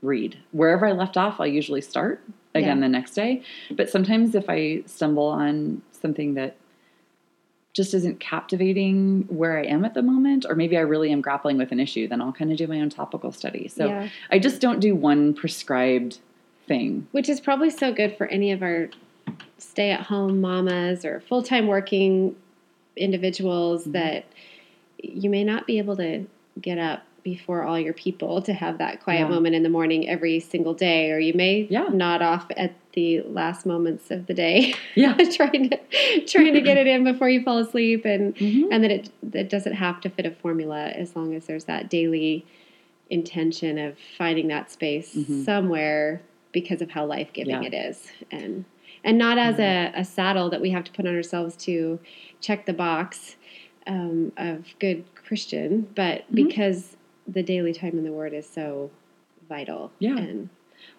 read. 0.00 0.38
Wherever 0.52 0.86
I 0.86 0.92
left 0.92 1.18
off, 1.18 1.40
I'll 1.40 1.46
usually 1.46 1.82
start 1.82 2.22
again 2.54 2.78
Yeah. 2.78 2.84
the 2.86 2.88
next 2.88 3.12
day. 3.12 3.42
But 3.70 3.90
sometimes 3.90 4.34
if 4.34 4.46
I 4.48 4.82
stumble 4.86 5.26
on 5.26 5.82
something 5.92 6.34
that 6.34 6.56
just 7.72 7.94
isn't 7.94 8.18
captivating 8.18 9.26
where 9.28 9.58
I 9.58 9.64
am 9.64 9.84
at 9.84 9.94
the 9.94 10.02
moment, 10.02 10.44
or 10.48 10.54
maybe 10.56 10.76
I 10.76 10.80
really 10.80 11.12
am 11.12 11.20
grappling 11.20 11.56
with 11.56 11.70
an 11.70 11.78
issue, 11.78 12.08
then 12.08 12.20
I'll 12.20 12.32
kind 12.32 12.50
of 12.50 12.58
do 12.58 12.66
my 12.66 12.80
own 12.80 12.90
topical 12.90 13.30
study. 13.32 13.68
So 13.68 13.86
Yeah. 13.86 14.08
I 14.30 14.38
just 14.40 14.60
don't 14.60 14.80
do 14.80 14.94
one 14.96 15.34
prescribed 15.34 16.18
thing. 16.66 17.06
Which 17.12 17.28
is 17.28 17.40
probably 17.40 17.70
so 17.70 17.92
good 17.92 18.16
for 18.16 18.26
any 18.26 18.50
of 18.52 18.62
our 18.62 18.88
stay 19.58 19.90
at 19.90 20.00
home 20.02 20.40
mamas 20.40 21.04
or 21.04 21.20
full 21.20 21.42
time 21.42 21.66
working 21.68 22.34
individuals 22.96 23.82
Mm-hmm. 23.82 23.92
that 23.92 24.24
you 25.02 25.30
may 25.30 25.44
not 25.44 25.66
be 25.66 25.78
able 25.78 25.96
to 25.96 26.26
get 26.60 26.76
up 26.78 27.02
before 27.22 27.62
all 27.64 27.78
your 27.78 27.92
people 27.92 28.40
to 28.42 28.52
have 28.52 28.78
that 28.78 29.02
quiet 29.02 29.20
Yeah. 29.20 29.28
moment 29.28 29.54
in 29.54 29.62
the 29.62 29.68
morning 29.68 30.08
every 30.08 30.40
single 30.40 30.74
day, 30.74 31.10
or 31.10 31.18
you 31.18 31.34
may 31.34 31.66
Yeah. 31.70 31.88
nod 31.92 32.22
off 32.22 32.46
at 32.56 32.72
the 32.92 33.20
last 33.22 33.66
moments 33.66 34.10
of 34.10 34.26
the 34.26 34.34
day, 34.34 34.74
Yeah. 34.94 35.14
trying 35.32 35.70
to 35.70 35.78
trying 36.26 36.54
to 36.54 36.60
get 36.60 36.76
it 36.76 36.86
in 36.86 37.04
before 37.04 37.28
you 37.28 37.42
fall 37.42 37.58
asleep, 37.58 38.04
and 38.04 38.34
Mhm. 38.36 38.68
and 38.70 38.82
that 38.84 38.90
it 38.90 39.10
it 39.32 39.48
doesn't 39.48 39.74
have 39.74 40.00
to 40.02 40.08
fit 40.10 40.26
a 40.26 40.30
formula 40.30 40.86
as 40.88 41.14
long 41.14 41.34
as 41.34 41.46
there's 41.46 41.64
that 41.64 41.88
daily 41.90 42.44
intention 43.10 43.78
of 43.78 43.98
finding 44.16 44.48
that 44.48 44.70
space 44.70 45.14
Mhm. 45.16 45.44
somewhere 45.44 46.20
because 46.52 46.80
of 46.82 46.90
how 46.90 47.04
life 47.04 47.32
giving 47.32 47.62
Yeah. 47.62 47.68
it 47.68 47.74
is 47.74 48.12
and 48.30 48.64
and 49.02 49.16
not 49.16 49.38
as 49.38 49.58
a, 49.58 49.90
a 49.96 50.04
saddle 50.04 50.50
that 50.50 50.60
we 50.60 50.70
have 50.70 50.84
to 50.84 50.92
put 50.92 51.06
on 51.06 51.14
ourselves 51.16 51.56
to 51.56 51.98
check 52.42 52.66
the 52.66 52.72
box 52.74 53.36
um, 53.86 54.30
of 54.36 54.74
good 54.78 55.04
christian 55.14 55.88
but 55.94 56.20
Mhm. 56.30 56.34
because 56.34 56.96
the 57.26 57.42
daily 57.42 57.72
time 57.72 57.98
in 57.98 58.04
the 58.04 58.12
word 58.12 58.32
is 58.32 58.48
so 58.48 58.90
vital 59.48 59.90
Yeah. 59.98 60.16
and 60.18 60.48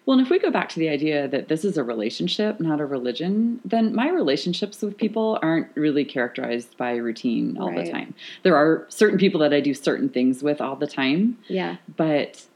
Well, 0.06 0.16
and 0.16 0.24
if 0.24 0.30
we 0.30 0.38
go 0.38 0.50
back 0.50 0.68
to 0.70 0.78
the 0.78 0.88
idea 0.88 1.26
that 1.26 1.48
this 1.48 1.64
is 1.64 1.76
a 1.76 1.82
relationship, 1.82 2.60
not 2.60 2.80
a 2.80 2.86
religion, 2.86 3.60
then 3.64 3.92
my 3.94 4.08
relationships 4.10 4.80
with 4.80 4.96
people 4.96 5.38
aren't 5.42 5.68
really 5.74 6.04
characterized 6.04 6.76
by 6.76 6.94
routine 6.96 7.56
all 7.58 7.70
Right. 7.70 7.84
the 7.86 7.90
time. 7.90 8.14
There 8.44 8.54
are 8.56 8.86
certain 8.88 9.18
people 9.18 9.40
that 9.40 9.52
I 9.52 9.60
do 9.60 9.74
certain 9.74 10.08
things 10.08 10.40
with 10.42 10.60
all 10.60 10.76
the 10.76 10.86
time, 10.86 11.38
yeah 11.48 11.76
but 11.96 12.46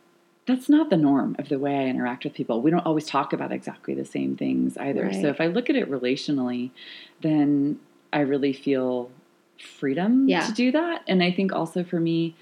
that's 0.47 0.69
not 0.69 0.91
the 0.91 0.97
norm 0.97 1.35
of 1.41 1.49
the 1.49 1.59
way 1.59 1.75
I 1.77 1.87
interact 1.87 2.23
with 2.23 2.33
people. 2.35 2.63
We 2.63 2.71
don't 2.71 2.87
always 2.87 3.07
talk 3.07 3.33
about 3.33 3.51
exactly 3.51 3.95
the 3.95 4.05
same 4.05 4.37
things 4.37 4.77
either. 4.79 5.07
Right. 5.07 5.15
So 5.21 5.27
if 5.27 5.41
I 5.41 5.47
look 5.49 5.69
at 5.69 5.75
it 5.75 5.91
relationally, 5.91 6.71
then 7.23 7.81
I 8.13 8.21
really 8.21 8.53
feel 8.53 9.11
freedom 9.59 10.29
Yeah. 10.29 10.47
to 10.47 10.53
do 10.53 10.71
that. 10.71 11.03
And 11.09 11.21
I 11.23 11.33
think 11.33 11.53
also 11.53 11.83
for 11.83 11.99
me, 11.99 12.37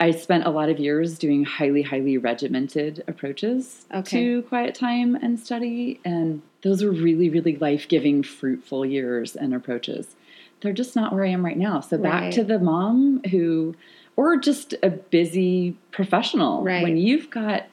I 0.00 0.10
spent 0.10 0.44
a 0.46 0.50
lot 0.50 0.68
of 0.68 0.80
years 0.80 1.18
doing 1.18 1.44
highly, 1.44 1.82
highly 1.82 2.18
regimented 2.18 3.04
approaches 3.06 3.86
Okay. 3.94 4.24
to 4.24 4.42
quiet 4.42 4.74
time 4.74 5.14
and 5.14 5.38
study. 5.38 6.00
And 6.04 6.42
those 6.62 6.82
were 6.82 6.90
really, 6.90 7.30
really 7.30 7.56
life 7.56 7.86
giving, 7.88 8.22
fruitful 8.22 8.84
years 8.84 9.36
and 9.36 9.54
approaches. 9.54 10.16
They're 10.60 10.72
just 10.72 10.96
not 10.96 11.12
where 11.12 11.24
I 11.24 11.28
am 11.28 11.44
right 11.44 11.58
now. 11.58 11.80
So 11.80 11.98
back 11.98 12.32
to 12.32 12.44
the 12.44 12.58
mom 12.58 13.22
who, 13.30 13.74
or 14.16 14.36
just 14.36 14.74
a 14.82 14.90
busy 14.90 15.76
professional, 15.90 16.62
Right. 16.62 16.82
when 16.82 16.96
you've 16.96 17.30
got 17.30 17.66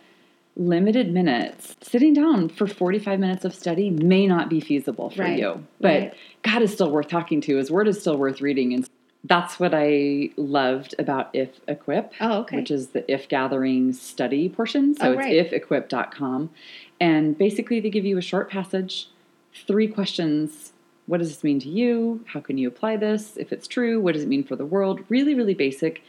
limited 0.57 1.11
minutes, 1.13 1.75
sitting 1.81 2.13
down 2.13 2.49
for 2.49 2.67
45 2.67 3.19
minutes 3.19 3.45
of 3.45 3.53
study 3.55 3.89
may 3.89 4.27
not 4.27 4.49
be 4.49 4.59
feasible 4.59 5.09
for 5.09 5.21
Right. 5.23 5.39
you. 5.39 5.63
But 5.79 5.87
Right. 6.01 6.13
God 6.43 6.61
is 6.61 6.73
still 6.73 6.91
worth 6.91 7.07
talking 7.07 7.41
to. 7.41 7.57
His 7.57 7.71
word 7.71 7.87
is 7.87 7.99
still 8.01 8.17
worth 8.17 8.41
reading. 8.41 8.73
And 8.73 8.85
that's 9.23 9.59
what 9.59 9.73
I 9.73 10.29
loved 10.37 10.95
about 10.97 11.29
If 11.33 11.59
Equip, 11.67 12.13
oh 12.21 12.39
okay 12.41 12.55
which 12.57 12.71
is 12.71 12.87
the 12.89 13.09
If 13.11 13.27
Gathering 13.27 13.93
study 13.93 14.47
portion. 14.49 14.95
So 14.95 15.09
Oh, 15.09 15.11
it's 15.13 15.17
right. 15.19 15.51
ifequip.com. 15.51 16.49
And 17.01 17.37
basically, 17.37 17.79
they 17.79 17.89
give 17.89 18.05
you 18.05 18.17
a 18.17 18.21
short 18.21 18.49
passage, 18.49 19.09
three 19.67 19.87
questions. 19.87 20.73
What 21.05 21.17
does 21.19 21.29
this 21.29 21.43
mean 21.43 21.59
to 21.61 21.69
you? 21.69 22.23
How 22.27 22.39
can 22.39 22.57
you 22.57 22.67
apply 22.67 22.97
this? 22.97 23.35
If 23.37 23.51
it's 23.51 23.67
true, 23.67 23.99
what 23.99 24.13
does 24.13 24.23
it 24.23 24.27
mean 24.29 24.43
for 24.43 24.55
the 24.55 24.65
world? 24.65 25.01
Really, 25.09 25.33
really 25.33 25.53
basic 25.55 26.01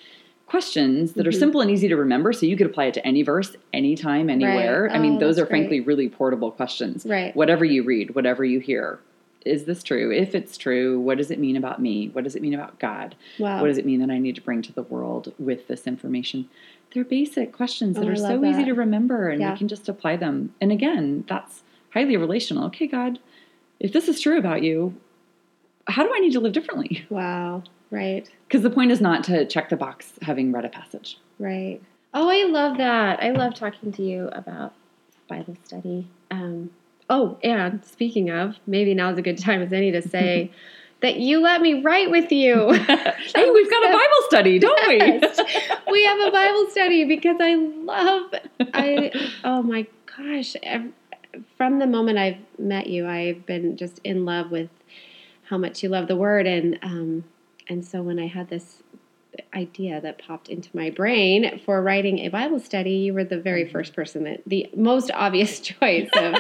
questions 0.46 1.12
that 1.12 1.26
are 1.26 1.30
Mhm. 1.30 1.38
simple 1.38 1.60
and 1.60 1.70
easy 1.70 1.86
to 1.88 1.96
remember. 1.96 2.32
So 2.32 2.44
you 2.44 2.56
could 2.56 2.66
apply 2.66 2.86
it 2.86 2.94
to 2.94 3.06
any 3.06 3.22
verse, 3.22 3.56
anytime, 3.72 4.28
anywhere. 4.28 4.90
I 4.92 4.98
mean, 4.98 5.14
Oh, 5.14 5.20
those 5.20 5.38
are 5.38 5.46
frankly 5.46 5.78
really 5.80 6.08
portable 6.08 6.50
questions 6.50 7.06
right 7.08 7.34
whatever 7.36 7.64
you 7.64 7.82
read, 7.84 8.14
whatever 8.16 8.44
you 8.44 8.58
hear. 8.58 8.98
Is 9.46 9.64
this 9.64 9.82
true? 9.82 10.12
If 10.12 10.34
it's 10.34 10.56
true, 10.58 11.00
what 11.00 11.16
does 11.18 11.30
it 11.30 11.38
mean 11.38 11.56
about 11.56 11.80
me? 11.80 12.08
What 12.08 12.24
does 12.24 12.36
it 12.36 12.42
mean 12.42 12.54
about 12.54 12.78
God? 12.78 13.14
wow 13.38 13.60
What 13.60 13.68
does 13.68 13.78
it 13.78 13.86
mean 13.86 14.00
that 14.00 14.10
I 14.10 14.18
need 14.18 14.34
to 14.34 14.40
bring 14.42 14.60
to 14.62 14.72
the 14.72 14.82
world 14.82 15.32
with 15.38 15.66
this 15.68 15.86
information? 15.86 16.48
They're 16.92 17.04
basic 17.04 17.52
questions 17.52 17.96
that 17.96 18.04
Oh, 18.04 18.08
I 18.08 18.12
are 18.12 18.16
so 18.16 18.34
love 18.34 18.44
easy 18.44 18.64
to 18.64 18.72
remember 18.74 19.28
and 19.30 19.40
Yeah. 19.40 19.52
we 19.52 19.58
can 19.58 19.68
just 19.68 19.88
apply 19.88 20.16
them. 20.16 20.54
And 20.60 20.70
again, 20.72 21.24
that's 21.28 21.62
highly 21.90 22.16
relational. 22.16 22.66
Okay, 22.66 22.86
God, 22.86 23.18
if 23.78 23.92
this 23.92 24.08
is 24.08 24.20
true 24.20 24.36
about 24.38 24.62
you, 24.62 24.94
how 25.86 26.02
do 26.04 26.12
I 26.14 26.18
need 26.20 26.32
to 26.32 26.40
live 26.40 26.52
differently? 26.52 27.06
wow 27.10 27.62
right 27.90 28.28
Because 28.46 28.62
the 28.62 28.70
point 28.70 28.92
is 28.92 29.00
not 29.00 29.24
to 29.24 29.44
check 29.46 29.68
the 29.70 29.76
box 29.76 30.12
having 30.22 30.52
read 30.52 30.64
a 30.64 30.68
passage. 30.68 31.18
Right. 31.38 31.80
Oh, 32.12 32.28
I 32.28 32.44
love 32.44 32.76
that. 32.78 33.22
I 33.22 33.30
love 33.30 33.54
talking 33.54 33.92
to 33.92 34.02
you 34.02 34.28
about 34.32 34.74
Bible 35.28 35.56
study. 35.64 36.08
Um, 36.30 36.70
oh, 37.10 37.36
and 37.42 37.84
speaking 37.84 38.30
of, 38.30 38.56
maybe 38.66 38.94
now's 38.94 39.18
a 39.18 39.22
good 39.22 39.36
time 39.36 39.60
as 39.60 39.72
any 39.72 39.90
to 39.92 40.00
say 40.00 40.50
that 41.02 41.16
you 41.16 41.40
let 41.40 41.60
me 41.60 41.82
write 41.82 42.10
with 42.10 42.30
you. 42.30 42.72
hey, 42.72 43.50
we've 43.50 43.70
got 43.70 43.84
a 43.84 43.92
Bible 43.92 44.22
study, 44.28 44.58
don't 44.58 44.88
we? 44.88 44.96
Yes. 45.00 45.40
we 45.90 46.04
have 46.04 46.20
a 46.20 46.30
Bible 46.30 46.66
study 46.70 47.04
because 47.04 47.36
I 47.40 47.54
love, 47.54 48.34
I, 48.74 49.30
oh 49.44 49.62
my 49.62 49.86
gosh, 50.16 50.54
from 51.56 51.78
the 51.78 51.86
moment 51.86 52.18
I've 52.18 52.38
met 52.58 52.86
you, 52.86 53.06
I've 53.08 53.44
been 53.46 53.76
just 53.76 53.98
in 54.04 54.24
love 54.24 54.50
with 54.50 54.70
how 55.48 55.58
much 55.58 55.82
you 55.82 55.88
love 55.88 56.06
the 56.06 56.16
word. 56.16 56.46
And, 56.46 56.78
um, 56.82 57.24
and 57.68 57.84
so 57.84 58.02
when 58.02 58.18
I 58.18 58.26
had 58.28 58.50
this 58.50 58.82
idea 59.54 60.00
that 60.00 60.18
popped 60.18 60.48
into 60.48 60.68
my 60.76 60.90
brain 60.90 61.60
for 61.64 61.82
writing 61.82 62.18
a 62.20 62.28
Bible 62.28 62.58
study, 62.60 62.92
you 62.92 63.14
were 63.14 63.24
the 63.24 63.38
very 63.40 63.64
Mm-hmm. 63.64 63.72
first 63.72 63.94
person 63.94 64.24
that 64.24 64.42
the 64.46 64.68
most 64.76 65.10
obvious 65.12 65.60
choice 65.60 66.08
of 66.14 66.34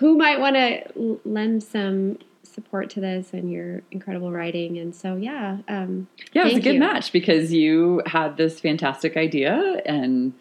who 0.00 0.16
might 0.16 0.40
want 0.40 0.56
to 0.56 1.20
lend 1.24 1.62
some 1.62 2.18
support 2.42 2.90
to 2.90 3.00
this 3.00 3.32
and 3.32 3.52
your 3.52 3.82
incredible 3.90 4.32
writing. 4.32 4.78
And 4.78 4.94
so, 4.94 5.16
yeah, 5.16 5.58
um, 5.68 6.08
Yeah, 6.32 6.42
it 6.42 6.44
was 6.46 6.54
a 6.56 6.60
good 6.60 6.74
you. 6.74 6.80
match 6.80 7.12
because 7.12 7.52
you 7.52 8.02
had 8.06 8.36
this 8.36 8.58
fantastic 8.60 9.16
idea 9.16 9.80
and 9.86 10.32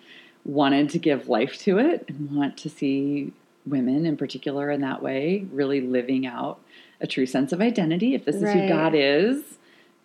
wanted 0.45 0.89
to 0.91 0.97
give 0.97 1.27
life 1.29 1.57
to 1.59 1.77
it 1.77 2.05
and 2.07 2.31
want 2.31 2.57
to 2.57 2.69
see 2.69 3.33
women 3.65 4.05
in 4.05 4.17
particular 4.17 4.71
in 4.71 4.81
that 4.81 5.03
way 5.03 5.45
really 5.51 5.81
living 5.81 6.25
out 6.25 6.59
a 7.01 7.05
true 7.05 7.25
sense 7.25 7.51
of 7.51 7.61
identity. 7.61 8.15
If 8.15 8.25
this 8.25 8.37
is 8.37 8.51
who 8.51 8.67
God 8.67 8.93
is, 8.95 9.43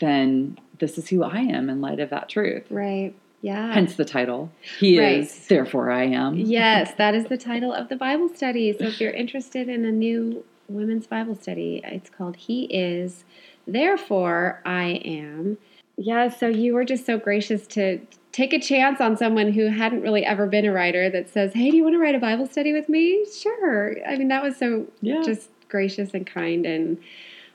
then 0.00 0.59
this 0.80 0.98
is 0.98 1.09
who 1.09 1.22
I 1.22 1.38
am 1.38 1.70
in 1.70 1.80
light 1.80 2.00
of 2.00 2.11
that 2.11 2.28
truth. 2.28 2.64
right. 2.70 3.14
Yeah. 3.45 3.74
Hence 3.74 3.97
the 3.97 4.07
title. 4.07 4.51
He 4.80 4.99
Right. 4.99 5.18
is, 5.18 5.47
therefore 5.49 5.90
I 5.90 6.05
am. 6.05 6.36
yes, 6.36 6.95
that 6.97 7.14
is 7.14 7.26
the 7.26 7.36
title 7.53 7.74
of 7.74 7.90
the 7.90 7.97
Bible 7.97 8.30
study. 8.30 8.72
So 8.72 8.86
if 8.86 8.99
you're 9.03 9.11
interested 9.12 9.68
in 9.68 9.84
a 9.84 9.92
new 9.92 10.42
women's 10.66 11.07
Bible 11.07 11.34
study, 11.34 11.82
it's 11.84 12.09
called 12.09 12.36
He 12.36 12.64
Is, 12.64 13.24
Therefore 13.66 14.62
I 14.64 15.03
Am. 15.05 15.59
Yeah, 15.99 16.28
so 16.30 16.49
you 16.49 16.72
were 16.72 16.86
just 16.86 17.05
so 17.05 17.18
gracious 17.18 17.66
to 17.68 18.01
take 18.32 18.55
a 18.55 18.59
chance 18.59 18.99
on 18.99 19.16
someone 19.18 19.53
who 19.53 19.66
hadn't 19.68 20.01
really 20.01 20.24
ever 20.24 20.47
been 20.47 20.64
a 20.64 20.72
writer 20.72 21.11
that 21.11 21.28
says, 21.28 21.53
Hey, 21.53 21.70
do 21.70 21.76
you 21.76 21.82
want 21.84 21.95
to 21.97 21.99
write 22.01 22.14
a 22.14 22.18
Bible 22.18 22.47
study 22.47 22.72
with 22.72 22.88
me? 22.88 23.26
Sure. 23.42 23.95
I 24.09 24.16
mean, 24.16 24.28
that 24.28 24.42
was 24.42 24.57
so 24.57 24.86
Yeah. 25.03 25.20
just 25.22 25.51
gracious 25.68 26.14
and 26.14 26.26
kind 26.26 26.64
and 26.64 26.97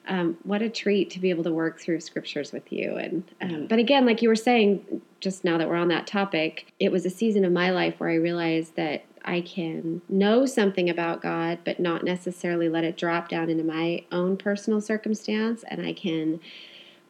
um, 0.10 0.38
what 0.44 0.62
a 0.62 0.70
treat 0.70 1.10
to 1.12 1.20
be 1.20 1.30
able 1.30 1.44
to 1.44 1.54
work 1.54 1.80
through 1.80 2.00
scriptures 2.02 2.52
with 2.52 2.72
you. 2.72 2.98
And 2.98 3.24
um, 3.42 3.68
but 3.68 3.80
again, 3.80 4.06
like 4.06 4.22
you 4.22 4.28
were 4.30 4.36
saying 4.36 5.02
just 5.20 5.44
now 5.44 5.58
that 5.58 5.70
we're 5.70 5.76
on 5.76 5.88
that 5.90 6.08
topic, 6.08 6.72
it 6.80 6.92
was 6.92 7.06
a 7.06 7.10
season 7.10 7.46
of 7.46 7.52
my 7.52 7.70
life 7.70 7.96
where 8.00 8.10
I 8.10 8.16
realized 8.16 8.76
that 8.76 9.06
I 9.24 9.42
can 9.42 10.02
know 10.10 10.46
something 10.46 10.90
about 10.90 11.22
God, 11.22 11.60
but 11.64 11.80
not 11.80 12.04
necessarily 12.04 12.70
let 12.70 12.84
it 12.84 12.98
drop 12.98 13.30
down 13.30 13.50
into 13.50 13.64
my 13.64 14.04
own 14.12 14.38
personal 14.38 14.82
circumstance, 14.82 15.64
and 15.68 15.86
I 15.86 15.94
can 15.94 16.40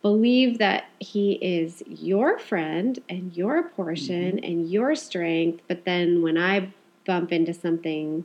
believe 0.02 0.58
that 0.60 0.86
he 1.00 1.34
is 1.34 1.84
your 1.86 2.40
friend 2.40 3.00
and 3.10 3.36
your 3.36 3.64
portion 3.64 4.38
mm-hmm. 4.38 4.46
and 4.46 4.70
your 4.70 4.96
strength 4.96 5.62
but 5.68 5.84
then 5.84 6.22
when 6.22 6.38
i 6.38 6.72
bump 7.06 7.34
into 7.34 7.54
something 7.54 8.24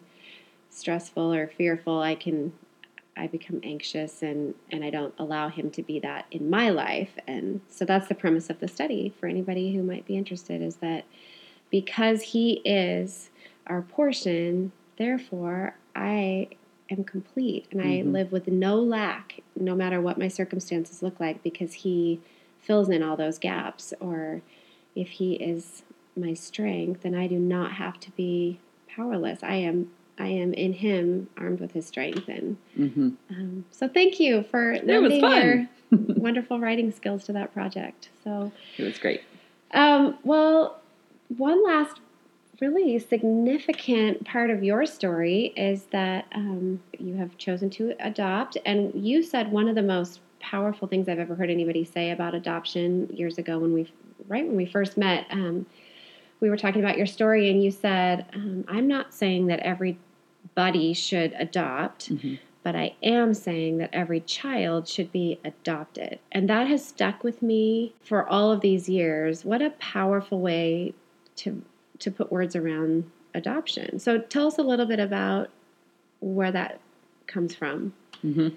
stressful 0.71 1.33
or 1.33 1.49
fearful 1.49 2.01
i 2.01 2.15
can 2.15 2.53
i 3.17 3.27
become 3.27 3.61
anxious 3.63 4.23
and 4.23 4.55
and 4.71 4.85
i 4.85 4.91
don't 4.91 5.15
allow 5.19 5.49
him 5.49 5.71
to 5.71 5.83
be 5.83 5.99
that 5.99 6.27
in 6.31 6.49
my 6.49 6.71
life 6.71 7.19
and 7.27 7.61
so 7.69 7.85
that's 7.85 8.09
the 8.09 8.15
premise 8.15 8.51
of 8.51 8.61
the 8.61 8.69
study 8.69 9.13
for 9.19 9.27
anybody 9.27 9.75
who 9.75 9.83
might 9.83 10.07
be 10.07 10.17
interested 10.17 10.61
is 10.63 10.77
that 10.77 11.05
because 11.71 12.23
he 12.23 12.61
is 12.65 13.31
our 13.67 13.83
portion 13.83 14.73
therefore 14.97 15.77
i 15.95 16.49
am 16.91 17.05
complete 17.05 17.67
and 17.71 17.81
mm-hmm. 17.81 18.09
I 18.09 18.11
live 18.11 18.33
with 18.33 18.49
no 18.49 18.77
lack, 18.77 19.41
no 19.57 19.75
matter 19.75 20.01
what 20.01 20.19
my 20.19 20.29
circumstances 20.29 21.03
look 21.03 21.21
like, 21.21 21.43
because 21.43 21.75
He 21.75 22.21
fills 22.61 22.89
in 22.89 23.03
all 23.03 23.17
those 23.17 23.39
gaps. 23.39 23.93
Or 24.01 24.43
if 24.95 25.11
He 25.11 25.35
is 25.35 25.83
my 26.17 26.35
strength, 26.35 27.03
then 27.03 27.15
I 27.15 27.27
do 27.27 27.39
not 27.39 27.73
have 27.73 27.99
to 28.01 28.11
be 28.13 28.61
powerless. 28.89 29.41
I 29.43 29.57
am. 29.57 29.91
I 30.19 30.27
am 30.27 30.55
in 30.55 30.73
Him, 30.73 31.29
armed 31.37 31.61
with 31.61 31.73
His 31.73 31.87
strength, 31.87 32.29
and 32.29 32.57
mm-hmm. 32.79 33.11
um, 33.31 33.65
so 33.71 33.89
thank 33.89 34.21
you 34.21 34.45
for 34.51 34.79
lending 34.85 35.21
your 35.21 35.69
wonderful 35.91 36.61
writing 36.61 36.93
skills 36.93 37.25
to 37.25 37.33
that 37.33 37.53
project. 37.53 38.11
So 38.23 38.53
it 38.79 38.85
was 38.85 38.99
great. 38.99 39.23
Um, 39.73 40.19
well, 40.23 40.81
one 41.29 41.65
last 41.65 42.01
really 42.61 42.99
significant 42.99 44.25
part 44.25 44.51
of 44.51 44.63
your 44.63 44.87
story 44.87 45.53
is 45.57 45.85
that 45.87 46.27
um, 46.35 46.81
you 46.99 47.15
have 47.15 47.37
chosen 47.37 47.71
to 47.71 47.95
adopt. 48.01 48.57
And 48.65 48.93
you 48.95 49.23
said 49.23 49.51
one 49.51 49.69
of 49.69 49.75
the 49.75 49.83
most 49.83 50.21
powerful 50.41 50.87
things 50.87 51.09
I've 51.09 51.19
ever 51.19 51.35
heard 51.35 51.51
anybody 51.51 51.85
say 51.85 52.11
about 52.11 52.35
adoption 52.35 53.09
years 53.13 53.39
ago 53.39 53.59
when 53.59 53.73
we, 53.73 53.93
right 54.29 54.47
when 54.47 54.57
we 54.57 54.67
first 54.67 54.97
met. 54.97 55.27
Um, 55.31 55.67
we 56.41 56.51
were 56.51 56.57
talking 56.57 56.83
about 56.83 56.99
your 56.99 57.07
story, 57.07 57.51
and 57.51 57.63
you 57.63 57.71
said, 57.71 58.27
um, 58.35 58.65
I'm 58.69 58.87
not 58.87 59.15
saying 59.15 59.47
that 59.47 59.61
everybody 60.45 60.93
should 60.93 61.35
adopt. 61.39 62.13
Mm-hmm 62.13 62.35
but 62.65 62.75
I 62.75 62.95
am 63.03 63.35
saying 63.35 63.77
that 63.77 63.91
every 63.93 64.21
child 64.21 64.89
should 64.89 65.13
be 65.13 65.39
adopted. 65.45 66.19
And 66.33 66.49
that 66.49 66.67
has 66.67 66.85
stuck 66.85 67.23
with 67.23 67.43
me 67.43 67.95
for 68.03 68.27
all 68.27 68.51
of 68.51 68.63
these 68.63 68.89
years. 68.89 69.45
What 69.45 69.61
a 69.61 69.71
powerful 69.79 70.41
way 70.41 70.95
to 71.37 71.63
to 72.01 72.11
put 72.11 72.33
words 72.33 72.57
around 72.57 73.09
adoption. 73.35 73.99
So 73.99 74.19
tell 74.19 74.49
us 74.49 74.59
a 74.59 74.63
little 74.63 74.87
bit 74.87 74.99
about 74.99 75.51
where 76.21 76.51
that 76.51 76.81
comes 77.27 77.55
from. 77.55 77.93
Mm-hmm. 78.25 78.49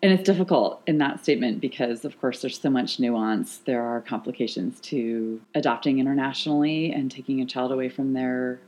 And 0.00 0.12
it's 0.12 0.22
difficult 0.22 0.82
in 0.86 0.98
that 0.98 1.20
statement 1.22 1.60
because, 1.60 2.04
of 2.04 2.20
course, 2.20 2.40
there's 2.40 2.60
so 2.60 2.70
much 2.70 3.00
nuance. 3.00 3.58
There 3.58 3.82
are 3.82 4.00
complications 4.00 4.80
to 4.82 5.40
adopting 5.54 5.98
internationally 5.98 6.92
and 6.92 7.10
taking 7.10 7.40
a 7.40 7.46
child 7.46 7.72
away 7.72 7.88
from 7.88 8.12
their 8.12 8.60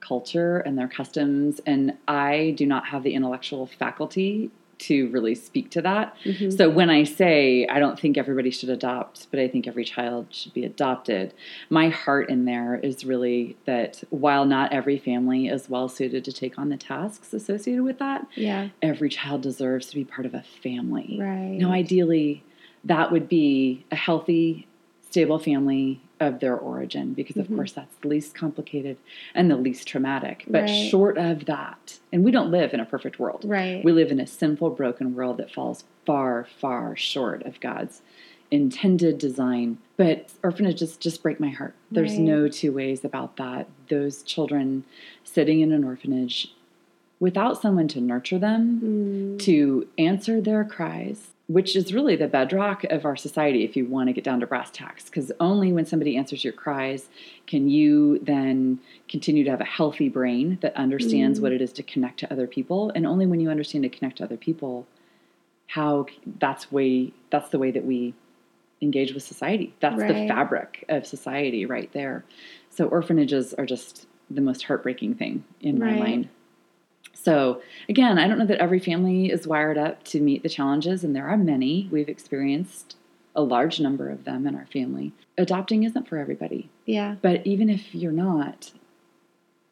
culture 0.00 0.58
and 0.58 0.78
their 0.78 0.88
customs. 0.88 1.60
And 1.66 1.96
I 2.08 2.54
do 2.56 2.66
not 2.66 2.86
have 2.86 3.02
the 3.02 3.14
intellectual 3.14 3.66
faculty 3.66 4.50
to 4.80 5.10
really 5.10 5.34
speak 5.34 5.70
to 5.70 5.82
that. 5.82 6.16
Mm-hmm. 6.24 6.50
So 6.50 6.70
when 6.70 6.88
I 6.88 7.04
say 7.04 7.66
I 7.66 7.78
don't 7.78 8.00
think 8.00 8.16
everybody 8.16 8.50
should 8.50 8.70
adopt, 8.70 9.30
but 9.30 9.38
I 9.38 9.46
think 9.46 9.66
every 9.68 9.84
child 9.84 10.28
should 10.30 10.54
be 10.54 10.64
adopted, 10.64 11.34
my 11.68 11.90
heart 11.90 12.30
in 12.30 12.46
there 12.46 12.76
is 12.76 13.04
really 13.04 13.56
that 13.66 14.02
while 14.08 14.46
not 14.46 14.72
every 14.72 14.98
family 14.98 15.48
is 15.48 15.68
well 15.68 15.88
suited 15.88 16.24
to 16.24 16.32
take 16.32 16.58
on 16.58 16.70
the 16.70 16.78
tasks 16.78 17.34
associated 17.34 17.84
with 17.84 17.98
that, 17.98 18.26
yeah. 18.34 18.70
every 18.80 19.10
child 19.10 19.42
deserves 19.42 19.86
to 19.88 19.96
be 19.96 20.04
part 20.04 20.24
of 20.24 20.34
a 20.34 20.42
family. 20.62 21.18
Right. 21.20 21.58
Now 21.58 21.72
ideally 21.72 22.42
that 22.84 23.12
would 23.12 23.28
be 23.28 23.84
a 23.90 23.96
healthy, 23.96 24.66
stable 25.10 25.38
family 25.38 26.00
of 26.20 26.40
their 26.40 26.56
origin 26.56 27.14
because 27.14 27.36
of 27.36 27.46
mm-hmm. 27.46 27.56
course 27.56 27.72
that's 27.72 27.96
the 27.96 28.08
least 28.08 28.34
complicated 28.34 28.96
and 29.34 29.50
the 29.50 29.56
least 29.56 29.88
traumatic 29.88 30.44
but 30.46 30.62
right. 30.62 30.90
short 30.90 31.16
of 31.16 31.46
that 31.46 31.98
and 32.12 32.22
we 32.22 32.30
don't 32.30 32.50
live 32.50 32.74
in 32.74 32.80
a 32.80 32.84
perfect 32.84 33.18
world 33.18 33.42
right 33.44 33.82
we 33.84 33.90
live 33.90 34.10
in 34.10 34.20
a 34.20 34.26
sinful 34.26 34.70
broken 34.70 35.14
world 35.14 35.38
that 35.38 35.50
falls 35.50 35.84
far 36.04 36.46
far 36.60 36.94
short 36.94 37.42
of 37.44 37.58
god's 37.60 38.02
intended 38.50 39.16
design 39.16 39.78
but 39.96 40.30
orphanages 40.42 40.96
just 40.96 41.22
break 41.22 41.40
my 41.40 41.48
heart 41.48 41.74
there's 41.90 42.12
right. 42.12 42.20
no 42.20 42.48
two 42.48 42.72
ways 42.72 43.04
about 43.04 43.36
that 43.36 43.66
those 43.88 44.22
children 44.22 44.84
sitting 45.24 45.60
in 45.60 45.72
an 45.72 45.84
orphanage 45.84 46.52
without 47.18 47.60
someone 47.60 47.86
to 47.86 48.00
nurture 48.00 48.38
them 48.38 48.80
mm. 48.82 49.38
to 49.38 49.88
answer 49.96 50.40
their 50.40 50.64
cries 50.64 51.29
which 51.50 51.74
is 51.74 51.92
really 51.92 52.14
the 52.14 52.28
bedrock 52.28 52.84
of 52.84 53.04
our 53.04 53.16
society 53.16 53.64
if 53.64 53.76
you 53.76 53.84
want 53.84 54.06
to 54.06 54.12
get 54.12 54.22
down 54.22 54.38
to 54.38 54.46
brass 54.46 54.70
tacks 54.70 55.06
because 55.06 55.32
only 55.40 55.72
when 55.72 55.84
somebody 55.84 56.16
answers 56.16 56.44
your 56.44 56.52
cries 56.52 57.08
can 57.48 57.68
you 57.68 58.20
then 58.20 58.78
continue 59.08 59.42
to 59.42 59.50
have 59.50 59.60
a 59.60 59.64
healthy 59.64 60.08
brain 60.08 60.58
that 60.60 60.74
understands 60.76 61.40
mm. 61.40 61.42
what 61.42 61.50
it 61.50 61.60
is 61.60 61.72
to 61.72 61.82
connect 61.82 62.20
to 62.20 62.32
other 62.32 62.46
people 62.46 62.92
and 62.94 63.04
only 63.04 63.26
when 63.26 63.40
you 63.40 63.50
understand 63.50 63.82
to 63.82 63.88
connect 63.88 64.18
to 64.18 64.24
other 64.24 64.36
people 64.36 64.86
how 65.66 66.06
that's 66.38 66.70
way 66.70 67.12
that's 67.30 67.48
the 67.48 67.58
way 67.58 67.72
that 67.72 67.84
we 67.84 68.14
engage 68.80 69.12
with 69.12 69.24
society 69.24 69.74
that's 69.80 70.00
right. 70.00 70.08
the 70.08 70.28
fabric 70.28 70.84
of 70.88 71.04
society 71.04 71.66
right 71.66 71.92
there 71.92 72.24
so 72.70 72.86
orphanages 72.86 73.52
are 73.54 73.66
just 73.66 74.06
the 74.30 74.40
most 74.40 74.62
heartbreaking 74.62 75.16
thing 75.16 75.42
in 75.60 75.80
right. 75.80 75.94
my 75.94 75.98
mind 75.98 76.28
so, 77.12 77.60
again, 77.88 78.18
I 78.18 78.26
don't 78.26 78.38
know 78.38 78.46
that 78.46 78.60
every 78.60 78.78
family 78.78 79.30
is 79.30 79.46
wired 79.46 79.76
up 79.76 80.04
to 80.04 80.20
meet 80.20 80.42
the 80.42 80.48
challenges, 80.48 81.04
and 81.04 81.14
there 81.14 81.28
are 81.28 81.36
many. 81.36 81.88
We've 81.90 82.08
experienced 82.08 82.96
a 83.36 83.42
large 83.42 83.78
number 83.78 84.08
of 84.08 84.24
them 84.24 84.46
in 84.46 84.54
our 84.54 84.66
family. 84.66 85.12
Adopting 85.36 85.84
isn't 85.84 86.08
for 86.08 86.18
everybody. 86.18 86.70
Yeah. 86.86 87.16
But 87.20 87.46
even 87.46 87.68
if 87.68 87.94
you're 87.94 88.10
not, 88.10 88.72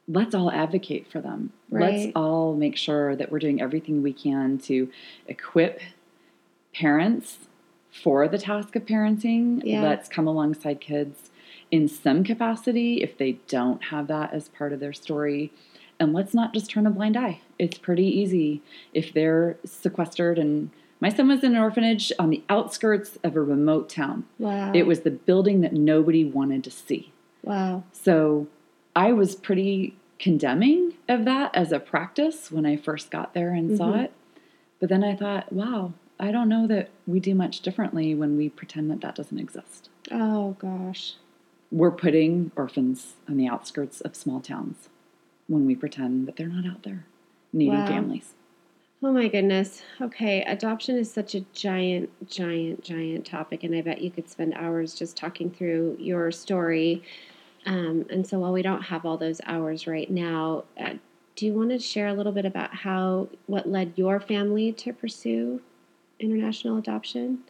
let's 0.07 0.35
all 0.35 0.51
advocate 0.51 1.11
for 1.11 1.21
them. 1.21 1.53
Right. 1.71 1.93
Let's 1.93 2.13
all 2.15 2.55
make 2.55 2.77
sure 2.77 3.17
that 3.17 3.33
we're 3.33 3.39
doing 3.39 3.61
everything 3.61 4.03
we 4.03 4.13
can 4.13 4.59
to 4.59 4.91
equip 5.27 5.81
parents 6.75 7.39
for 7.91 8.29
the 8.29 8.39
task 8.39 8.77
of 8.77 8.85
parenting. 8.85 9.63
Yeah. 9.65 9.83
Let's 9.83 10.09
come 10.09 10.27
alongside 10.27 10.81
kids 10.81 11.31
in 11.71 11.89
some 11.89 12.25
capacity 12.25 13.03
if 13.03 13.19
they 13.19 13.33
don't 13.49 13.85
have 13.85 14.07
that 14.07 14.33
as 14.33 14.49
part 14.49 14.73
of 14.73 14.81
their 14.81 14.93
story 14.93 15.53
and 16.01 16.13
let's 16.13 16.35
not 16.35 16.55
just 16.55 16.71
turn 16.71 16.87
a 16.87 16.91
blind 16.91 17.17
eye. 17.17 17.41
It's 17.59 17.79
pretty 17.79 18.07
easy 18.07 18.63
if 18.93 19.13
they're 19.13 19.59
sequestered 19.65 20.39
and 20.39 20.71
my 21.01 21.11
son 21.11 21.29
was 21.29 21.45
in 21.45 21.55
an 21.55 21.63
orphanage 21.63 22.13
on 22.19 22.31
the 22.31 22.43
outskirts 22.49 23.19
of 23.23 23.37
a 23.37 23.41
remote 23.41 23.89
town. 23.89 24.25
Wow. 24.39 24.73
It 24.75 24.87
was 24.87 25.01
the 25.01 25.11
building 25.11 25.61
that 25.61 25.73
nobody 25.73 26.25
wanted 26.25 26.65
to 26.65 26.71
see. 26.71 27.13
Wow. 27.43 27.85
So 27.93 28.49
I 28.97 29.13
was 29.13 29.37
pretty 29.37 29.97
condemning 30.19 30.95
of 31.09 31.25
that 31.25 31.55
as 31.55 31.71
a 31.71 31.79
practice 31.79 32.51
when 32.51 32.67
I 32.67 32.77
first 32.77 33.11
got 33.11 33.33
there 33.33 33.51
and 33.51 33.69
mm-hmm. 33.69 33.77
saw 33.77 34.01
it. 34.01 34.13
But 34.81 34.89
then 34.89 35.05
I 35.05 35.15
thought, 35.15 35.53
wow, 35.53 35.93
I 36.19 36.33
don't 36.33 36.49
know 36.49 36.67
that 36.67 36.91
we 37.07 37.21
do 37.21 37.35
much 37.35 37.61
differently 37.61 38.15
when 38.15 38.37
we 38.37 38.49
pretend 38.49 38.91
that 38.91 39.01
that 39.03 39.15
doesn't 39.15 39.39
exist. 39.39 39.91
Oh, 40.11 40.57
gosh. 40.59 41.15
We're 41.71 41.93
putting 41.93 42.51
orphans 42.57 43.15
on 43.29 43.37
the 43.37 43.47
outskirts 43.47 44.01
of 44.01 44.17
small 44.17 44.41
towns 44.41 44.89
when 45.49 45.67
we 45.67 45.75
pretend 45.75 46.29
that 46.29 46.37
they're 46.37 46.47
not 46.47 46.67
out 46.67 46.83
there 46.83 47.05
needing 47.53 47.75
wow. 47.75 47.87
families. 47.87 48.35
Oh 49.03 49.13
my 49.13 49.29
goodness. 49.29 49.83
Okay, 50.01 50.43
adoption 50.43 50.97
is 50.97 51.11
such 51.11 51.35
a 51.35 51.41
giant, 51.53 52.11
giant, 52.29 52.83
giant 52.83 53.25
topic, 53.25 53.63
and 53.63 53.75
I 53.75 53.81
bet 53.81 54.01
you 54.01 54.11
could 54.11 54.29
spend 54.29 54.55
hours 54.55 54.95
just 54.95 55.17
talking 55.17 55.51
through 55.51 55.97
your 56.01 56.33
story. 56.33 57.03
Um, 57.65 58.07
and 58.11 58.27
so, 58.27 58.41
while 58.41 58.53
we 58.53 58.63
don't 58.63 58.83
have 58.83 59.07
all 59.07 59.17
those 59.17 59.41
hours 59.47 59.87
right 59.87 60.11
now, 60.11 60.65
uh, 60.81 60.95
do 61.37 61.47
you 61.47 61.53
want 61.53 61.71
to 61.71 61.79
share 61.79 62.09
a 62.09 62.13
little 62.13 62.33
bit 62.33 62.45
about 62.45 62.75
how 62.75 63.29
what 63.47 63.69
led 63.69 63.93
your 63.95 64.19
family 64.19 64.73
to 64.73 64.93
pursue 64.93 65.61
international 66.19 66.77
adoption? 66.77 67.45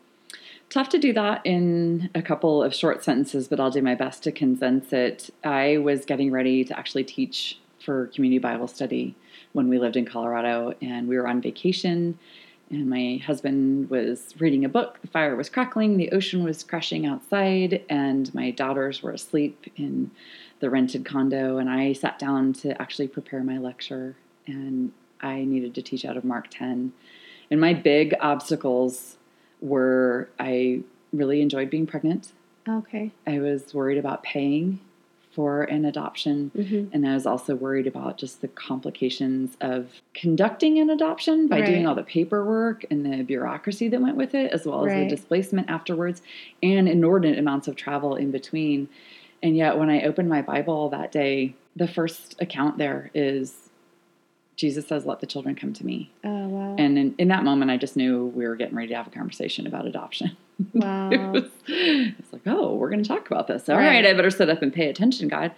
Tough 0.69 0.91
to 0.91 0.99
do 0.99 1.15
that 1.15 1.41
in 1.47 2.11
a 2.15 2.21
couple 2.21 2.63
of 2.63 2.75
short 2.75 3.03
sentences, 3.03 3.49
but 3.49 3.59
I'll 3.59 3.71
do 3.71 3.81
my 3.81 3.95
best 3.95 4.23
to 4.25 4.33
condense 4.33 4.93
it. 4.93 5.31
I 5.43 5.79
was 5.79 6.05
getting 6.05 6.31
ready 6.31 6.63
to 6.65 6.79
actually 6.79 7.05
teach 7.05 7.59
for 7.89 8.09
community 8.09 8.39
Bible 8.39 8.69
study 8.69 9.15
when 9.55 9.71
we 9.71 9.79
lived 9.79 9.97
in 9.97 10.05
Colorado, 10.05 10.75
and 10.83 11.09
we 11.09 11.17
were 11.17 11.27
on 11.27 11.41
vacation. 11.41 12.19
And 12.69 12.91
my 12.91 13.19
husband 13.25 13.89
was 13.89 14.35
reading 14.39 14.63
a 14.67 14.69
book. 14.69 14.99
The 15.01 15.09
fire 15.09 15.35
was 15.35 15.49
crackling, 15.49 15.97
the 15.97 16.13
ocean 16.13 16.45
was 16.45 16.63
crashing 16.63 17.07
outside, 17.07 17.83
and 17.89 18.35
my 18.35 18.51
daughters 18.51 19.03
were 19.03 19.13
asleep 19.13 19.73
in 19.77 20.11
the 20.61 20.69
rented 20.69 21.07
condo. 21.07 21.57
And 21.57 21.71
I 21.71 21.95
sat 21.95 22.19
down 22.19 22.53
to 22.55 22.79
actually 22.79 23.09
prepare 23.09 23.43
my 23.43 23.57
lecture, 23.57 24.17
and 24.47 24.93
I 25.23 25.45
needed 25.45 25.75
to 25.77 25.81
teach 25.81 26.05
out 26.05 26.19
of 26.19 26.27
Mark 26.27 26.49
10. 26.51 26.93
And 27.51 27.59
my 27.59 27.73
big 27.73 28.15
obstacles 28.21 29.17
were 29.63 30.29
I 30.39 30.83
really 31.11 31.41
enjoyed 31.41 31.71
being 31.71 31.87
pregnant. 31.87 32.33
Okay. 32.69 33.13
I 33.27 33.39
was 33.39 33.73
worried 33.73 33.97
about 33.97 34.23
paying 34.23 34.81
for 35.39 35.63
an 35.63 35.85
adoption. 35.85 36.51
Mhm. 36.59 36.89
And 36.93 37.07
I 37.07 37.15
was 37.15 37.25
also 37.25 37.55
worried 37.55 37.87
about 37.87 38.19
just 38.19 38.41
the 38.41 38.49
complications 38.49 39.57
of 39.61 40.03
conducting 40.13 40.81
an 40.81 40.91
adoption 40.91 41.47
by 41.47 41.61
doing 41.61 41.87
all 41.87 41.95
the 41.95 42.03
paperwork 42.03 42.85
and 42.91 43.07
the 43.07 43.23
bureaucracy 43.23 43.87
that 43.87 44.01
went 44.01 44.17
with 44.17 44.35
it, 44.35 44.51
as 44.53 44.67
well 44.67 44.85
as 44.85 44.93
Right. 44.93 45.05
the 45.09 45.15
displacement 45.15 45.71
afterwards 45.71 46.23
and 46.61 46.89
inordinate 46.89 47.39
amounts 47.39 47.69
of 47.69 47.77
travel 47.77 48.17
in 48.17 48.33
between. 48.33 48.89
And 49.41 49.57
yet, 49.57 49.79
when 49.79 49.89
I 49.91 50.03
opened 50.03 50.29
my 50.29 50.43
Bible 50.43 50.89
that 50.89 51.13
day, 51.13 51.55
the 51.77 51.87
first 51.87 52.35
account 52.43 52.77
there 52.79 53.13
is 53.15 53.68
Jesus 54.59 54.87
says, 54.89 55.07
Let 55.07 55.21
the 55.21 55.27
children 55.27 55.55
come 55.55 55.73
to 55.73 55.87
me. 55.87 56.11
Oh 56.25 56.49
wow. 56.49 56.75
And 56.79 56.99
in, 56.99 57.15
in 57.17 57.29
that 57.29 57.45
moment, 57.45 57.71
I 57.71 57.77
just 57.79 57.97
knew 57.97 58.27
we 58.27 58.47
were 58.47 58.57
getting 58.57 58.75
ready 58.77 58.89
to 58.89 58.97
have 58.97 59.07
a 59.07 59.11
conversation 59.11 59.67
about 59.67 59.87
adoption. 59.87 60.37
wow. 60.75 61.11
it 61.11 61.19
was 61.33 61.45
it's 61.69 62.33
like, 62.33 62.43
oh, 62.47 62.75
we're 62.75 62.91
going 62.91 63.03
to 63.03 63.09
talk 63.09 63.27
about 63.31 63.47
this. 63.47 63.69
All 63.69 63.77
right. 63.77 63.87
Right. 63.87 64.07
I 64.07 64.13
better 64.13 64.31
sit 64.31 64.51
up 64.51 64.61
and 64.61 64.73
pay 64.73 64.91
attention, 64.91 65.29
God. 65.29 65.53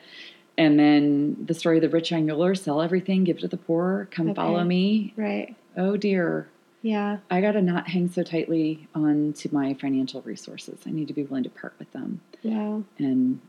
And 0.58 0.78
then 0.78 1.36
the 1.46 1.54
story 1.54 1.78
of 1.78 1.82
the 1.82 1.88
rich 1.88 2.10
young 2.10 2.26
ruler 2.26 2.54
sell 2.54 2.82
everything, 2.82 3.24
give 3.24 3.38
it 3.38 3.40
to 3.40 3.48
the 3.48 3.56
poor, 3.56 4.06
come 4.10 4.28
Okay. 4.28 4.36
follow 4.36 4.62
me. 4.62 5.14
right. 5.16 5.56
Oh 5.78 5.96
dear, 5.96 6.50
Yeah. 6.82 7.18
I 7.30 7.40
got 7.40 7.52
to 7.52 7.62
not 7.62 7.88
hang 7.88 8.10
so 8.10 8.22
tightly 8.22 8.86
on 8.94 9.32
to 9.38 9.54
my 9.54 9.72
financial 9.74 10.20
resources. 10.22 10.78
I 10.86 10.90
need 10.90 11.08
to 11.08 11.14
be 11.14 11.22
willing 11.22 11.44
to 11.44 11.50
part 11.50 11.74
with 11.78 11.90
them 11.92 12.20
Yeah. 12.42 12.80
and 12.98 13.40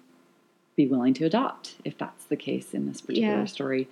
be 0.76 0.88
willing 0.88 1.14
to 1.16 1.26
adopt 1.26 1.76
if 1.84 1.98
that's 1.98 2.26
the 2.26 2.36
case 2.36 2.74
in 2.74 2.88
this 2.88 3.02
particular 3.02 3.40
Yeah. 3.40 3.46
story. 3.46 3.88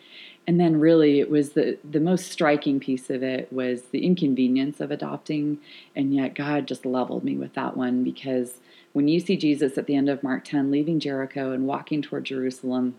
And 0.48 0.60
then 0.60 0.80
really 0.80 1.20
it 1.20 1.30
was 1.30 1.52
the 1.52 1.78
the 1.90 2.00
most 2.00 2.32
striking 2.32 2.80
piece 2.80 3.10
of 3.10 3.22
it 3.22 3.52
was 3.52 3.84
the 3.92 4.06
inconvenience 4.06 4.80
of 4.80 4.90
adopting 4.92 5.60
and 5.96 6.14
yet 6.14 6.34
God 6.36 6.68
just 6.68 6.86
leveled 6.86 7.24
me 7.24 7.36
with 7.38 7.54
that 7.54 7.78
one 7.78 8.04
because 8.04 8.60
when 8.94 9.08
you 9.08 9.20
see 9.20 9.38
Jesus 9.38 9.78
at 9.78 9.86
the 9.86 9.96
end 9.96 10.10
of 10.10 10.24
Mark 10.24 10.44
10 10.46 10.72
leaving 10.72 11.00
Jericho 11.00 11.52
and 11.52 11.68
walking 11.68 12.02
toward 12.02 12.24
Jerusalem 12.26 12.96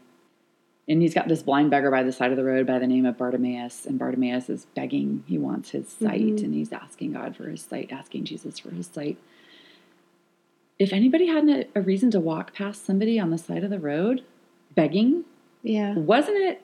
and 0.89 1.03
he's 1.03 1.15
got 1.15 1.29
this 1.29 1.43
blind 1.43 1.71
beggar 1.71 1.91
by 1.91 2.03
the 2.03 2.13
side 2.13 2.31
of 2.31 2.37
the 2.37 2.45
road 2.45 2.67
by 2.67 2.79
the 2.79 2.87
name 2.87 3.07
of 3.07 3.19
Bartimaeus 3.19 3.87
and 3.87 3.99
Bartimaeus 3.99 4.49
is 4.49 4.67
begging 4.77 5.25
he 5.27 5.37
wants 5.39 5.71
his 5.71 5.89
sight 5.89 6.21
Mhm. 6.37 6.45
and 6.45 6.55
he's 6.55 6.73
asking 6.73 7.13
God 7.15 7.35
for 7.35 7.49
his 7.49 7.63
sight 7.63 7.91
asking 7.91 8.25
Jesus 8.25 8.59
for 8.61 8.71
his 8.71 8.87
sight 8.87 9.17
if 10.81 10.93
anybody 10.95 11.27
had 11.27 11.69
a, 11.77 11.81
reason 11.83 12.11
to 12.11 12.19
walk 12.19 12.55
past 12.55 12.85
somebody 12.87 13.21
on 13.21 13.31
the 13.31 13.37
side 13.39 13.63
of 13.63 13.71
the 13.71 13.79
road 13.79 14.25
begging, 14.75 15.25
Yeah. 15.63 15.95
wasn't 15.95 16.39
it 16.39 16.63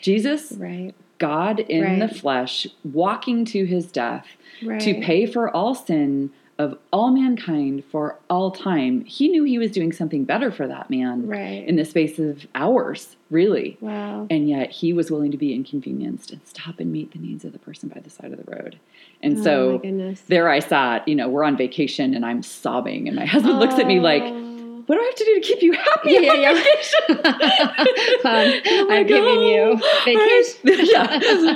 Jesus, 0.00 0.52
Right. 0.52 0.94
God 1.18 1.60
in 1.60 1.82
Right. 1.82 1.98
the 1.98 2.08
flesh, 2.14 2.66
walking 2.84 3.44
to 3.46 3.64
his 3.66 3.90
death 3.92 4.26
Right. 4.64 4.80
to 4.80 4.94
pay 4.94 5.26
for 5.26 5.54
all 5.54 5.74
sin 5.74 6.30
of 6.60 6.78
all 6.92 7.10
mankind 7.10 7.82
for 7.90 8.18
all 8.28 8.50
time? 8.50 9.04
He 9.04 9.28
knew 9.28 9.44
he 9.44 9.58
was 9.58 9.70
doing 9.70 9.92
something 9.92 10.24
better 10.24 10.50
for 10.52 10.66
that 10.68 10.90
man 10.90 11.26
Right. 11.26 11.66
in 11.66 11.76
the 11.76 11.84
space 11.84 12.18
of 12.18 12.46
hours, 12.54 13.16
really. 13.30 13.76
wow. 13.80 14.26
And 14.30 14.48
yet 14.48 14.70
he 14.70 14.92
was 14.92 15.10
willing 15.10 15.30
to 15.30 15.36
be 15.38 15.54
inconvenienced 15.54 16.30
and 16.32 16.40
stop 16.44 16.78
and 16.80 16.92
meet 16.92 17.12
the 17.12 17.18
needs 17.18 17.44
of 17.44 17.52
the 17.52 17.58
person 17.58 17.88
by 17.88 18.00
the 18.00 18.10
side 18.10 18.32
of 18.32 18.44
the 18.44 18.50
road. 18.50 18.78
And 19.22 19.38
oh 19.38 19.42
so 19.42 19.80
there 20.28 20.48
I 20.48 20.58
sat, 20.60 21.06
you 21.08 21.14
know, 21.14 21.28
we're 21.28 21.44
on 21.44 21.56
vacation 21.56 22.14
and 22.14 22.24
I'm 22.26 22.42
sobbing. 22.42 23.06
And 23.08 23.16
my 23.16 23.26
husband 23.26 23.58
looks 23.58 23.74
at 23.74 23.86
me 23.86 24.00
like, 24.00 24.22
Oh. 24.22 24.49
What 24.90 24.96
do 24.96 25.02
I 25.02 25.04
have 25.04 25.14
to 25.14 25.24
do 25.24 25.34
to 25.36 25.40
keep 25.40 25.62
you 25.62 25.72
happy? 25.72 26.10
Yeah, 26.10 26.32
on 26.32 26.40
yeah. 26.40 26.54
vacation?" 26.54 27.20
Um, 28.22 28.34
I'm 28.34 28.62
I'm 28.66 28.88
like, 28.88 29.06
giving 29.06 29.40
you 29.40 29.80
"Oh, 29.80 30.02
vacation." 30.04 30.60
I- 30.66 30.82
yeah, 30.82 31.06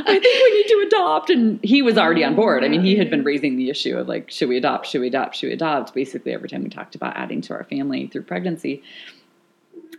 I 0.07 0.20
think 0.20 0.45
we 0.45 0.53
need 0.53 0.68
to 0.68 0.85
adopt. 0.87 1.30
And 1.30 1.59
he 1.64 1.82
was 1.82 1.99
already 1.99 2.22
on 2.22 2.37
board. 2.37 2.62
I 2.62 2.68
mean, 2.68 2.82
he 2.82 2.95
had 2.97 3.11
been 3.11 3.24
raising 3.24 3.57
the 3.57 3.70
issue 3.70 3.99
of 3.99 4.07
like, 4.07 4.30
should 4.30 4.49
we 4.49 4.57
adopt? 4.57 4.87
Should 4.87 5.01
we 5.01 5.09
adopt? 5.09 5.35
Should 5.35 5.49
we 5.49 5.53
adopt? 5.53 5.93
Basically, 5.95 6.32
every 6.32 6.49
time 6.49 6.62
we 6.62 6.70
talked 6.70 6.95
about 6.95 7.16
adding 7.16 7.41
to 7.43 7.55
our 7.55 7.64
family 7.64 8.07
through 8.07 8.22
pregnancy. 8.22 8.85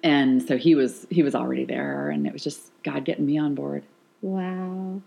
And 0.02 0.42
so 0.42 0.56
he 0.58 0.74
was 0.74 1.06
he 1.10 1.22
was 1.22 1.36
already 1.36 1.66
there, 1.66 2.10
and 2.10 2.26
it 2.26 2.32
was 2.32 2.42
just 2.42 2.72
God 2.84 3.04
getting 3.04 3.26
me 3.26 3.38
on 3.38 3.54
board. 3.54 3.84
Wow. 4.22 5.02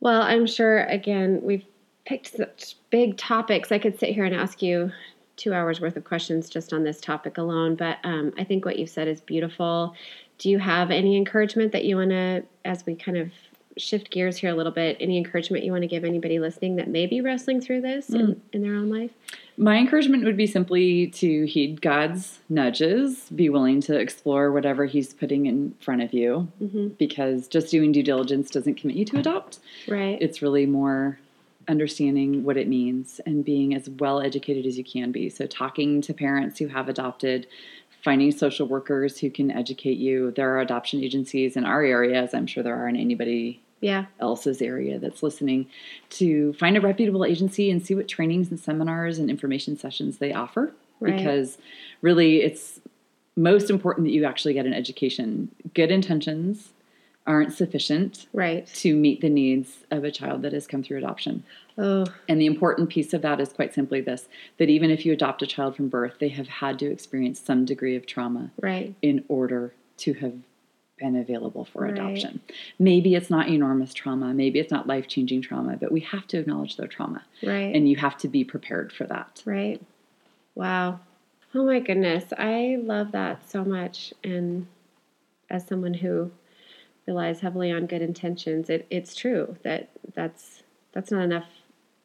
Well, 0.00 0.22
I'm 0.22 0.46
sure, 0.46 0.80
again, 0.86 1.40
we've 1.44 1.64
picked 2.04 2.36
such 2.36 2.74
big 2.90 3.16
topics. 3.16 3.70
I 3.70 3.78
could 3.78 3.96
sit 4.00 4.10
here 4.10 4.24
and 4.24 4.34
ask 4.34 4.60
you 4.60 4.90
two 5.38 5.54
hours 5.54 5.80
worth 5.80 5.96
of 5.96 6.04
questions 6.04 6.50
just 6.50 6.74
on 6.74 6.82
this 6.82 7.00
topic 7.00 7.38
alone, 7.38 7.76
but 7.76 7.98
um, 8.04 8.34
I 8.36 8.44
think 8.44 8.66
what 8.66 8.78
you've 8.78 8.90
said 8.90 9.08
is 9.08 9.20
beautiful. 9.22 9.94
Do 10.36 10.50
you 10.50 10.58
have 10.58 10.90
any 10.90 11.16
encouragement 11.16 11.72
that 11.72 11.84
you 11.84 11.96
want 11.96 12.10
to, 12.10 12.42
as 12.64 12.84
we 12.84 12.94
kind 12.94 13.16
of 13.16 13.30
shift 13.78 14.10
gears 14.10 14.36
here 14.36 14.50
a 14.50 14.54
little 14.54 14.72
bit, 14.72 14.96
any 15.00 15.16
encouragement 15.16 15.64
you 15.64 15.70
want 15.70 15.82
to 15.82 15.88
give 15.88 16.04
anybody 16.04 16.40
listening 16.40 16.76
that 16.76 16.88
may 16.88 17.06
be 17.06 17.20
wrestling 17.20 17.60
through 17.60 17.80
this 17.80 18.10
in, 18.10 18.40
in 18.52 18.62
their 18.62 18.74
own 18.74 18.90
life? 18.90 19.12
My 19.56 19.76
encouragement 19.76 20.24
would 20.24 20.36
be 20.36 20.46
simply 20.46 21.08
to 21.08 21.44
heed 21.46 21.80
God's 21.80 22.40
nudges, 22.48 23.28
be 23.34 23.48
willing 23.48 23.80
to 23.82 23.96
explore 23.98 24.52
whatever 24.52 24.86
He's 24.86 25.14
putting 25.14 25.46
in 25.46 25.74
front 25.80 26.02
of 26.02 26.12
you, 26.12 26.48
hmm 26.58 26.88
because 26.98 27.46
just 27.48 27.70
doing 27.70 27.92
due 27.92 28.02
diligence 28.02 28.50
doesn't 28.50 28.74
commit 28.76 28.96
you 28.96 29.04
to 29.04 29.18
adopt. 29.18 29.60
Right. 29.86 30.18
It's 30.20 30.42
really 30.42 30.66
more 30.66 31.18
understanding 31.68 32.44
what 32.44 32.56
it 32.56 32.68
means 32.68 33.20
and 33.26 33.44
being 33.44 33.74
as 33.74 33.88
well 33.88 34.20
educated 34.20 34.66
as 34.66 34.78
you 34.78 34.84
can 34.84 35.12
be. 35.12 35.28
So, 35.28 35.46
talking 35.46 36.00
to 36.02 36.14
parents 36.14 36.58
who 36.58 36.68
have 36.68 36.88
adopted, 36.88 37.46
finding 38.02 38.30
social 38.32 38.66
workers 38.66 39.18
who 39.18 39.30
can 39.30 39.50
educate 39.50 39.98
you. 39.98 40.30
There 40.30 40.54
are 40.54 40.60
adoption 40.60 41.02
agencies 41.02 41.56
in 41.56 41.64
our 41.64 41.82
area, 41.82 42.22
as 42.22 42.32
I'm 42.34 42.46
sure 42.46 42.62
there 42.62 42.76
are 42.76 42.88
in 42.88 42.96
anybody 42.96 43.60
yeah. 43.80 44.06
else's 44.20 44.62
area 44.62 44.98
that's 44.98 45.22
listening 45.22 45.68
to 46.10 46.52
find 46.54 46.76
a 46.76 46.80
reputable 46.80 47.24
agency 47.24 47.70
and 47.70 47.84
see 47.84 47.94
what 47.94 48.08
trainings 48.08 48.50
and 48.50 48.58
seminars 48.58 49.18
and 49.18 49.30
information 49.30 49.76
sessions 49.76 50.18
they 50.18 50.32
offer 50.32 50.72
Right. 51.00 51.16
because 51.16 51.58
really 52.02 52.42
it's 52.42 52.80
most 53.36 53.70
important 53.70 54.06
that 54.06 54.12
you 54.12 54.24
actually 54.24 54.54
get 54.54 54.66
an 54.66 54.74
education 54.74 55.48
good 55.74 55.92
intentions 55.92 56.70
aren't 57.28 57.52
sufficient 57.52 58.26
Right. 58.32 58.66
to 58.66 58.96
meet 58.96 59.20
the 59.20 59.28
needs 59.28 59.84
of 59.90 60.02
a 60.02 60.10
child 60.10 60.42
that 60.42 60.52
has 60.54 60.66
come 60.66 60.82
through 60.82 60.98
adoption 60.98 61.44
Oh, 61.80 62.06
and 62.28 62.40
the 62.40 62.46
important 62.46 62.88
piece 62.88 63.14
of 63.14 63.22
that 63.22 63.38
is 63.38 63.50
quite 63.52 63.72
simply 63.72 64.00
this 64.00 64.28
that 64.56 64.68
even 64.68 64.90
if 64.90 65.06
you 65.06 65.12
adopt 65.12 65.42
a 65.42 65.46
child 65.46 65.76
from 65.76 65.88
birth 65.88 66.14
they 66.18 66.30
have 66.30 66.48
had 66.48 66.78
to 66.80 66.90
experience 66.90 67.38
some 67.38 67.64
degree 67.64 67.94
of 67.94 68.06
trauma 68.06 68.50
right. 68.60 68.94
in 69.02 69.24
order 69.28 69.74
to 69.98 70.14
have 70.14 70.32
been 70.98 71.14
available 71.14 71.64
for 71.64 71.82
Right. 71.82 71.92
adoption. 71.92 72.40
Maybe 72.80 73.14
it's 73.14 73.30
not 73.30 73.48
enormous 73.48 73.94
trauma, 73.94 74.34
maybe 74.34 74.58
it's 74.58 74.72
not 74.72 74.88
life 74.88 75.06
changing 75.06 75.42
trauma, 75.42 75.76
but 75.76 75.92
we 75.92 76.00
have 76.00 76.26
to 76.28 76.38
acknowledge 76.38 76.76
their 76.76 76.88
trauma 76.88 77.22
Right. 77.44 77.72
and 77.74 77.88
you 77.88 77.94
have 77.96 78.16
to 78.18 78.26
be 78.28 78.42
prepared 78.42 78.92
for 78.92 79.04
that. 79.06 79.42
Right. 79.44 79.80
Wow. 80.56 80.98
Oh 81.54 81.64
my 81.64 81.78
goodness. 81.78 82.32
I 82.36 82.78
love 82.82 83.12
that 83.12 83.48
so 83.48 83.64
much. 83.64 84.12
And 84.24 84.66
as 85.50 85.66
someone 85.66 85.94
who 85.94 86.32
relies 87.08 87.40
heavily 87.40 87.72
on 87.72 87.86
good 87.86 88.02
intentions, 88.02 88.68
it, 88.68 88.86
it's 88.90 89.14
true 89.14 89.56
that 89.62 89.88
that's 90.14 90.62
that's 90.92 91.10
not 91.10 91.22
enough 91.22 91.46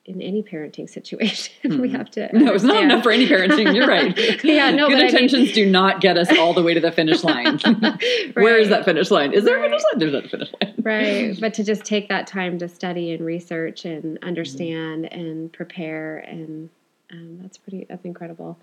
in 0.05 0.21
any 0.21 0.41
parenting 0.43 0.89
situation. 0.89 1.81
we 1.81 1.89
have 1.89 2.09
to 2.11 2.29
No, 2.37 2.53
it's 2.53 2.63
not 2.63 2.83
enough 2.83 3.03
for 3.03 3.11
any 3.11 3.27
parenting. 3.27 3.73
You're 3.75 3.87
right. 3.87 4.13
Yeah, 4.43 4.71
no, 4.71 4.87
Good 4.87 4.95
but 4.95 5.03
I 5.03 5.05
mean- 5.07 5.15
intentions 5.15 5.51
do 5.53 5.69
not 5.69 6.01
get 6.01 6.17
us 6.17 6.29
all 6.37 6.53
the 6.53 6.63
way 6.63 6.73
to 6.73 6.79
the 6.79 6.91
finish 6.91 7.23
line. 7.23 7.57
Where 8.33 8.57
is 8.57 8.69
that 8.69 8.83
finish 8.85 9.11
line? 9.11 9.33
Is 9.33 9.45
there 9.45 9.57
a 9.59 9.61
finish 9.63 9.81
line? 9.83 9.99
There's 9.99 10.13
not 10.13 10.25
a 10.25 10.29
finish 10.29 10.51
line. 10.61 10.73
right 10.81 11.37
but 11.39 11.53
to 11.55 11.63
just 11.63 11.83
take 11.85 12.09
that 12.09 12.27
time 12.27 12.59
to 12.59 12.67
study 12.67 13.13
and 13.13 13.25
research 13.25 13.85
and 13.85 14.17
understand 14.23 15.11
and 15.13 15.51
prepare 15.53 16.17
and 16.17 16.69
um, 17.11 17.39
that's 17.41 17.57
pretty 17.57 17.85
that's 17.89 18.03
incredible 18.05 18.57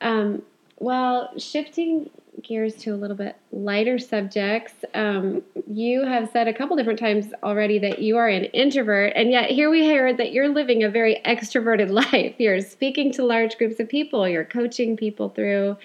um, 0.00 0.42
well 0.78 1.30
shifting 1.38 2.10
gears 2.42 2.74
to 2.74 2.90
a 2.90 2.96
little 2.96 3.16
bit 3.16 3.36
lighter 3.52 3.98
subjects 3.98 4.72
um, 4.94 5.42
you 5.66 6.04
have 6.04 6.30
said 6.32 6.48
a 6.48 6.52
couple 6.52 6.76
different 6.76 6.98
times 6.98 7.26
already 7.42 7.78
that 7.78 8.00
you 8.00 8.16
are 8.16 8.28
an 8.28 8.44
introvert 8.46 9.12
and 9.14 9.30
yet 9.30 9.50
here 9.50 9.70
we 9.70 9.82
hear 9.82 10.14
that 10.16 10.32
you're 10.32 10.48
living 10.48 10.82
a 10.82 10.88
very 10.88 11.20
extroverted 11.24 11.90
life 12.12 12.34
you're 12.38 12.60
speaking 12.60 13.12
to 13.12 13.24
large 13.24 13.56
groups 13.58 13.78
of 13.78 13.88
people 13.88 14.26
you're 14.26 14.44
coaching 14.44 14.96
people 14.96 15.28
through 15.28 15.76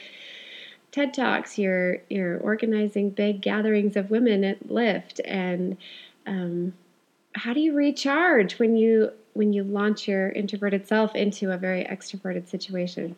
TED 0.97 1.13
Talks, 1.13 1.59
you're 1.59 1.97
you're 2.09 2.39
organizing 2.39 3.11
big 3.11 3.39
gatherings 3.39 3.95
of 3.95 4.09
women 4.09 4.43
at 4.43 4.71
LIFT, 4.71 5.21
and 5.25 5.77
um, 6.25 6.73
how 7.35 7.53
do 7.53 7.59
you 7.59 7.75
recharge 7.75 8.57
when 8.57 8.75
you 8.75 9.11
when 9.33 9.53
you 9.53 9.63
launch 9.63 10.07
your 10.07 10.29
introverted 10.29 10.87
self 10.87 11.13
into 11.13 11.51
a 11.51 11.57
very 11.57 11.83
extroverted 11.83 12.47
situation? 12.47 13.15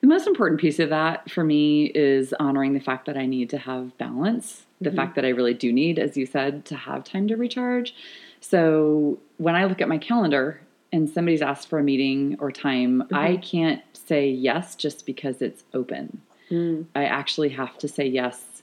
The 0.00 0.06
most 0.06 0.26
important 0.26 0.60
piece 0.60 0.78
of 0.78 0.90
that 0.90 1.30
for 1.30 1.44
me 1.44 1.86
is 1.94 2.32
honoring 2.40 2.74
the 2.74 2.80
fact 2.80 3.06
that 3.06 3.16
I 3.16 3.26
need 3.26 3.50
to 3.50 3.58
have 3.58 3.96
balance, 3.98 4.66
the 4.80 4.90
Mhm. 4.90 4.96
fact 4.96 5.14
that 5.16 5.24
I 5.24 5.28
really 5.30 5.54
do 5.54 5.72
need, 5.72 5.98
as 5.98 6.16
you 6.16 6.26
said, 6.26 6.64
to 6.66 6.74
have 6.76 7.04
time 7.04 7.28
to 7.28 7.36
recharge. 7.36 7.94
So 8.40 9.18
when 9.38 9.54
I 9.54 9.64
look 9.64 9.80
at 9.80 9.88
my 9.88 9.98
calendar 9.98 10.60
and 10.92 11.08
somebody's 11.08 11.42
asked 11.42 11.68
for 11.68 11.78
a 11.78 11.82
meeting 11.82 12.36
or 12.38 12.52
time, 12.52 13.04
I 13.12 13.36
can't 13.38 13.82
say 13.92 14.30
yes 14.30 14.76
just 14.76 15.06
because 15.06 15.42
it's 15.42 15.64
open. 15.74 16.20
I 16.94 17.04
actually 17.04 17.48
have 17.50 17.76
to 17.78 17.88
say 17.88 18.06
yes 18.06 18.62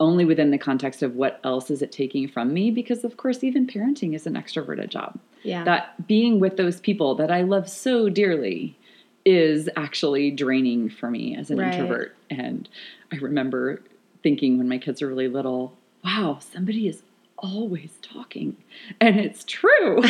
only 0.00 0.24
within 0.24 0.50
the 0.50 0.58
context 0.58 1.02
of 1.02 1.14
what 1.14 1.40
else 1.44 1.70
is 1.70 1.80
it 1.80 1.92
taking 1.92 2.26
from 2.28 2.52
me 2.52 2.70
because 2.70 3.04
of 3.04 3.16
course 3.16 3.44
even 3.44 3.64
parenting 3.66 4.12
is 4.14 4.26
an 4.26 4.34
extroverted 4.34 4.88
job 4.88 5.18
Yeah. 5.44 5.62
That 5.64 6.06
being 6.08 6.40
with 6.40 6.56
those 6.56 6.80
people 6.80 7.14
that 7.14 7.30
I 7.30 7.42
love 7.42 7.68
so 7.68 8.08
dearly 8.08 8.76
is 9.24 9.68
actually 9.76 10.30
draining 10.30 10.90
for 10.90 11.10
me 11.10 11.36
as 11.36 11.50
an 11.50 11.58
Right. 11.58 11.72
introvert. 11.72 12.14
And 12.30 12.68
I 13.12 13.16
remember 13.16 13.80
thinking 14.22 14.58
when 14.58 14.68
my 14.68 14.78
kids 14.78 15.00
are 15.02 15.08
really 15.08 15.28
little, 15.28 15.76
wow, 16.04 16.38
somebody 16.40 16.88
is 16.88 17.02
always 17.38 17.98
talking. 18.00 18.56
And 19.00 19.18
it's 19.18 19.44
true. 19.44 20.02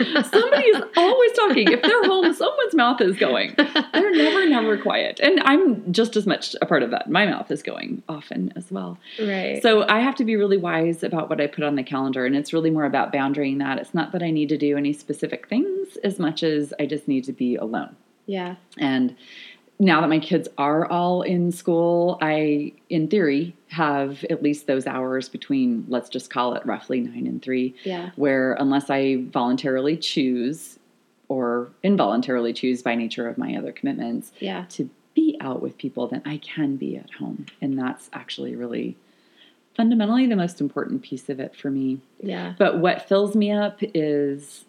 somebody 0.00 0.64
is 0.68 0.82
always 0.96 1.32
talking. 1.32 1.70
If 1.70 1.82
they're 1.82 2.04
home, 2.04 2.32
someone's 2.32 2.74
mouth 2.74 3.00
is 3.00 3.16
going. 3.18 3.54
They're 3.56 4.10
never, 4.12 4.48
never 4.48 4.78
quiet. 4.78 5.20
And 5.22 5.40
I'm 5.40 5.92
just 5.92 6.16
as 6.16 6.26
much 6.26 6.54
a 6.62 6.66
part 6.66 6.82
of 6.82 6.90
that. 6.90 7.10
My 7.10 7.26
mouth 7.26 7.50
is 7.50 7.62
going 7.62 8.02
often 8.08 8.52
as 8.56 8.70
well. 8.70 8.96
right. 9.20 9.60
So 9.62 9.86
I 9.88 10.00
have 10.00 10.14
to 10.16 10.24
be 10.24 10.36
really 10.36 10.56
wise 10.56 11.02
about 11.02 11.28
what 11.28 11.40
I 11.40 11.46
put 11.46 11.64
on 11.64 11.74
the 11.74 11.82
calendar. 11.82 12.24
And 12.24 12.36
it's 12.36 12.52
really 12.52 12.70
more 12.70 12.84
about 12.84 13.12
boundarying 13.12 13.58
that. 13.58 13.78
It's 13.78 13.92
not 13.94 14.12
that 14.12 14.22
I 14.22 14.30
need 14.30 14.48
to 14.50 14.56
do 14.58 14.76
any 14.76 14.92
specific 14.92 15.48
things 15.48 15.96
as 16.04 16.18
much 16.18 16.42
as 16.42 16.72
I 16.78 16.86
just 16.86 17.06
need 17.08 17.24
to 17.24 17.32
be 17.32 17.56
alone. 17.56 17.96
Yeah. 18.26 18.56
And 18.78 19.16
now 19.78 20.00
that 20.00 20.08
my 20.08 20.20
kids 20.20 20.48
are 20.58 20.86
all 20.86 21.22
in 21.22 21.50
school, 21.50 22.18
I, 22.20 22.72
in 22.88 23.08
theory, 23.08 23.56
have 23.68 24.22
at 24.30 24.42
least 24.42 24.66
those 24.66 24.86
hours 24.86 25.28
between, 25.28 25.84
let's 25.88 26.08
just 26.08 26.30
call 26.30 26.54
it 26.54 26.64
roughly 26.64 27.00
nine 27.00 27.26
and 27.26 27.42
three, 27.42 27.74
Yeah. 27.84 28.10
where 28.16 28.52
unless 28.54 28.90
I 28.90 29.24
voluntarily 29.30 29.96
choose 29.96 30.78
or 31.28 31.70
involuntarily 31.82 32.52
choose 32.52 32.82
by 32.82 32.94
nature 32.94 33.26
of 33.26 33.38
my 33.38 33.56
other 33.56 33.72
commitments 33.72 34.30
Yeah. 34.38 34.66
to 34.70 34.88
be 35.14 35.36
out 35.40 35.60
with 35.62 35.76
people, 35.78 36.06
then 36.06 36.22
I 36.24 36.36
can 36.38 36.76
be 36.76 36.96
at 36.96 37.10
home. 37.18 37.46
And 37.60 37.76
that's 37.78 38.08
actually 38.12 38.54
really 38.54 38.96
fundamentally 39.74 40.26
the 40.26 40.36
most 40.36 40.60
important 40.60 41.02
piece 41.02 41.28
of 41.28 41.40
it 41.40 41.56
for 41.56 41.70
me. 41.70 42.00
Yeah. 42.22 42.54
But 42.58 42.78
what 42.78 43.08
fills 43.08 43.34
me 43.34 43.50
up 43.50 43.78
is 43.80 44.64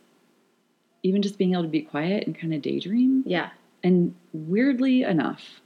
even 1.04 1.22
just 1.22 1.38
being 1.38 1.52
able 1.54 1.64
to 1.64 1.68
be 1.70 1.82
quiet 1.82 2.26
and 2.26 2.38
kind 2.38 2.54
of 2.54 2.62
daydream. 2.62 3.24
Yeah. 3.26 3.50
And 3.84 4.16
weirdly 4.32 5.04
enough, 5.04 5.62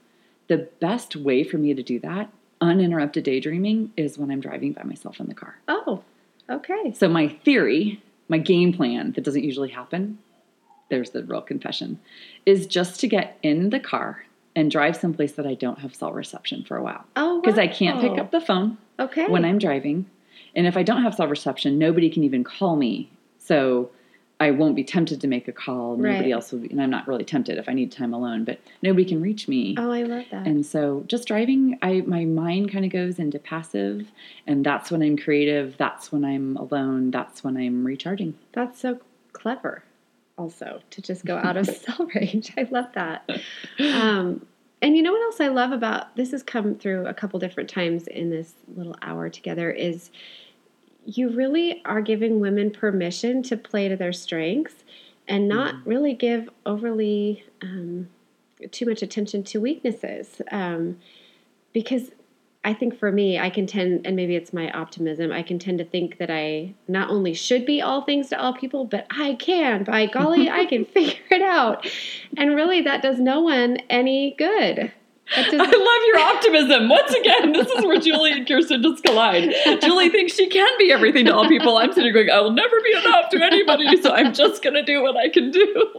the 0.48 0.68
best 0.80 1.16
way 1.16 1.44
for 1.44 1.58
me 1.58 1.74
to 1.74 1.84
do 1.84 2.00
that, 2.00 2.30
uninterrupted 2.60 3.24
daydreaming, 3.24 3.92
is 3.96 4.18
when 4.18 4.32
I'm 4.32 4.40
driving 4.42 4.74
by 4.74 4.84
myself 4.84 5.20
in 5.20 5.28
the 5.28 5.36
car. 5.36 5.58
Oh, 5.68 6.04
okay. 6.50 6.94
So, 6.96 7.08
my 7.08 7.28
theory, 7.28 8.02
my 8.28 8.40
game 8.40 8.74
plan 8.74 9.12
that 9.14 9.24
doesn't 9.24 9.44
usually 9.44 9.70
happen, 9.70 10.18
there's 10.90 11.12
the 11.12 11.24
real 11.24 11.42
confession, 11.42 12.00
is 12.46 12.66
just 12.66 13.00
to 13.02 13.08
get 13.08 13.38
in 13.44 13.70
the 13.70 13.80
car 13.80 14.24
and 14.56 14.72
drive 14.72 14.96
someplace 14.96 15.34
that 15.34 15.46
I 15.46 15.54
don't 15.54 15.80
have 15.80 15.94
cell 15.94 16.12
reception 16.14 16.64
for 16.64 16.78
a 16.78 16.84
while. 16.84 17.06
Oh, 17.16 17.40
Because 17.42 17.60
I 17.60 17.68
can't 17.68 18.02
pick 18.02 18.18
up 18.18 18.32
the 18.32 18.42
phone 18.42 18.78
Okay. 19.00 19.28
when 19.28 19.46
I'm 19.46 19.60
driving. 19.60 20.08
And 20.56 20.66
if 20.66 20.76
I 20.76 20.82
don't 20.82 21.04
have 21.04 21.14
cell 21.14 21.28
reception, 21.28 21.78
nobody 21.78 22.10
can 22.10 22.24
even 22.24 22.44
call 22.44 22.76
me. 22.76 23.12
So 23.38 23.92
I 24.40 24.52
won't 24.52 24.76
be 24.76 24.84
tempted 24.84 25.20
to 25.22 25.28
make 25.28 25.48
a 25.48 25.52
call. 25.52 25.98
Nobody 25.98 26.26
Right. 26.26 26.32
else 26.32 26.52
will 26.52 26.60
be, 26.60 26.70
and 26.70 26.80
I'm 26.80 26.92
not 26.92 27.08
really 27.08 27.24
tempted 27.26 27.58
if 27.58 27.68
I 27.68 27.74
need 27.74 27.92
time 27.92 28.14
alone, 28.14 28.44
but 28.44 28.60
nobody 28.84 29.04
can 29.04 29.20
reach 29.20 29.48
me. 29.48 29.74
Oh, 29.78 29.90
I 29.92 30.04
love 30.04 30.26
that. 30.30 30.46
And 30.46 30.64
so 30.66 31.04
just 31.08 31.28
driving, 31.28 31.80
I 31.82 32.02
my 32.06 32.24
mind 32.26 32.72
kind 32.72 32.86
of 32.86 32.92
goes 32.92 33.18
into 33.18 33.40
passive, 33.40 34.12
and 34.46 34.64
that's 34.64 34.92
when 34.92 35.02
I'm 35.02 35.18
creative. 35.18 35.76
That's 35.78 36.12
when 36.12 36.24
I'm 36.24 36.56
alone. 36.58 37.10
That's 37.10 37.44
when 37.44 37.58
I'm 37.58 37.84
recharging. 37.84 38.36
That's 38.52 38.80
so 38.80 39.00
clever, 39.34 39.84
also, 40.38 40.82
to 40.92 41.02
just 41.02 41.26
go 41.26 41.38
out 41.38 41.58
of 41.58 41.66
cell 41.86 42.08
range. 42.14 42.54
I 42.58 42.68
love 42.70 42.88
that. 42.94 43.28
Um, 43.80 44.46
and 44.84 44.96
you 44.96 45.02
know 45.02 45.12
what 45.12 45.22
else 45.24 45.42
I 45.42 45.48
love 45.48 45.72
about 45.72 46.16
this 46.16 46.30
has 46.30 46.44
come 46.44 46.76
through 46.76 47.08
a 47.08 47.14
couple 47.14 47.40
different 47.40 47.70
times 47.72 48.06
in 48.06 48.30
this 48.30 48.54
little 48.76 48.96
hour 49.02 49.28
together 49.30 49.72
is 49.72 50.12
you 51.08 51.30
really 51.30 51.82
are 51.86 52.01
giving 52.01 52.41
women 52.41 52.70
permission 52.70 53.41
to 53.41 53.55
play 53.55 53.88
to 53.88 53.95
their 53.95 54.12
strengths 54.12 54.84
and 55.26 55.47
not 55.47 55.76
really 55.86 56.14
give 56.14 56.49
overly 56.66 57.45
um, 57.62 58.10
too 58.72 58.86
much 58.86 59.01
attention 59.01 59.41
to 59.41 59.62
weaknesses. 59.62 60.41
Um, 60.51 60.97
because 61.72 62.12
I 62.66 62.74
think 62.74 62.99
for 62.99 63.10
me, 63.10 63.39
I 63.39 63.49
can 63.49 63.68
tend, 63.68 64.05
and 64.05 64.18
maybe 64.18 64.36
it's 64.36 64.51
my 64.51 64.70
optimism, 64.72 65.32
I 65.32 65.43
can 65.43 65.60
tend 65.60 65.78
to 65.78 65.86
think 65.86 66.18
that 66.18 66.30
I 66.30 66.74
not 66.89 67.10
only 67.10 67.34
should 67.34 67.66
be 67.66 67.82
all 67.82 68.01
things 68.01 68.28
to 68.30 68.41
all 68.41 68.53
people, 68.53 68.84
but 68.84 69.08
I 69.10 69.36
can. 69.36 69.86
By 69.86 70.08
golly, 70.08 70.49
I 70.49 70.66
can 70.66 70.84
figure 70.93 71.22
it 71.32 71.41
out. 71.41 71.88
And 72.36 72.53
really, 72.53 72.82
that 72.82 73.01
does 73.01 73.22
no 73.22 73.39
one 73.39 73.78
any 73.89 74.36
good. 74.38 74.91
I 75.36 75.52
love 75.52 76.02
your 76.08 76.20
optimism. 76.20 76.90
Once 76.90 77.14
again, 77.14 77.52
this 77.54 77.68
is 77.68 77.84
where 77.86 78.00
Julie 78.00 78.32
and 78.32 78.48
Kirsten 78.48 78.82
just 78.82 79.04
collide. 79.04 79.54
Julie 79.82 80.10
thinks 80.10 80.34
she 80.34 80.48
can 80.48 80.70
be 80.78 80.92
everything 80.92 81.26
to 81.26 81.36
all 81.36 81.48
people. 81.48 81.78
I'm 81.78 81.92
sitting 81.94 82.14
going, 82.14 82.30
I 82.30 82.40
will 82.40 82.52
never 82.52 82.76
be 82.82 82.94
enough 82.98 83.30
to 83.32 83.44
anybody, 83.44 84.02
so 84.02 84.12
I'm 84.14 84.34
just 84.34 84.64
going 84.64 84.76
to 84.76 84.84
do 84.84 85.02
what 85.02 85.18
I 85.18 85.30
can 85.30 85.52
do. 85.52 85.94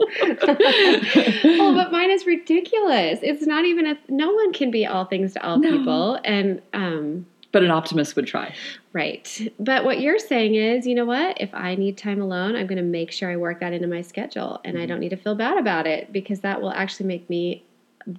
oh, 1.61 1.73
but 1.75 1.93
mine 1.93 2.11
is 2.11 2.27
ridiculous. 2.27 3.19
It's 3.23 3.47
not 3.47 3.65
even 3.65 3.87
a, 3.87 3.99
no 4.09 4.33
one 4.33 4.53
can 4.53 4.71
be 4.71 4.87
all 4.87 5.05
things 5.05 5.35
to 5.35 5.45
all 5.47 5.59
No. 5.59 5.71
people. 5.79 6.21
And, 6.25 6.63
um, 6.73 7.27
but 7.53 7.63
an 7.65 7.71
optimist 7.71 8.15
would 8.17 8.27
try. 8.27 8.55
Right. 8.93 9.53
But 9.59 9.85
what 9.85 10.01
you're 10.01 10.19
saying 10.19 10.55
is, 10.55 10.87
you 10.87 10.95
know 10.95 11.05
what? 11.07 11.41
If 11.41 11.55
I 11.55 11.75
need 11.77 11.97
time 11.97 12.21
alone, 12.21 12.57
I'm 12.57 12.67
going 12.67 12.77
to 12.79 12.83
make 12.83 13.11
sure 13.11 13.31
I 13.31 13.37
work 13.37 13.61
that 13.61 13.73
into 13.73 13.89
my 13.89 14.03
schedule 14.03 14.61
and 14.65 14.79
I 14.79 14.87
don't 14.87 15.01
need 15.01 15.11
to 15.11 15.17
feel 15.17 15.35
bad 15.35 15.57
about 15.59 15.87
it 15.87 16.13
because 16.13 16.41
that 16.41 16.61
will 16.61 16.73
actually 16.73 17.07
make 17.07 17.29
me 17.31 17.65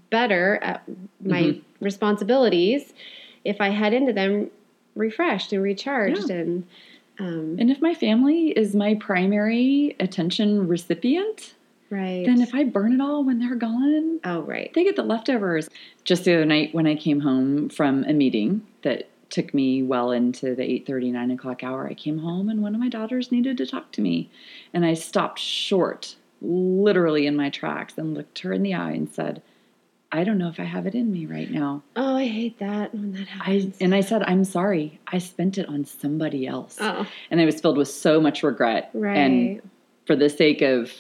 better 0.10 0.60
at 0.62 0.84
my 1.24 1.42
Mhm. 1.44 1.62
responsibilities 1.82 2.94
if 3.46 3.60
I 3.62 3.70
head 3.70 3.94
into 3.94 4.14
them 4.14 4.50
refreshed 4.96 5.54
and 5.54 5.64
recharged 5.64 6.30
and 6.30 6.64
um, 7.20 7.58
And 7.60 7.70
if 7.70 7.82
my 7.82 7.94
family 7.94 8.52
is 8.52 8.74
my 8.74 8.96
primary 8.96 9.94
attention 10.00 10.70
recipient, 10.70 11.54
right. 11.90 12.26
then 12.26 12.40
if 12.40 12.56
I 12.56 12.64
burn 12.64 12.94
it 12.94 13.02
all 13.02 13.26
when 13.26 13.40
they're 13.40 13.56
gone, 13.56 14.22
oh, 14.24 14.42
right. 14.44 14.72
they 14.74 14.86
get 14.86 14.96
the 14.96 15.04
leftovers. 15.04 15.70
Just 16.06 16.24
the 16.24 16.34
other 16.36 16.46
night 16.46 16.74
when 16.74 16.88
I 16.88 16.96
came 16.96 17.20
home 17.20 17.68
from 17.68 18.06
a 18.06 18.14
meeting 18.14 18.66
that 18.84 19.10
took 19.30 19.54
me 19.54 19.84
well 19.84 20.12
into 20.12 20.56
the 20.56 20.64
8.30, 20.64 21.12
9 21.12 21.32
o'clock 21.32 21.62
hour, 21.62 21.88
I 21.88 21.94
came 21.94 22.20
home 22.20 22.48
and 22.50 22.62
one 22.62 22.74
of 22.74 22.80
my 22.80 22.88
daughters 22.90 23.34
needed 23.34 23.58
to 23.58 23.66
talk 23.66 23.92
to 23.94 24.02
me. 24.02 24.30
And 24.74 24.86
I 24.86 24.94
stopped 24.94 25.40
short, 25.40 26.16
literally 26.42 27.28
in 27.28 27.36
my 27.36 27.50
tracks, 27.50 27.98
and 27.98 28.14
looked 28.14 28.40
her 28.40 28.54
in 28.54 28.64
the 28.64 28.74
eye 28.74 28.92
and 28.92 29.10
said, 29.10 29.42
I 30.12 30.24
don't 30.24 30.38
know 30.40 30.50
if 30.50 30.60
I 30.60 30.64
have 30.64 30.88
it 30.88 30.96
in 30.96 31.12
me 31.12 31.26
right 31.28 31.50
now. 31.52 31.84
Oh, 31.96 32.16
I 32.16 32.26
hate 32.28 32.58
that 32.60 32.94
when 32.96 33.12
that 33.14 33.28
I 33.42 33.52
happens. 33.54 33.78
and 33.80 33.94
I 33.94 34.02
said, 34.02 34.24
I'm 34.24 34.44
sorry. 34.44 35.00
I 35.08 35.20
spent 35.20 35.58
it 35.60 35.70
on 35.70 35.86
somebody 35.86 36.48
else. 36.48 36.78
oh, 36.82 37.06
And 37.30 37.40
I 37.40 37.46
was 37.46 37.62
filled 37.62 37.78
with 37.78 37.90
so 37.90 38.20
much 38.20 38.42
regret. 38.42 38.90
right. 38.94 39.16
And 39.18 39.62
for 40.08 40.16
the 40.16 40.28
sake 40.30 40.62
of 40.64 40.92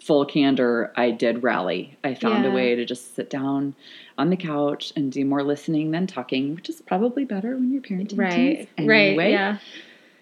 full 0.00 0.24
candor, 0.24 0.90
I 0.96 1.10
did 1.10 1.42
rally. 1.42 1.98
I 2.02 2.14
found 2.14 2.44
Yeah. 2.44 2.50
a 2.50 2.54
way 2.54 2.74
to 2.74 2.84
just 2.86 3.14
sit 3.14 3.28
down 3.28 3.74
on 4.16 4.30
the 4.30 4.36
couch 4.36 4.92
and 4.96 5.12
do 5.12 5.24
more 5.26 5.42
listening 5.42 5.90
than 5.90 6.06
talking, 6.06 6.54
which 6.54 6.68
is 6.70 6.80
probably 6.80 7.24
better 7.26 7.54
when 7.56 7.70
you're 7.72 7.82
parenting 7.82 8.18
right. 8.18 8.68
teens 8.76 8.88
Right. 8.88 9.30
Yeah. 9.30 9.58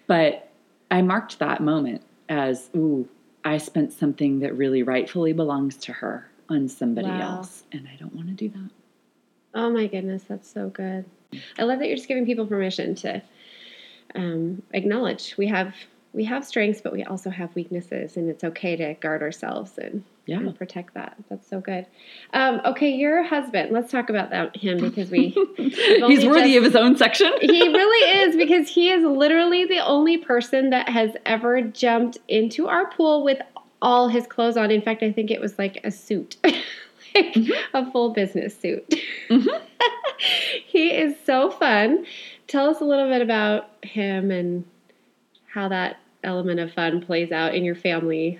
But 0.07 0.49
I 0.91 1.01
marked 1.01 1.39
that 1.39 1.61
moment 1.61 2.01
as, 2.27 2.69
ooh, 2.75 3.07
I 3.45 3.57
spent 3.57 3.93
something 3.93 4.39
that 4.39 4.55
really 4.57 4.83
rightfully 4.83 5.31
belongs 5.33 5.77
to 5.77 5.93
her 5.93 6.27
on 6.53 6.67
somebody 6.69 7.07
Wow. 7.09 7.37
else, 7.37 7.63
and 7.71 7.87
I 7.91 7.95
don't 7.97 8.13
want 8.15 8.27
to 8.27 8.33
do 8.33 8.49
that. 8.49 8.69
Oh 9.55 9.69
my 9.69 9.87
goodness, 9.87 10.23
that's 10.23 10.49
so 10.51 10.69
good. 10.69 11.05
I 11.59 11.63
love 11.63 11.79
that 11.79 11.87
you're 11.87 11.97
just 11.97 12.07
giving 12.07 12.25
people 12.25 12.45
permission 12.45 12.95
to 12.95 13.21
um, 14.15 14.61
acknowledge 14.73 15.35
we 15.37 15.47
have 15.47 15.73
we 16.13 16.23
have 16.25 16.45
strengths, 16.45 16.79
but 16.79 16.93
we 16.93 17.03
also 17.03 17.31
have 17.31 17.55
weaknesses, 17.55 18.17
and 18.17 18.29
it's 18.29 18.43
okay 18.43 18.75
to 18.75 18.93
guard 18.93 19.23
ourselves 19.23 19.79
and, 19.79 20.03
Yeah. 20.27 20.37
and 20.37 20.55
protect 20.55 20.93
that. 20.93 21.15
That's 21.27 21.47
so 21.47 21.59
good. 21.59 21.87
Um, 22.35 22.61
okay, 22.65 22.91
your 22.91 23.23
husband. 23.23 23.71
Let's 23.71 23.91
talk 23.91 24.11
about 24.11 24.29
that 24.29 24.55
him 24.55 24.77
because 24.79 25.09
we 25.09 25.29
He's 25.57 26.23
worthy 26.23 26.53
just- 26.53 26.57
of 26.57 26.63
his 26.65 26.75
own 26.75 26.97
section. 26.97 27.31
he 27.41 27.67
really 27.67 28.19
is 28.21 28.35
because 28.35 28.69
he 28.69 28.91
is 28.91 29.03
literally 29.03 29.65
the 29.65 29.79
only 29.79 30.19
person 30.19 30.69
that 30.69 30.87
has 30.87 31.15
ever 31.25 31.61
jumped 31.63 32.19
into 32.27 32.67
our 32.67 32.91
pool 32.91 33.23
with 33.23 33.39
all 33.83 34.07
his 34.07 34.25
clothes 34.25 34.57
on. 34.57 34.71
In 34.71 34.81
fact, 34.81 35.03
I 35.03 35.11
think 35.11 35.29
it 35.29 35.41
was 35.41 35.59
like 35.59 35.79
a 35.83 35.91
suit, 35.91 36.37
like 37.15 37.37
a 37.73 37.91
full 37.91 38.13
business 38.13 38.57
suit. 38.57 38.87
Mhm. 39.29 39.61
he 40.65 40.89
is 40.89 41.15
so 41.25 41.51
fun. 41.51 42.05
Tell 42.47 42.69
us 42.69 42.81
a 42.81 42.85
little 42.85 43.09
bit 43.09 43.21
about 43.21 43.69
him 43.83 44.31
and 44.31 44.65
how 45.47 45.67
that 45.67 45.97
element 46.23 46.59
of 46.59 46.73
fun 46.73 47.01
plays 47.01 47.31
out 47.31 47.53
in 47.53 47.63
your 47.63 47.75
family. 47.75 48.39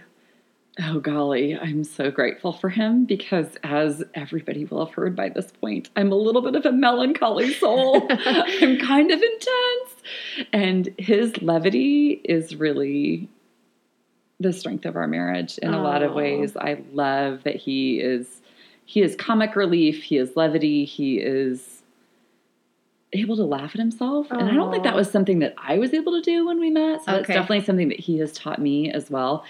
Oh, 0.82 1.00
golly, 1.00 1.56
I'm 1.56 1.84
so 1.84 2.10
grateful 2.10 2.52
for 2.54 2.70
him 2.70 3.06
because, 3.06 3.58
as 3.64 4.04
everybody 4.16 4.66
will 4.66 4.84
have 4.86 4.96
heard 4.96 5.16
by 5.16 5.30
this 5.30 5.52
point, 5.62 5.90
I'm 5.96 6.12
a 6.12 6.16
little 6.16 6.42
bit 6.42 6.56
of 6.56 6.66
a 6.66 6.72
melancholy 6.72 7.54
soul. 7.54 8.08
I'm 8.10 8.80
kind 8.80 9.12
of 9.12 9.22
intense. 9.22 10.48
And 10.52 10.90
his 10.98 11.40
levity 11.44 12.22
is 12.24 12.56
really 12.56 13.30
the 14.40 14.54
strength 14.54 14.86
of 14.86 14.96
our 14.96 15.08
marriage 15.08 15.58
in 15.60 15.74
a 15.74 15.82
lot 15.82 16.04
of 16.04 16.14
ways. 16.14 16.58
I 16.58 16.82
love 16.92 17.44
that 17.44 17.56
he 17.56 18.00
is 18.00 18.42
he 18.86 19.02
is 19.02 19.16
comic 19.16 19.56
relief, 19.56 20.04
he 20.04 20.18
is 20.18 20.36
levity, 20.36 20.86
he 20.86 21.18
is 21.18 21.82
able 23.14 23.36
to 23.38 23.44
laugh 23.44 23.72
at 23.76 23.80
himself. 23.80 24.28
And 24.32 24.50
I 24.50 24.54
don't 24.54 24.72
think 24.72 24.84
that 24.84 24.96
was 24.96 25.10
something 25.10 25.40
that 25.40 25.54
I 25.58 25.78
was 25.78 25.94
able 25.94 26.14
to 26.14 26.22
do 26.22 26.46
when 26.46 26.60
we 26.60 26.70
met. 26.70 27.04
So 27.06 27.14
it's 27.14 27.30
Okay. 27.30 27.34
definitely 27.34 27.64
something 27.64 27.90
that 27.90 28.00
he 28.00 28.18
has 28.18 28.34
taught 28.34 28.60
me 28.60 28.92
as 28.92 29.10
well. 29.10 29.46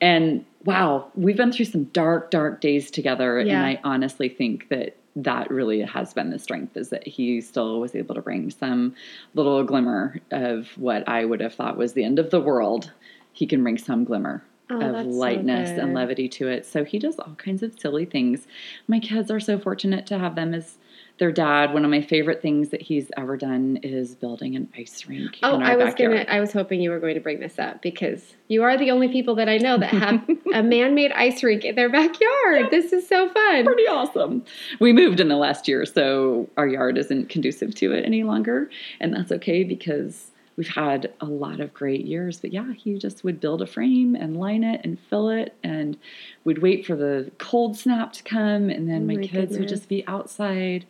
And 0.00 0.44
wow, 0.64 1.10
we've 1.14 1.36
been 1.36 1.52
through 1.52 1.66
some 1.66 1.84
dark, 1.84 2.30
dark 2.30 2.60
days 2.60 2.90
together. 2.90 3.40
Yeah. 3.40 3.54
And 3.54 3.64
I 3.64 3.80
honestly 3.84 4.28
think 4.28 4.68
that 4.68 4.96
that 5.16 5.50
really 5.50 5.80
has 5.80 6.12
been 6.12 6.30
the 6.30 6.38
strength 6.38 6.76
is 6.76 6.88
that 6.90 7.06
he 7.06 7.40
still 7.40 7.80
was 7.80 7.94
able 7.94 8.16
to 8.16 8.20
bring 8.20 8.50
some 8.50 8.94
little 9.34 9.62
glimmer 9.62 10.20
of 10.32 10.68
what 10.76 11.08
I 11.08 11.24
would 11.24 11.40
have 11.40 11.54
thought 11.54 11.76
was 11.76 11.92
the 11.92 12.02
end 12.04 12.18
of 12.18 12.30
the 12.30 12.40
world. 12.40 12.90
He 13.34 13.46
can 13.46 13.62
bring 13.62 13.76
some 13.76 14.04
glimmer 14.04 14.42
Oh, 14.70 14.80
of 14.80 14.92
that's 14.94 15.04
so 15.04 15.10
lightness 15.10 15.78
and 15.78 15.92
levity 15.92 16.26
to 16.30 16.48
it. 16.48 16.64
So 16.64 16.84
he 16.84 16.98
does 16.98 17.18
all 17.18 17.34
kinds 17.36 17.62
of 17.62 17.78
silly 17.78 18.06
things. 18.06 18.46
My 18.88 18.98
kids 18.98 19.30
are 19.30 19.38
so 19.38 19.58
fortunate 19.58 20.06
to 20.06 20.18
have 20.18 20.36
them 20.36 20.54
as 20.54 20.78
their 21.18 21.30
dad. 21.30 21.74
One 21.74 21.84
of 21.84 21.90
my 21.90 22.00
favorite 22.00 22.40
things 22.40 22.70
that 22.70 22.80
he's 22.80 23.10
ever 23.18 23.36
done 23.36 23.78
is 23.82 24.14
building 24.14 24.56
an 24.56 24.70
ice 24.74 25.04
rink 25.06 25.38
Oh, 25.42 25.56
in 25.56 25.62
our 25.62 25.72
I 25.72 25.76
was 25.76 25.88
backyard. 25.90 26.16
gonna. 26.26 26.36
I 26.38 26.40
was 26.40 26.50
hoping 26.54 26.80
you 26.80 26.88
were 26.90 26.98
going 26.98 27.14
to 27.14 27.20
bring 27.20 27.40
this 27.40 27.58
up 27.58 27.82
because 27.82 28.34
you 28.48 28.62
are 28.62 28.78
the 28.78 28.90
only 28.90 29.08
people 29.08 29.34
that 29.34 29.50
I 29.50 29.58
know 29.58 29.76
that 29.76 29.90
have 29.90 30.26
a 30.54 30.62
man-made 30.62 31.12
ice 31.12 31.42
rink 31.42 31.62
in 31.66 31.74
their 31.74 31.90
backyard. 31.90 32.70
This 32.70 32.90
is 32.94 33.06
so 33.06 33.28
fun. 33.28 33.64
Pretty 33.66 33.86
awesome. 33.86 34.42
We 34.80 34.94
moved 34.94 35.20
in 35.20 35.28
the 35.28 35.36
last 35.36 35.68
year, 35.68 35.84
so 35.84 36.48
our 36.56 36.66
yard 36.66 36.96
isn't 36.96 37.28
conducive 37.28 37.74
to 37.76 37.92
it 37.92 38.04
any 38.06 38.22
longer, 38.24 38.70
and 38.98 39.12
that's 39.12 39.30
okay 39.30 39.62
because 39.62 40.30
we've 40.56 40.68
had 40.68 41.12
a 41.20 41.26
lot 41.26 41.60
of 41.60 41.74
great 41.74 42.04
years. 42.04 42.40
But 42.40 42.52
yeah, 42.52 42.72
he 42.72 42.98
just 42.98 43.24
would 43.24 43.40
build 43.40 43.62
a 43.62 43.66
frame 43.66 44.14
and 44.14 44.38
line 44.38 44.64
it 44.64 44.80
and 44.84 44.98
fill 44.98 45.28
it, 45.28 45.54
and 45.62 45.96
we'd 46.44 46.58
wait 46.58 46.86
for 46.86 46.96
the 46.96 47.30
cold 47.38 47.76
snap 47.76 48.12
to 48.14 48.22
come, 48.22 48.70
and 48.70 48.88
then 48.88 49.02
Oh 49.02 49.06
my, 49.06 49.16
my 49.16 49.26
kids 49.26 49.58
would 49.58 49.68
just 49.68 49.88
be 49.88 50.06
outside 50.06 50.86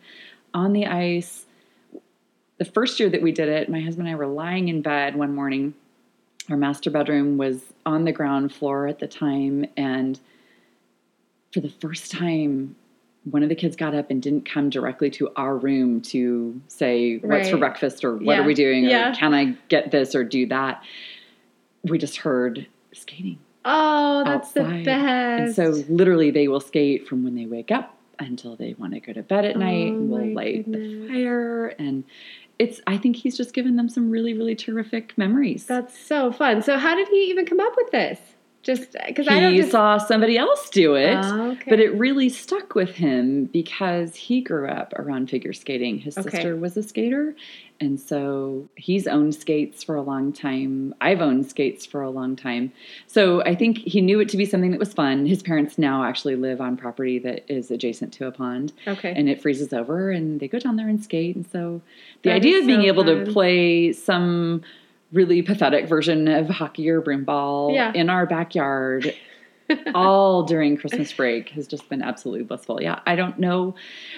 on 0.53 0.73
the 0.73 0.85
ice. 0.85 1.45
The 2.57 2.65
first 2.65 2.99
year 2.99 3.09
that 3.09 3.21
we 3.21 3.31
did 3.31 3.49
it, 3.49 3.69
my 3.69 3.81
husband 3.81 4.07
and 4.07 4.15
I 4.15 4.17
were 4.17 4.27
lying 4.27 4.69
in 4.69 4.81
bed 4.81 5.15
one 5.15 5.35
morning. 5.35 5.73
Our 6.49 6.57
master 6.57 6.89
bedroom 6.89 7.37
was 7.37 7.73
on 7.85 8.05
the 8.05 8.11
ground 8.11 8.53
floor 8.53 8.87
at 8.87 8.99
the 8.99 9.07
time, 9.07 9.65
and 9.75 10.19
for 11.51 11.59
the 11.59 11.69
first 11.69 12.11
time, 12.11 12.75
one 13.29 13.41
of 13.43 13.49
the 13.49 13.55
kids 13.55 13.75
got 13.75 13.93
up 13.95 14.11
and 14.11 14.21
didn't 14.21 14.45
come 14.49 14.69
directly 14.69 15.09
to 15.11 15.29
our 15.35 15.57
room 15.57 15.99
to 16.01 16.61
say, 16.67 17.17
What's 17.17 17.49
for 17.49 17.57
breakfast? 17.57 18.03
or 18.03 18.13
What 18.17 18.23
Yeah. 18.37 18.41
are 18.41 18.43
we 18.45 18.53
doing? 18.53 18.85
or 18.85 18.89
Yeah. 18.89 19.13
Can 19.15 19.33
I 19.33 19.55
get 19.67 19.91
this 19.91 20.13
or 20.15 20.23
do 20.23 20.45
that? 20.47 20.83
We 21.83 21.97
just 21.97 22.17
heard 22.17 22.67
skating. 22.93 23.39
Oh, 23.63 24.23
that's 24.25 24.51
the 24.51 24.61
outside. 24.63 24.85
best. 24.85 25.57
And 25.59 25.75
so, 25.75 25.83
literally, 25.91 26.29
they 26.31 26.47
will 26.47 26.59
skate 26.59 27.07
from 27.07 27.23
when 27.23 27.33
they 27.35 27.45
wake 27.47 27.71
up 27.71 27.97
until 28.19 28.55
they 28.55 28.75
want 28.77 28.93
to 28.93 28.99
go 28.99 29.11
to 29.13 29.23
bed 29.23 29.43
at 29.43 29.57
night. 29.57 29.87
Oh, 29.91 29.95
And 29.95 30.09
we'll 30.11 30.33
light 30.33 30.65
goodness. 30.65 31.01
the 31.01 31.07
fire. 31.07 31.67
And 31.79 32.03
it's, 32.59 32.79
I 32.87 32.97
think 32.97 33.15
he's 33.17 33.35
just 33.35 33.53
given 33.53 33.75
them 33.75 33.89
some 33.89 34.09
really, 34.11 34.33
really 34.33 34.55
terrific 34.55 35.17
memories. 35.17 35.65
that's 35.65 35.97
so 35.97 36.31
fun. 36.31 36.61
So, 36.61 36.77
how 36.77 36.93
did 36.95 37.07
he 37.07 37.23
even 37.31 37.45
come 37.47 37.59
up 37.59 37.73
with 37.75 37.89
this? 37.91 38.19
Just 38.65 38.95
uh, 38.95 39.03
because 39.07 39.27
I 39.27 39.39
don't 39.39 39.55
just. 39.55 39.69
saw 39.71 39.99
somebody 39.99 40.37
else 40.39 40.69
do 40.71 40.95
it. 40.95 41.15
Oh, 41.21 41.51
okay. 41.51 41.69
But 41.69 41.79
it 41.79 41.93
really 41.93 42.29
stuck 42.29 42.73
with 42.73 42.95
him 42.95 43.45
because 43.45 44.15
he 44.15 44.41
grew 44.41 44.67
up 44.67 44.91
around 44.97 45.29
figure 45.29 45.53
skating. 45.53 45.99
His 45.99 46.17
Okay. 46.17 46.31
sister 46.31 46.55
was 46.55 46.75
a 46.75 46.81
skater. 46.81 47.35
And 47.79 47.99
so 47.99 48.67
he's 48.75 49.05
owned 49.05 49.35
skates 49.35 49.83
for 49.83 49.95
a 49.95 50.01
long 50.01 50.31
time. 50.33 50.95
I've 51.01 51.21
owned 51.21 51.45
skates 51.47 51.85
for 51.85 52.01
a 52.01 52.09
long 52.09 52.35
time. 52.35 52.71
So 53.05 53.43
I 53.43 53.53
think 53.53 53.77
he 53.79 54.01
knew 54.01 54.19
it 54.21 54.29
to 54.29 54.37
be 54.37 54.45
something 54.45 54.71
that 54.71 54.79
was 54.79 54.93
fun. 54.93 55.25
His 55.25 55.43
parents 55.43 55.77
now 55.77 56.03
actually 56.05 56.37
live 56.37 56.59
on 56.61 56.77
property 56.77 57.19
that 57.19 57.43
is 57.51 57.69
adjacent 57.69 58.13
to 58.13 58.27
a 58.27 58.31
pond 58.31 58.71
okay. 58.87 59.13
and 59.15 59.27
it 59.29 59.41
freezes 59.41 59.73
over 59.73 60.09
and 60.09 60.39
they 60.39 60.47
go 60.47 60.57
down 60.57 60.77
there 60.77 60.87
and 60.87 61.03
skate. 61.03 61.35
And 61.35 61.45
so 61.51 61.81
the 62.23 62.29
That 62.29 62.37
idea 62.37 62.59
of 62.61 62.65
being 62.65 62.81
so 62.81 62.87
able 62.87 63.03
fun. 63.03 63.25
to 63.25 63.31
play 63.31 63.91
some 63.93 64.61
really 65.15 65.41
pathetic 65.41 65.87
version 65.87 66.27
of 66.27 66.47
hockey 66.49 66.89
or 66.89 67.01
broom 67.01 67.23
ball 67.23 67.71
Yeah. 67.73 67.91
in 67.93 68.09
our 68.09 68.25
backyard 68.25 69.15
all 69.95 70.43
during 70.43 70.77
Christmas 70.77 71.11
break 71.13 71.49
has 71.49 71.67
just 71.67 71.89
been 71.89 72.01
absolutely 72.03 72.43
blissful. 72.43 72.81
Yeah, 72.81 72.99
I 73.07 73.15
don't 73.15 73.39
know. 73.39 73.73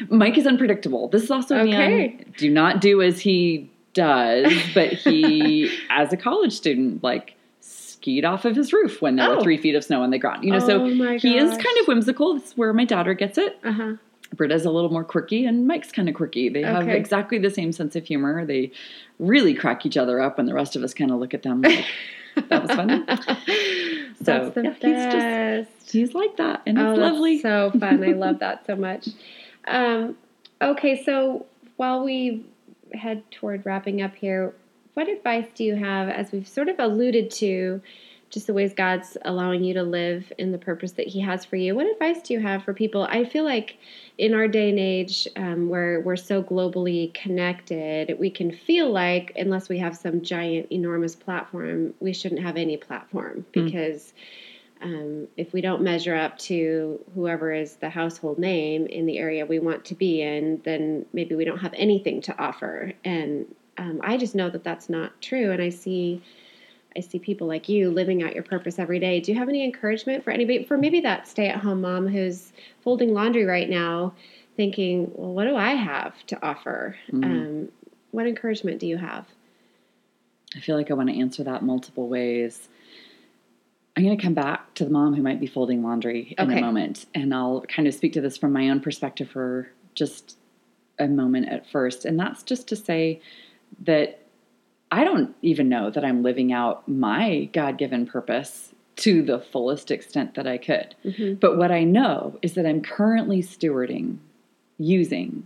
Mike 0.10 0.38
is 0.38 0.46
unpredictable. 0.46 1.08
This 1.08 1.24
is 1.24 1.32
also 1.32 1.58
a 1.58 1.64
man. 1.64 2.26
Do 2.38 2.50
not 2.50 2.82
do 2.82 3.02
as 3.02 3.22
he 3.22 3.72
does, 3.94 4.52
but 4.74 4.92
he, 4.92 5.72
as 5.90 6.12
a 6.12 6.18
college 6.18 6.52
student, 6.54 7.02
like 7.04 7.36
skied 7.62 8.26
off 8.26 8.44
of 8.46 8.56
his 8.56 8.74
roof 8.74 9.02
when 9.02 9.16
there 9.16 9.30
Oh. 9.32 9.36
were 9.38 9.42
three 9.42 9.58
feet 9.58 9.76
of 9.76 9.84
snow 9.84 10.02
on 10.04 10.10
the 10.10 10.18
ground. 10.20 10.44
You 10.44 10.52
know, 10.52 10.60
so 10.60 10.82
Oh 10.82 10.90
my 10.94 11.18
he 11.18 11.38
is 11.38 11.50
kind 11.52 11.78
of 11.82 11.88
whimsical. 11.88 12.34
That's 12.36 12.58
where 12.58 12.74
my 12.74 12.86
daughter 12.86 13.14
gets 13.14 13.38
it. 13.38 13.58
Uh 13.64 13.72
huh. 13.72 13.94
Britta's 14.36 14.66
a 14.66 14.72
little 14.72 14.92
more 14.92 15.04
quirky 15.04 15.46
and 15.46 15.68
Mike's 15.68 15.92
kind 15.92 16.10
of 16.10 16.16
quirky. 16.16 16.50
They 16.50 16.64
have 16.64 16.88
exactly 16.88 17.38
the 17.38 17.50
same 17.50 17.72
sense 17.72 17.96
of 17.96 18.06
humor. 18.06 18.46
They 18.46 18.72
really 19.20 19.54
crack 19.54 19.86
each 19.86 19.98
other 19.98 20.20
up, 20.20 20.38
and 20.40 20.48
the 20.48 20.54
rest 20.54 20.76
of 20.76 20.84
us 20.84 20.94
kind 20.94 21.12
of 21.12 21.20
look 21.20 21.34
at 21.34 21.44
them 21.44 21.62
like 21.62 21.86
that 22.50 22.62
was 22.64 22.72
funny. 22.72 23.04
that's 24.22 24.54
the 24.56 24.64
yeah, 24.64 24.74
he's 24.74 25.14
just- 25.14 25.92
He's 25.92 26.14
like 26.14 26.36
that, 26.38 26.62
and 26.66 26.78
it's 26.78 26.86
oh, 26.86 26.96
lovely. 26.96 27.42
That's 27.42 27.74
so 27.74 27.80
fun. 27.80 28.04
I 28.04 28.12
love 28.12 28.40
that 28.42 28.66
so 28.66 28.76
much. 28.76 29.08
Um, 29.68 30.18
okay, 30.62 31.02
so 31.04 31.46
while 31.78 32.04
we 32.04 32.46
head 32.94 33.24
toward 33.32 33.66
wrapping 33.66 34.02
up 34.02 34.14
here, 34.16 34.54
what 34.96 35.08
advice 35.08 35.48
do 35.56 35.64
you 35.64 35.76
have, 35.76 36.10
as 36.10 36.32
we've 36.32 36.48
sort 36.48 36.68
of 36.68 36.78
alluded 36.80 37.32
to, 37.32 37.82
just 38.30 38.48
the 38.48 38.54
ways 38.54 38.74
God's 38.74 39.18
allowing 39.24 39.64
you 39.64 39.74
to 39.74 39.84
live 39.84 40.32
in 40.38 40.52
the 40.52 40.58
purpose 40.58 40.92
that 40.94 41.08
He 41.08 41.20
has 41.22 41.46
for 41.46 41.56
you? 41.56 41.76
What 41.76 41.90
advice 41.90 42.22
do 42.22 42.34
you 42.34 42.40
have 42.42 42.64
for 42.64 42.74
people? 42.74 43.04
I 43.04 43.24
feel 43.24 43.44
like 43.44 43.78
in 44.18 44.34
our 44.34 44.48
day 44.48 44.70
and 44.70 44.80
age, 44.80 45.28
um, 45.36 45.70
where 45.70 46.02
we're 46.02 46.16
so 46.16 46.44
globally 46.44 47.14
connected, 47.14 48.18
we 48.20 48.30
can 48.30 48.52
feel 48.52 48.92
like 48.92 49.32
unless 49.36 49.70
we 49.70 49.78
have 49.80 49.96
some 49.96 50.22
giant, 50.22 50.72
enormous 50.72 51.16
platform, 51.16 51.94
we 52.00 52.14
shouldn't 52.14 52.42
have 52.42 52.58
any 52.58 52.78
platform 52.78 53.46
because 53.52 54.14
um, 54.82 55.28
if 55.38 55.54
we 55.54 55.62
don't 55.62 55.82
measure 55.82 56.16
up 56.16 56.38
to 56.38 57.00
whoever 57.16 57.52
is 57.52 57.76
the 57.78 57.90
household 57.90 58.38
name 58.38 58.86
in 58.88 59.06
the 59.06 59.18
area 59.18 59.46
we 59.46 59.60
want 59.60 59.86
to 59.86 59.96
be 59.96 60.22
in, 60.22 60.62
then 60.64 61.06
maybe 61.14 61.36
we 61.36 61.46
don't 61.46 61.60
have 61.60 61.74
anything 61.76 62.22
to 62.22 62.38
offer. 62.40 62.94
And 63.04 63.48
um, 63.78 64.02
I 64.04 64.18
just 64.18 64.36
know 64.36 64.50
that 64.50 64.64
that's 64.64 64.90
not 64.90 65.20
true. 65.22 65.52
And 65.52 65.62
I 65.62 65.70
see, 65.70 66.22
I 66.98 67.02
see 67.02 67.20
people 67.20 67.48
like 67.48 67.70
you 67.70 67.92
living 67.92 68.24
out 68.24 68.34
your 68.34 68.44
purpose 68.44 68.80
every 68.80 69.00
day. 69.00 69.20
Do 69.20 69.32
you 69.32 69.38
have 69.38 69.48
any 69.48 69.64
encouragement 69.64 70.24
for 70.24 70.32
anybody, 70.32 70.64
for 70.64 70.78
maybe 70.78 71.00
that 71.02 71.28
stay-at-home 71.28 71.82
mom 71.82 72.08
who's 72.08 72.52
folding 72.82 73.14
laundry 73.14 73.46
right 73.46 73.70
now, 73.70 74.16
thinking, 74.56 75.12
well, 75.14 75.32
what 75.32 75.44
do 75.46 75.56
I 75.56 75.76
have 75.76 76.16
to 76.28 76.44
offer? 76.44 76.96
Mhm. 77.12 77.24
Um, 77.24 77.72
what 78.12 78.26
encouragement 78.26 78.80
do 78.80 78.88
you 78.88 78.98
have? 78.98 79.28
I 80.56 80.60
feel 80.60 80.76
like 80.76 80.90
I 80.90 80.96
want 80.96 81.10
to 81.10 81.20
answer 81.20 81.44
that 81.44 81.64
multiple 81.64 82.08
ways. 82.08 82.68
I'm 83.96 84.04
going 84.04 84.18
to 84.18 84.24
come 84.24 84.34
back 84.34 84.74
to 84.76 84.86
the 84.86 84.90
mom 84.90 85.14
who 85.14 85.22
might 85.22 85.40
be 85.40 85.48
folding 85.48 85.84
laundry 85.84 86.34
in 86.38 86.50
Okay. 86.50 86.58
a 86.58 86.62
moment, 86.62 87.06
and 87.14 87.34
I'll 87.34 87.62
kind 87.62 87.88
of 87.88 87.94
speak 87.94 88.14
to 88.14 88.22
this 88.22 88.38
from 88.38 88.54
my 88.54 88.70
own 88.70 88.80
perspective 88.80 89.30
for 89.30 89.70
just 89.94 90.38
a 90.98 91.08
moment 91.08 91.50
at 91.50 91.68
first. 91.68 92.06
And 92.06 92.20
that's 92.20 92.42
just 92.42 92.68
to 92.70 92.76
say 92.76 93.22
that 93.84 94.20
I 94.92 95.04
don't 95.04 95.36
even 95.42 95.68
know 95.70 95.90
that 95.90 96.06
I'm 96.06 96.24
living 96.24 96.52
out 96.54 96.88
my 96.88 97.46
God 97.54 97.78
given 97.78 98.06
purpose 98.06 98.74
to 98.98 99.22
the 99.22 99.40
fullest 99.40 99.92
extent 99.92 100.34
that 100.36 100.48
I 100.48 100.58
could. 100.58 100.96
Mhm. 101.06 101.40
But 101.40 101.58
what 101.58 101.72
I 101.72 101.84
know 101.84 102.40
is 102.42 102.54
that 102.54 102.66
I'm 102.66 102.82
currently 102.82 103.42
stewarding, 103.44 104.18
using 104.78 105.44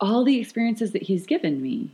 all 0.00 0.24
the 0.24 0.40
experiences 0.40 0.92
that 0.92 1.02
He's 1.02 1.26
given 1.26 1.62
me 1.62 1.90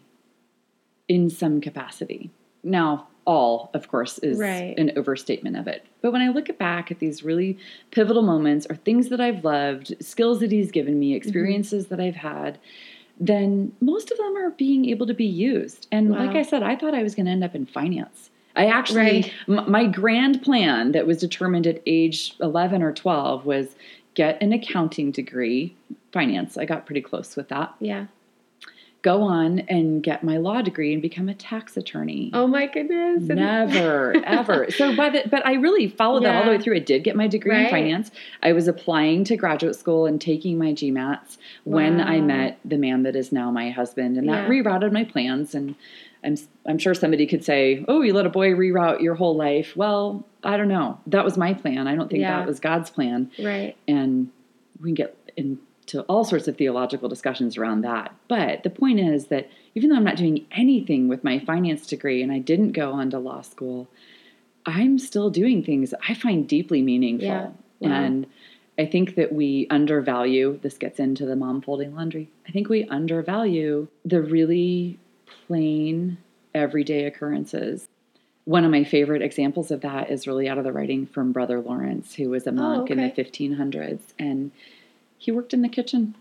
in 1.08 1.28
some 1.28 1.60
capacity. 1.60 2.30
Now, 2.62 3.08
all, 3.26 3.70
of 3.74 3.88
course, 3.88 4.18
is 4.20 4.38
Right. 4.38 4.74
an 4.78 4.92
overstatement 4.96 5.56
of 5.56 5.66
it. 5.68 5.84
But 6.00 6.12
when 6.12 6.22
I 6.22 6.28
look 6.28 6.56
back 6.56 6.90
at 6.90 6.98
these 6.98 7.22
really 7.22 7.58
pivotal 7.90 8.22
moments 8.22 8.66
or 8.70 8.76
things 8.76 9.10
that 9.10 9.20
I've 9.20 9.44
loved, 9.44 9.94
skills 10.02 10.40
that 10.40 10.50
He's 10.52 10.70
given 10.70 10.94
Mm-hmm. 10.94 11.00
me, 11.00 11.14
experiences 11.14 11.88
that 11.88 12.00
I've 12.00 12.16
had, 12.16 12.58
then 13.20 13.72
most 13.80 14.10
of 14.10 14.18
them 14.18 14.36
are 14.36 14.50
being 14.50 14.84
able 14.86 15.06
to 15.06 15.14
be 15.14 15.24
used. 15.26 15.86
And 15.90 16.10
like 16.10 16.36
I 16.36 16.42
said, 16.42 16.62
I 16.62 16.76
thought 16.76 16.94
I 16.94 17.02
was 17.02 17.14
going 17.14 17.26
to 17.26 17.32
end 17.32 17.42
up 17.44 17.54
in 17.54 17.66
finance. 17.66 18.30
I 18.56 18.66
actually, 18.66 19.00
Right. 19.22 19.32
m- 19.48 19.70
my 19.70 19.86
grand 19.86 20.42
plan 20.42 20.92
that 20.92 21.06
was 21.06 21.18
determined 21.18 21.66
at 21.66 21.80
age 21.86 22.34
11 22.40 22.82
or 22.82 22.92
12 22.92 23.44
was 23.46 23.76
get 24.14 24.40
an 24.42 24.52
accounting 24.52 25.10
degree, 25.12 25.74
finance. 26.12 26.56
I 26.56 26.64
got 26.64 26.86
pretty 26.86 27.00
close 27.00 27.36
with 27.36 27.48
that. 27.48 27.74
Yeah. 27.80 28.06
Go 29.08 29.22
on 29.22 29.60
and 29.60 30.02
get 30.02 30.22
my 30.22 30.36
law 30.36 30.60
degree 30.60 30.92
and 30.92 31.00
become 31.00 31.30
a 31.30 31.34
tax 31.34 31.78
attorney. 31.78 32.30
Oh 32.34 32.46
my 32.46 32.66
goodness. 32.66 33.22
Never, 33.22 34.12
ever. 34.24 34.70
So 34.70 34.94
by 34.94 35.08
the, 35.08 35.22
but 35.30 35.46
I 35.46 35.54
really 35.54 35.88
followed 35.88 36.24
that 36.24 36.36
all 36.36 36.44
the 36.44 36.58
way 36.58 36.62
through. 36.62 36.76
I 36.76 36.80
did 36.80 37.04
get 37.04 37.16
my 37.16 37.26
degree 37.26 37.52
Right. 37.52 37.64
in 37.64 37.70
finance. 37.70 38.10
I 38.42 38.52
was 38.52 38.68
applying 38.68 39.24
to 39.24 39.36
graduate 39.38 39.76
school 39.76 40.04
and 40.04 40.20
taking 40.20 40.58
my 40.58 40.72
GMATs 40.74 41.38
when 41.64 42.02
I 42.02 42.20
met 42.20 42.58
the 42.66 42.76
man 42.76 43.02
that 43.04 43.16
is 43.16 43.32
now 43.32 43.50
my 43.50 43.70
husband, 43.70 44.18
and 44.18 44.28
that 44.28 44.42
Yeah. 44.42 44.48
rerouted 44.50 44.92
my 44.92 45.04
plans. 45.04 45.54
And 45.54 45.74
I'm 46.22 46.36
I'm 46.66 46.76
sure 46.76 46.92
somebody 46.92 47.26
could 47.26 47.42
say, 47.44 47.86
"Oh, 47.88 48.02
you 48.02 48.12
let 48.12 48.26
a 48.26 48.28
boy 48.28 48.50
reroute 48.52 49.00
your 49.00 49.14
whole 49.14 49.36
life." 49.36 49.74
Well, 49.74 50.26
I 50.44 50.58
don't 50.58 50.68
know. 50.68 50.98
That 51.06 51.24
was 51.24 51.38
my 51.38 51.54
plan. 51.54 51.86
I 51.88 51.94
don't 51.94 52.10
think 52.10 52.20
Yeah. 52.20 52.40
that 52.40 52.46
was 52.46 52.60
God's 52.60 52.90
plan 52.90 53.30
Right. 53.42 53.74
and 53.88 54.28
we 54.82 54.90
can 54.90 54.94
get 54.96 55.16
in 55.34 55.58
to 55.88 56.02
all 56.02 56.24
sorts 56.24 56.48
of 56.48 56.56
theological 56.56 57.08
discussions 57.08 57.56
around 57.56 57.82
that. 57.82 58.14
But 58.28 58.62
the 58.62 58.70
point 58.70 59.00
is 59.00 59.26
that 59.26 59.50
even 59.74 59.90
though 59.90 59.96
I'm 59.96 60.04
not 60.04 60.16
doing 60.16 60.46
anything 60.52 61.08
with 61.08 61.24
my 61.24 61.38
finance 61.38 61.86
degree 61.86 62.22
and 62.22 62.30
I 62.30 62.38
didn't 62.38 62.72
go 62.72 62.92
on 62.92 63.10
to 63.10 63.18
law 63.18 63.40
school, 63.40 63.88
I'm 64.66 64.98
still 64.98 65.30
doing 65.30 65.62
things 65.62 65.94
I 66.06 66.14
find 66.14 66.48
deeply 66.48 66.82
meaningful. 66.82 67.26
Yeah. 67.26 67.50
Wow. 67.80 67.90
And 67.90 68.26
I 68.78 68.86
think 68.86 69.16
that 69.16 69.32
we 69.32 69.66
undervalue, 69.70 70.58
this 70.62 70.78
gets 70.78 71.00
into 71.00 71.26
the 71.26 71.36
mom 71.36 71.62
folding 71.62 71.94
laundry. 71.94 72.28
I 72.46 72.52
think 72.52 72.68
we 72.68 72.84
undervalue 72.84 73.88
the 74.04 74.20
really 74.20 74.98
plain, 75.46 76.18
everyday 76.54 77.04
occurrences. 77.04 77.88
One 78.44 78.64
of 78.64 78.70
my 78.70 78.84
favorite 78.84 79.22
examples 79.22 79.70
of 79.70 79.80
that 79.80 80.10
is 80.10 80.26
really 80.26 80.48
out 80.48 80.58
of 80.58 80.64
the 80.64 80.72
writing 80.72 81.06
from 81.06 81.32
Brother 81.32 81.60
Lawrence, 81.60 82.14
who 82.14 82.30
was 82.30 82.46
a 82.46 82.52
monk 82.52 82.88
oh, 82.90 82.92
in 82.92 82.98
the 82.98 83.10
1500s. 83.10 84.00
And 84.18 84.52
he 85.18 85.32
worked 85.32 85.52
in 85.52 85.62
the 85.62 85.68
kitchen 85.68 86.14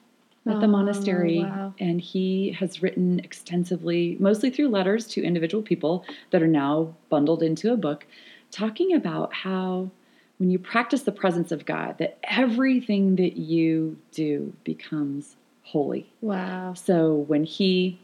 at 0.45 0.59
the 0.59 0.65
Oh, 0.65 0.69
monastery. 0.69 1.39
wow. 1.39 1.73
And 1.79 2.01
he 2.01 2.51
has 2.51 2.81
written 2.81 3.19
extensively, 3.19 4.17
mostly 4.19 4.49
through 4.49 4.69
letters 4.69 5.07
to 5.07 5.23
individual 5.23 5.61
people 5.61 6.05
that 6.31 6.41
are 6.41 6.47
now 6.47 6.95
bundled 7.09 7.43
into 7.43 7.71
a 7.73 7.77
book, 7.77 8.05
talking 8.51 8.93
about 8.93 9.33
how 9.33 9.91
when 10.37 10.49
you 10.49 10.59
practice 10.59 11.01
the 11.01 11.11
presence 11.11 11.51
of 11.51 11.65
God, 11.65 11.97
that 11.97 12.17
everything 12.23 13.15
that 13.15 13.37
you 13.37 13.97
do 14.11 14.53
becomes 14.63 15.35
holy. 15.63 16.11
Wow. 16.21 16.73
So 16.75 17.13
when 17.27 17.43
he 17.43 17.99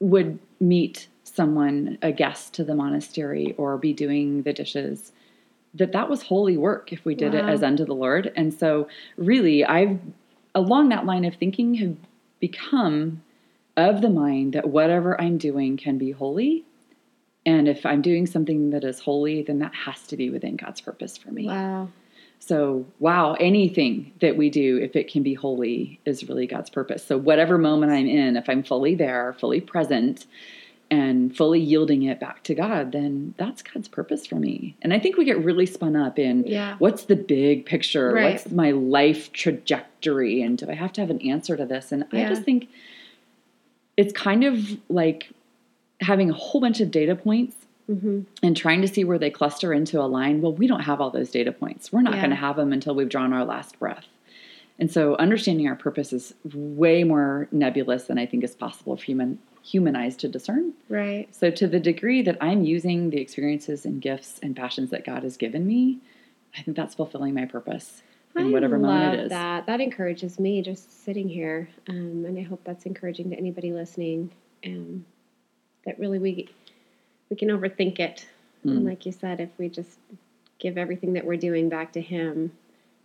would 0.00 0.38
meet 0.58 1.08
someone, 1.24 1.96
a 2.02 2.12
guest 2.12 2.54
to 2.54 2.64
the 2.64 2.74
monastery, 2.74 3.54
or 3.56 3.78
be 3.78 3.92
doing 3.92 4.42
the 4.42 4.52
dishes, 4.52 5.12
that 5.74 5.92
that 5.92 6.10
was 6.10 6.22
holy 6.22 6.56
work 6.56 6.92
if 6.92 7.04
we 7.04 7.14
did 7.14 7.34
it 7.34 7.44
as 7.44 7.62
unto 7.62 7.84
the 7.84 7.94
Lord. 7.94 8.32
And 8.34 8.52
so, 8.52 8.88
really, 9.16 9.64
I've 9.64 10.00
along 10.54 10.88
that 10.90 11.06
line 11.06 11.24
of 11.24 11.34
thinking 11.34 11.74
have 11.74 11.96
become 12.40 13.22
of 13.76 14.02
the 14.02 14.10
mind 14.10 14.52
that 14.52 14.68
whatever 14.68 15.20
I'm 15.20 15.38
doing 15.38 15.76
can 15.76 15.98
be 15.98 16.10
holy. 16.10 16.64
And 17.46 17.68
if 17.68 17.86
I'm 17.86 18.02
doing 18.02 18.26
something 18.26 18.70
that 18.70 18.84
is 18.84 19.00
holy, 19.00 19.42
then 19.42 19.60
that 19.60 19.74
has 19.74 20.06
to 20.08 20.16
be 20.16 20.30
within 20.30 20.56
God's 20.56 20.80
purpose 20.80 21.16
for 21.16 21.30
me. 21.30 21.46
Wow. 21.46 21.88
So, 22.38 22.86
wow, 22.98 23.34
anything 23.34 24.12
that 24.20 24.36
we 24.36 24.48
do, 24.48 24.78
if 24.78 24.96
it 24.96 25.10
can 25.10 25.22
be 25.22 25.34
holy, 25.34 26.00
is 26.06 26.26
really 26.28 26.46
God's 26.46 26.70
purpose. 26.70 27.04
So, 27.04 27.18
whatever 27.18 27.58
moment 27.58 27.92
I'm 27.92 28.06
in, 28.06 28.36
if 28.36 28.48
I'm 28.48 28.62
fully 28.62 28.94
there, 28.94 29.36
fully 29.38 29.60
present, 29.60 30.26
and 30.90 31.36
fully 31.36 31.60
yielding 31.60 32.02
it 32.02 32.18
back 32.18 32.42
to 32.44 32.54
God, 32.54 32.92
then 32.92 33.34
that's 33.36 33.62
God's 33.62 33.86
purpose 33.86 34.26
for 34.26 34.34
me. 34.34 34.76
And 34.82 34.92
I 34.92 34.98
think 34.98 35.16
we 35.16 35.24
get 35.24 35.38
really 35.44 35.66
spun 35.66 35.94
up 35.94 36.18
in 36.18 36.44
Yeah. 36.46 36.76
what's 36.78 37.04
the 37.04 37.14
big 37.16 37.64
picture? 37.64 38.12
Right. 38.12 38.32
What's 38.34 38.50
my 38.50 38.72
life 38.72 39.32
trajectory? 39.32 40.42
And 40.42 40.58
do 40.58 40.68
I 40.68 40.74
have 40.74 40.92
to 40.94 41.00
have 41.00 41.10
an 41.10 41.20
answer 41.22 41.56
to 41.56 41.64
this? 41.64 41.92
And 41.92 42.04
I 42.12 42.24
just 42.28 42.42
think 42.42 42.68
it's 43.96 44.12
kind 44.12 44.44
of 44.44 44.78
like 44.88 45.30
having 46.00 46.30
a 46.30 46.32
whole 46.32 46.60
bunch 46.60 46.80
of 46.80 46.90
data 46.90 47.14
points 47.14 47.56
hmm 47.86 48.20
and 48.42 48.56
trying 48.56 48.80
to 48.80 48.88
see 48.88 49.04
where 49.04 49.18
they 49.18 49.30
cluster 49.30 49.72
into 49.72 50.00
a 50.00 50.06
line. 50.06 50.40
Well, 50.40 50.54
we 50.54 50.66
don't 50.66 50.80
have 50.80 51.00
all 51.00 51.10
those 51.10 51.30
data 51.30 51.52
points. 51.52 51.92
We're 51.92 52.00
not 52.02 52.14
Yeah. 52.14 52.20
going 52.20 52.30
to 52.30 52.36
have 52.36 52.56
them 52.56 52.72
until 52.72 52.94
we've 52.94 53.08
drawn 53.08 53.32
our 53.34 53.44
last 53.44 53.78
breath. 53.78 54.06
And 54.78 54.90
so 54.90 55.14
understanding 55.16 55.68
our 55.68 55.74
purpose 55.76 56.12
is 56.12 56.32
way 56.54 57.04
more 57.04 57.48
nebulous 57.52 58.04
than 58.04 58.16
I 58.16 58.24
think 58.24 58.42
is 58.42 58.54
possible 58.54 58.96
for 58.96 59.04
human 59.04 59.38
human 59.62 59.94
eyes 59.96 60.16
to 60.16 60.28
discern. 60.28 60.72
Right. 60.88 61.28
So 61.34 61.50
to 61.50 61.66
the 61.66 61.80
degree 61.80 62.22
that 62.22 62.38
I'm 62.40 62.64
using 62.64 63.10
the 63.10 63.20
experiences 63.20 63.84
and 63.84 64.00
gifts 64.00 64.38
and 64.42 64.56
passions 64.56 64.90
that 64.90 65.04
God 65.04 65.22
has 65.22 65.36
given 65.36 65.66
me, 65.66 65.98
I 66.56 66.62
think 66.62 66.76
that's 66.76 66.94
fulfilling 66.94 67.34
my 67.34 67.44
purpose 67.44 68.02
in 68.36 68.46
I 68.46 68.50
whatever 68.50 68.78
moment 68.78 69.14
it 69.14 69.20
is. 69.24 69.28
that. 69.30 69.66
That 69.66 69.80
encourages 69.80 70.38
me 70.38 70.62
just 70.62 71.04
sitting 71.04 71.28
here, 71.28 71.68
um, 71.88 72.24
and 72.26 72.38
I 72.38 72.42
hope 72.42 72.62
that's 72.64 72.86
encouraging 72.86 73.30
to 73.30 73.36
anybody 73.36 73.72
listening. 73.72 74.30
Um, 74.64 75.04
that 75.84 75.98
really 75.98 76.18
we 76.18 76.48
we 77.30 77.36
can 77.36 77.48
overthink 77.48 77.98
it, 78.00 78.26
and 78.64 78.80
Mm. 78.80 78.88
like 78.88 79.06
you 79.06 79.12
said, 79.12 79.40
if 79.40 79.50
we 79.58 79.68
just 79.68 79.98
give 80.58 80.76
everything 80.76 81.12
that 81.14 81.24
we're 81.24 81.36
doing 81.36 81.68
back 81.68 81.92
to 81.92 82.00
Him, 82.00 82.52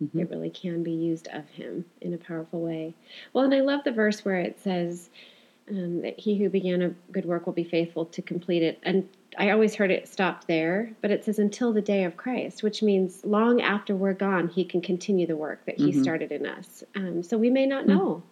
Mhm. 0.02 0.20
it 0.22 0.30
really 0.30 0.50
can 0.50 0.82
be 0.82 0.92
used 0.92 1.28
of 1.28 1.48
Him 1.50 1.84
in 2.00 2.12
a 2.12 2.18
powerful 2.18 2.60
way. 2.60 2.92
Well, 3.32 3.44
and 3.44 3.54
I 3.54 3.60
love 3.60 3.84
the 3.84 3.92
verse 3.92 4.24
where 4.24 4.38
it 4.38 4.58
says 4.60 5.08
um, 5.70 6.02
that 6.02 6.18
He 6.18 6.36
who 6.36 6.48
began 6.48 6.82
a 6.82 6.88
good 7.12 7.24
work 7.24 7.46
will 7.46 7.52
be 7.52 7.64
faithful 7.64 8.04
to 8.06 8.22
complete 8.22 8.62
it, 8.62 8.78
and 8.82 9.08
I 9.38 9.50
always 9.50 9.74
heard 9.74 9.90
it 9.90 10.08
stopped 10.08 10.46
there, 10.46 10.92
but 11.02 11.10
it 11.10 11.24
says 11.24 11.38
until 11.38 11.72
the 11.72 11.82
day 11.82 12.04
of 12.04 12.16
Christ, 12.16 12.62
which 12.62 12.82
means 12.82 13.24
long 13.24 13.60
after 13.60 13.94
we're 13.94 14.14
gone, 14.14 14.48
He 14.48 14.64
can 14.64 14.80
continue 14.80 15.26
the 15.26 15.36
work 15.36 15.64
that 15.66 15.76
He 15.76 15.90
Mhm. 15.92 16.00
started 16.02 16.32
in 16.32 16.46
us. 16.46 16.84
Um, 16.94 17.22
so 17.22 17.36
we 17.36 17.50
may 17.50 17.66
not 17.66 17.84
Hmm. 17.84 17.90
know. 17.90 18.22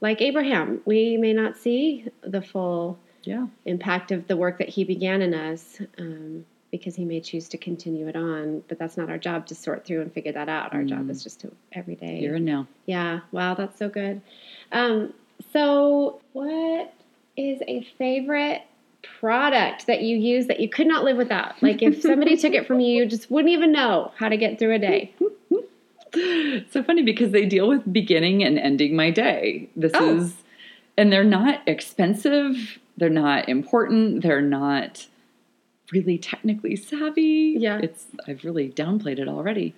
Like 0.00 0.20
Abraham, 0.20 0.82
we 0.84 1.16
may 1.16 1.32
not 1.32 1.56
see 1.56 2.04
the 2.20 2.42
full 2.42 2.98
Yeah. 3.24 3.46
impact 3.64 4.12
of 4.12 4.28
the 4.28 4.36
work 4.36 4.58
that 4.58 4.68
He 4.68 4.84
began 4.84 5.22
in 5.22 5.34
us 5.34 5.80
um, 5.98 6.44
because 6.70 6.94
He 6.94 7.04
may 7.04 7.20
choose 7.20 7.48
to 7.48 7.58
continue 7.58 8.06
it 8.06 8.14
on, 8.14 8.62
but 8.68 8.78
that's 8.78 8.96
not 8.96 9.08
our 9.08 9.18
job 9.18 9.46
to 9.46 9.54
sort 9.54 9.84
through 9.84 10.02
and 10.02 10.12
figure 10.12 10.32
that 10.32 10.48
out. 10.48 10.74
Our 10.74 10.84
job 10.84 11.06
Mm. 11.06 11.10
is 11.10 11.24
just 11.24 11.40
to 11.40 11.50
every 11.72 11.96
day. 11.96 12.18
Here 12.18 12.34
and 12.36 12.44
now. 12.44 12.66
Yeah, 12.84 13.20
wow, 13.32 13.54
that's 13.54 13.78
so 13.78 13.88
good. 13.88 14.20
Um, 14.70 15.12
so, 15.52 16.20
what 16.32 16.92
is 17.36 17.60
a 17.66 17.82
favorite 17.98 18.62
product 19.20 19.86
that 19.86 20.02
you 20.02 20.16
use 20.16 20.46
that 20.46 20.60
you 20.60 20.68
could 20.68 20.86
not 20.86 21.04
live 21.04 21.16
without? 21.16 21.62
Like, 21.62 21.82
if 21.82 22.00
somebody 22.02 22.36
took 22.36 22.52
it 22.54 22.66
from 22.66 22.80
you, 22.80 23.02
you 23.02 23.06
just 23.06 23.30
wouldn't 23.30 23.52
even 23.52 23.72
know 23.72 24.12
how 24.16 24.28
to 24.28 24.36
get 24.36 24.58
through 24.58 24.74
a 24.74 24.78
day. 24.78 25.12
So 26.70 26.82
funny 26.82 27.02
because 27.02 27.32
they 27.32 27.44
deal 27.44 27.68
with 27.68 27.92
beginning 27.92 28.42
and 28.42 28.58
ending 28.58 28.96
my 28.96 29.10
day. 29.10 29.68
This 29.76 29.92
Oh. 29.94 30.16
is, 30.16 30.34
and 30.96 31.12
they're 31.12 31.24
not 31.24 31.60
expensive. 31.66 32.78
They're 32.96 33.10
not 33.10 33.50
important. 33.50 34.22
They're 34.22 34.40
not 34.40 35.06
really 35.92 36.16
technically 36.16 36.74
savvy. 36.74 37.56
Yeah. 37.58 37.80
it's 37.82 38.06
I've 38.26 38.44
really 38.44 38.70
downplayed 38.70 39.18
it 39.18 39.28
already. 39.28 39.74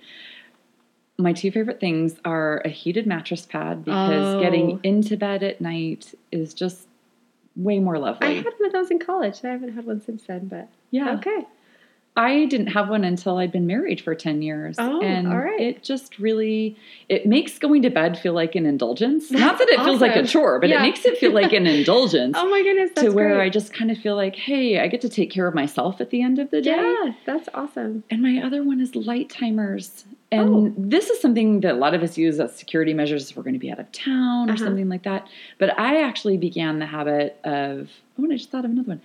My 1.21 1.33
two 1.33 1.51
favorite 1.51 1.81
things 1.81 2.15
are 2.25 2.59
a 2.65 2.69
heated 2.69 3.05
mattress 3.07 3.45
pad 3.45 3.85
because 3.85 4.35
Oh. 4.37 4.39
getting 4.39 4.79
into 4.85 5.17
bed 5.17 5.43
at 5.43 5.61
night 5.61 6.15
is 6.31 6.55
just 6.55 6.87
way 7.57 7.81
more 7.81 7.99
lovely. 7.99 8.29
I 8.29 8.31
had 8.35 8.45
one 8.45 8.67
of 8.67 8.73
those 8.73 8.91
in 8.93 9.01
college. 9.01 9.41
I 9.43 9.49
haven't 9.49 9.73
had 9.75 9.85
one 9.85 10.01
since 10.01 10.23
then, 10.25 10.47
but 10.47 10.69
yeah, 10.93 11.15
okay. 11.17 11.45
I 12.17 12.47
didn't 12.47 12.69
have 12.69 12.89
one 12.89 13.03
until 13.05 13.37
I'd 13.39 13.51
been 13.51 13.67
married 13.67 14.01
for 14.01 14.15
10 14.15 14.43
years. 14.43 14.77
Oh, 14.79 15.01
and 15.03 15.27
all 15.29 15.39
right. 15.39 15.61
it 15.61 15.83
just 15.83 16.21
really 16.21 16.77
it 17.09 17.27
makes 17.27 17.59
going 17.59 17.83
to 17.83 17.91
bed 17.91 18.17
feel 18.17 18.33
like 18.33 18.55
an 18.55 18.65
indulgence. 18.65 19.31
Not 19.33 19.59
that 19.59 19.69
it 19.69 19.81
feels 19.85 20.01
like 20.01 20.15
a 20.15 20.25
chore, 20.25 20.61
but 20.61 20.69
Yeah. 20.71 20.79
it 20.79 20.83
makes 20.83 21.05
it 21.05 21.19
feel 21.19 21.33
like 21.33 21.53
an 21.53 21.67
indulgence 21.79 22.37
Oh 22.39 22.49
my 22.49 22.63
goodness, 22.63 22.91
that's 22.95 23.09
to 23.09 23.13
where 23.13 23.35
great. 23.35 23.47
I 23.47 23.49
just 23.51 23.73
kind 23.73 23.91
of 23.91 23.99
feel 23.99 24.15
like, 24.15 24.37
hey, 24.37 24.79
I 24.79 24.87
get 24.87 25.01
to 25.01 25.09
take 25.09 25.33
care 25.33 25.49
of 25.49 25.55
myself 25.57 26.01
at 26.01 26.11
the 26.11 26.23
end 26.23 26.39
of 26.39 26.53
the 26.53 26.61
day. 26.61 26.77
yeah, 26.77 27.13
that's 27.27 27.49
awesome. 27.55 28.05
And 28.09 28.23
my 28.23 28.41
other 28.41 28.63
one 28.63 28.81
is 28.81 28.95
light 28.95 29.29
timers. 29.31 30.05
And 30.31 30.49
Oh. 30.51 30.75
this 30.77 31.09
is 31.09 31.21
something 31.21 31.61
that 31.61 31.75
a 31.75 31.79
lot 31.79 31.95
of 31.95 32.03
us 32.03 32.19
use 32.19 32.39
as 32.39 32.55
security 32.55 32.93
measures 32.93 33.31
if 33.31 33.37
we're 33.37 33.43
going 33.43 33.55
to 33.55 33.59
be 33.59 33.71
out 33.71 33.79
of 33.79 33.91
town 33.93 34.51
or 34.51 34.53
Uh-huh. 34.53 34.65
something 34.65 34.89
like 34.89 35.03
that. 35.05 35.27
But 35.59 35.79
I 35.79 36.03
actually 36.03 36.37
began 36.37 36.79
the 36.81 36.87
habit 36.87 37.39
of, 37.45 37.89
oh, 38.19 38.25
and 38.25 38.33
I 38.33 38.37
just 38.37 38.51
thought 38.51 38.65
of 38.67 38.71
another 38.71 38.89
one. 38.89 39.01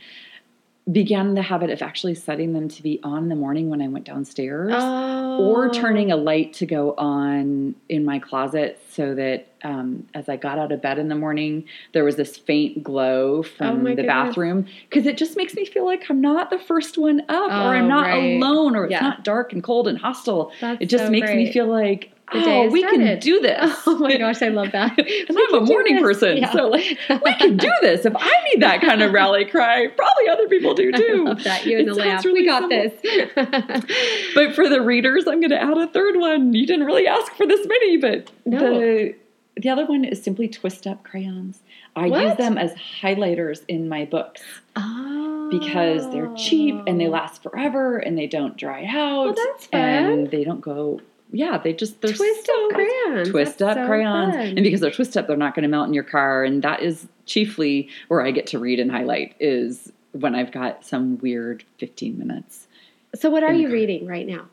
Began 0.92 1.34
the 1.34 1.42
habit 1.42 1.70
of 1.70 1.82
actually 1.82 2.14
setting 2.16 2.52
them 2.52 2.68
to 2.68 2.84
be 2.84 3.00
on 3.04 3.24
in 3.24 3.30
the 3.30 3.36
morning 3.36 3.70
when 3.70 3.82
I 3.82 3.88
went 3.88 4.04
downstairs 4.06 4.74
Oh. 4.76 5.38
or 5.40 5.70
turning 5.70 6.12
a 6.12 6.18
light 6.18 6.52
to 6.56 6.66
go 6.66 6.94
on 6.98 7.74
in 7.88 8.04
my 8.04 8.20
closet 8.20 8.82
so 8.90 9.16
that 9.16 9.48
um, 9.64 10.06
as 10.14 10.28
I 10.28 10.36
got 10.36 10.60
out 10.60 10.74
of 10.74 10.82
bed 10.82 11.00
in 11.00 11.08
the 11.08 11.16
morning, 11.16 11.64
there 11.94 12.04
was 12.04 12.18
this 12.18 12.36
faint 12.36 12.84
glow 12.84 13.44
from 13.44 13.80
Oh 13.80 13.84
the 13.84 13.96
goodness. 13.96 14.08
bathroom 14.08 14.66
because 14.90 15.06
it 15.06 15.16
just 15.18 15.38
makes 15.38 15.54
me 15.56 15.66
feel 15.66 15.86
like 15.86 16.04
I'm 16.10 16.20
not 16.20 16.50
the 16.50 16.60
first 16.60 16.98
one 16.98 17.22
up 17.30 17.50
or 17.50 17.74
I'm 17.74 17.86
Oh, 17.86 17.88
not 17.88 18.08
right. 18.08 18.36
alone 18.36 18.76
or 18.76 18.84
it's 18.84 18.92
Yeah. 18.92 19.00
not 19.00 19.24
dark 19.24 19.54
and 19.54 19.64
cold 19.64 19.88
and 19.88 19.98
hostile. 19.98 20.52
That's 20.60 20.82
it 20.82 20.86
just 20.88 21.06
so 21.06 21.12
makes 21.12 21.30
me 21.34 21.50
feel 21.50 21.68
like, 21.68 22.12
oh, 22.36 22.70
we 22.70 22.82
can 22.82 23.20
do 23.20 23.40
this. 23.42 23.82
Oh 23.86 23.98
my 23.98 24.18
gosh, 24.18 24.42
I 24.42 24.50
love 24.50 24.72
that. 24.72 24.98
and 24.98 25.38
I'm 25.50 25.54
a 25.56 25.62
morning 25.66 26.00
person, 26.02 26.38
Yeah. 26.38 26.52
so 26.52 26.68
like 26.68 26.98
we 27.24 27.34
can 27.36 27.58
do 27.58 27.72
this. 27.82 28.06
If 28.06 28.14
I 28.16 28.32
need 28.54 28.62
that 28.62 28.82
kind 28.82 29.02
of 29.02 29.12
rally 29.12 29.46
cry, 29.46 29.88
probably 29.88 30.30
other 30.30 30.48
people 30.48 30.74
do 30.74 30.92
too. 30.92 31.24
I 31.26 31.30
love 31.30 31.44
that. 31.44 31.66
You 31.66 31.80
and 31.80 31.88
the 31.88 31.94
lamp. 31.94 32.24
really 32.26 32.42
we 32.42 32.46
got 32.46 32.70
simple. 32.70 33.28
this. 33.36 34.34
But 34.36 34.56
for 34.56 34.68
the 34.70 34.82
readers, 34.82 35.28
I'm 35.28 35.40
going 35.40 35.52
to 35.52 35.62
add 35.62 35.78
a 35.78 35.88
third 35.88 36.18
one. 36.18 36.54
You 36.54 36.66
didn't 36.66 36.86
really 36.86 37.08
ask 37.08 37.34
for 37.34 37.46
this 37.46 37.66
many, 37.68 37.98
but 37.98 38.32
No. 38.46 38.60
the 38.60 39.16
the 39.56 39.70
other 39.70 39.86
one 39.86 40.04
is 40.04 40.22
simply 40.24 40.48
twist 40.48 40.88
up 40.88 41.04
crayons. 41.04 41.60
I 41.96 42.08
use 42.08 42.38
them 42.38 42.58
as 42.58 42.74
highlighters 43.02 43.62
in 43.68 43.88
my 43.88 44.06
books 44.06 44.42
oh. 44.76 45.48
because 45.52 46.10
they're 46.12 46.34
cheap 46.36 46.76
and 46.88 47.00
they 47.00 47.06
oh. 47.08 47.12
last 47.12 47.44
forever 47.44 47.98
and 47.98 48.18
they 48.18 48.26
don't 48.26 48.58
dry 48.58 48.84
out. 48.86 49.36
Well, 49.36 49.36
that's 49.36 49.68
fun. 49.68 49.80
And 49.80 50.32
they 50.32 50.44
don't 50.44 50.62
go. 50.62 51.02
Yeah, 51.36 51.58
they 51.58 51.74
just 51.74 52.00
they're 52.02 52.14
Twist 52.14 52.46
so 52.46 52.66
up 52.68 52.72
crayons. 52.74 53.30
twist 53.30 53.58
That's 53.58 53.78
up 53.78 53.84
so 53.84 53.88
crayons 53.88 54.36
fun. 54.36 54.46
and 54.46 54.64
because 54.64 54.80
they're 54.82 54.92
twist 54.92 55.18
up 55.18 55.28
they're 55.28 55.36
not 55.36 55.56
going 55.56 55.64
to 55.64 55.70
melt 55.70 55.88
in 55.88 55.94
your 55.94 56.04
car 56.04 56.44
and 56.44 56.62
that 56.62 56.82
is 56.84 57.08
chiefly 57.26 57.90
where 58.08 58.22
i 58.22 58.30
get 58.32 58.46
to 58.48 58.60
read 58.60 58.80
and 58.80 58.92
highlight 58.92 59.36
is 59.40 59.92
when 60.12 60.36
i've 60.36 60.52
got 60.52 60.86
some 60.86 61.18
weird 61.20 61.64
15 61.80 62.18
minutes 62.20 62.68
so, 63.16 63.30
what 63.30 63.44
are 63.44 63.54
you 63.54 63.70
reading 63.72 64.08
right 64.08 64.26
now? 64.28 64.46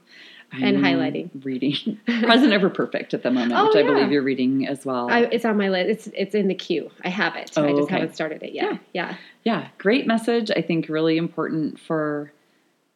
and 0.53 0.77
I'm 0.79 0.83
highlighting. 0.83 1.31
reading 1.45 1.99
Present 2.25 2.53
Over 2.53 2.69
Perfect 2.69 3.15
at 3.15 3.23
the 3.23 3.31
moment, 3.31 3.53
Oh, 3.55 3.67
which 3.69 3.77
I 3.77 3.81
yeah. 3.81 3.87
believe 3.87 4.11
you're 4.11 4.23
reading 4.23 4.67
as 4.67 4.85
well. 4.85 5.09
I, 5.11 5.21
it's 5.21 5.45
on 5.45 5.57
my 5.57 5.69
list. 5.71 5.89
It's 5.89 6.07
it's 6.15 6.35
in 6.35 6.49
the 6.49 6.55
queue. 6.57 6.91
I 7.05 7.09
have 7.09 7.37
it. 7.37 7.57
I 7.57 7.61
Oh, 7.63 7.69
just 7.71 7.83
okay. 7.85 7.95
haven't 8.01 8.15
started 8.17 8.43
it 8.43 8.53
yet. 8.53 8.79
Yeah. 8.93 9.15
yeah, 9.45 9.69
great 9.79 10.07
message. 10.09 10.51
I 10.55 10.61
think 10.61 10.89
really 10.89 11.17
important 11.19 11.79
for 11.81 12.33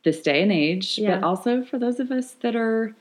this 0.05 0.21
day 0.21 0.43
and 0.43 0.51
age, 0.53 0.99
Yeah. 0.99 1.15
but 1.15 1.25
also 1.25 1.65
for 1.65 1.79
those 1.79 1.99
of 2.01 2.11
us 2.11 2.33
that 2.43 2.57
are 2.57 2.93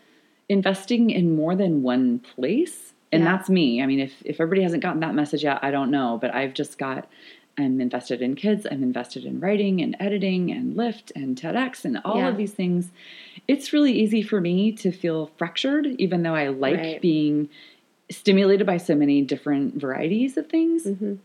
investing 0.53 1.09
in 1.09 1.35
more 1.35 1.55
than 1.55 1.83
one 1.83 2.19
place. 2.19 2.93
And 3.11 3.23
Yeah. 3.23 3.35
that's 3.35 3.49
me. 3.49 3.81
I 3.81 3.85
mean, 3.85 3.99
if 3.99 4.13
if 4.25 4.39
everybody 4.39 4.63
hasn't 4.63 4.81
gotten 4.83 5.01
that 5.01 5.13
message 5.15 5.43
yet, 5.43 5.59
I 5.61 5.71
don't 5.71 5.91
know, 5.91 6.17
but 6.21 6.33
I've 6.33 6.53
just 6.53 6.77
got 6.77 7.07
I'm 7.55 7.79
invested 7.79 8.21
in 8.23 8.33
kids, 8.35 8.65
I'm 8.71 8.81
invested 8.81 9.25
in 9.25 9.39
writing 9.39 9.79
and 9.81 9.95
editing 9.99 10.49
and 10.51 10.75
LIFT 10.75 11.11
and 11.15 11.37
TEDx 11.39 11.85
and 11.85 11.99
all 12.03 12.17
Yeah. 12.17 12.29
of 12.29 12.37
these 12.37 12.53
things. 12.53 12.89
It's 13.47 13.71
really 13.73 13.91
easy 13.93 14.23
for 14.23 14.41
me 14.41 14.71
to 14.71 14.91
feel 14.91 15.27
fractured, 15.37 15.85
even 15.99 16.23
though 16.23 16.33
I 16.33 16.47
like 16.47 16.77
Right. 16.79 17.01
being 17.01 17.49
stimulated 18.09 18.65
by 18.65 18.77
so 18.77 18.95
many 18.95 19.21
different 19.21 19.75
varieties 19.75 20.37
of 20.37 20.47
things 20.47 20.85
hmm 20.85 21.15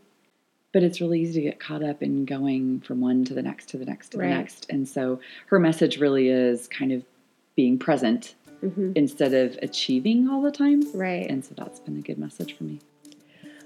but 0.71 0.83
it's 0.83 1.01
really 1.01 1.19
easy 1.19 1.41
to 1.41 1.47
get 1.47 1.59
caught 1.59 1.81
up 1.83 2.03
in 2.03 2.25
going 2.25 2.79
from 2.81 3.01
one 3.01 3.25
to 3.25 3.33
the 3.33 3.41
next 3.41 3.69
to 3.69 3.77
the 3.77 3.85
next 3.85 4.09
to 4.09 4.19
Right. 4.19 4.29
the 4.29 4.35
next. 4.35 4.67
And 4.69 4.87
so 4.87 5.19
her 5.47 5.59
message 5.59 5.97
really 5.99 6.29
is 6.29 6.67
kind 6.67 6.91
of 6.91 7.03
being 7.55 7.79
present 7.79 8.35
hmm 8.61 8.91
instead 8.95 9.33
of 9.33 9.57
achieving 9.61 10.29
all 10.29 10.41
the 10.41 10.51
time. 10.51 10.83
Right. 10.93 11.29
And 11.29 11.43
so 11.45 11.53
that's 11.55 11.79
been 11.79 11.97
a 11.97 12.01
good 12.01 12.17
message 12.17 12.57
for 12.57 12.63
me. 12.63 12.79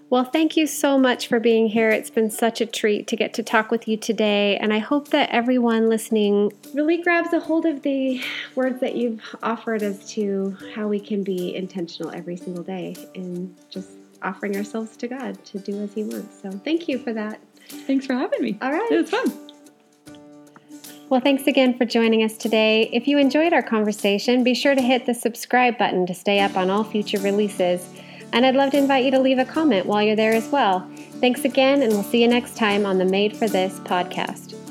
Well, 0.09 0.23
thank 0.23 0.55
you 0.55 0.67
so 0.67 0.99
much 0.99 1.27
for 1.27 1.39
being 1.39 1.67
here. 1.67 1.89
It's 1.89 2.11
been 2.11 2.29
such 2.29 2.61
a 2.61 2.67
treat 2.67 3.07
to 3.07 3.15
get 3.15 3.33
to 3.33 3.41
talk 3.41 3.71
with 3.71 3.87
you 3.87 3.97
today. 3.97 4.57
And 4.57 4.71
I 4.71 4.77
hope 4.77 5.07
that 5.07 5.29
everyone 5.31 5.89
listening 5.89 6.51
really 6.71 7.01
grabs 7.01 7.33
a 7.33 7.39
hold 7.39 7.65
of 7.65 7.81
the 7.81 8.21
words 8.53 8.79
that 8.81 8.95
you've 8.95 9.21
offered 9.41 9.81
as 9.81 10.07
to 10.11 10.55
how 10.75 10.87
we 10.87 10.99
can 10.99 11.23
be 11.23 11.55
intentional 11.55 12.13
every 12.13 12.37
single 12.37 12.63
day 12.63 12.95
and 13.15 13.55
just 13.71 13.89
offering 14.21 14.55
ourselves 14.55 14.95
to 14.97 15.07
God 15.07 15.43
to 15.45 15.57
do 15.57 15.81
as 15.81 15.93
He 15.93 16.03
wants. 16.03 16.39
So 16.41 16.51
thank 16.51 16.87
you 16.87 16.99
for 16.99 17.11
that. 17.13 17.39
Thanks 17.87 18.05
for 18.05 18.13
having 18.13 18.43
me. 18.43 18.59
All 18.61 18.71
right. 18.71 18.91
It 18.91 19.01
was 19.01 19.09
fun. 19.09 19.42
Well, 21.09 21.19
thanks 21.19 21.45
again 21.45 21.77
for 21.77 21.85
joining 21.85 22.23
us 22.23 22.37
today. 22.37 22.89
If 22.91 23.07
you 23.07 23.17
enjoyed 23.17 23.53
our 23.53 23.61
conversation, 23.61 24.43
be 24.43 24.55
sure 24.55 24.73
to 24.73 24.81
hit 24.81 25.05
the 25.05 25.13
subscribe 25.13 25.77
button 25.77 26.07
to 26.07 26.13
stay 26.13 26.39
up 26.39 26.57
on 26.57 26.69
all 26.69 26.83
future 26.83 27.19
releases. 27.19 27.87
And 28.31 28.45
I'd 28.45 28.55
love 28.55 28.71
to 28.71 28.77
invite 28.77 29.05
you 29.05 29.11
to 29.11 29.19
leave 29.19 29.37
a 29.37 29.45
comment 29.45 29.85
while 29.85 30.01
you're 30.01 30.15
there 30.15 30.33
as 30.33 30.49
well. 30.49 30.89
Thanks 31.19 31.45
again, 31.45 31.83
and 31.83 31.93
we'll 31.93 32.03
see 32.03 32.21
you 32.21 32.27
next 32.27 32.57
time 32.57 32.85
on 32.85 32.97
the 32.97 33.05
Made 33.05 33.37
for 33.37 33.47
This 33.47 33.79
podcast. 33.81 34.62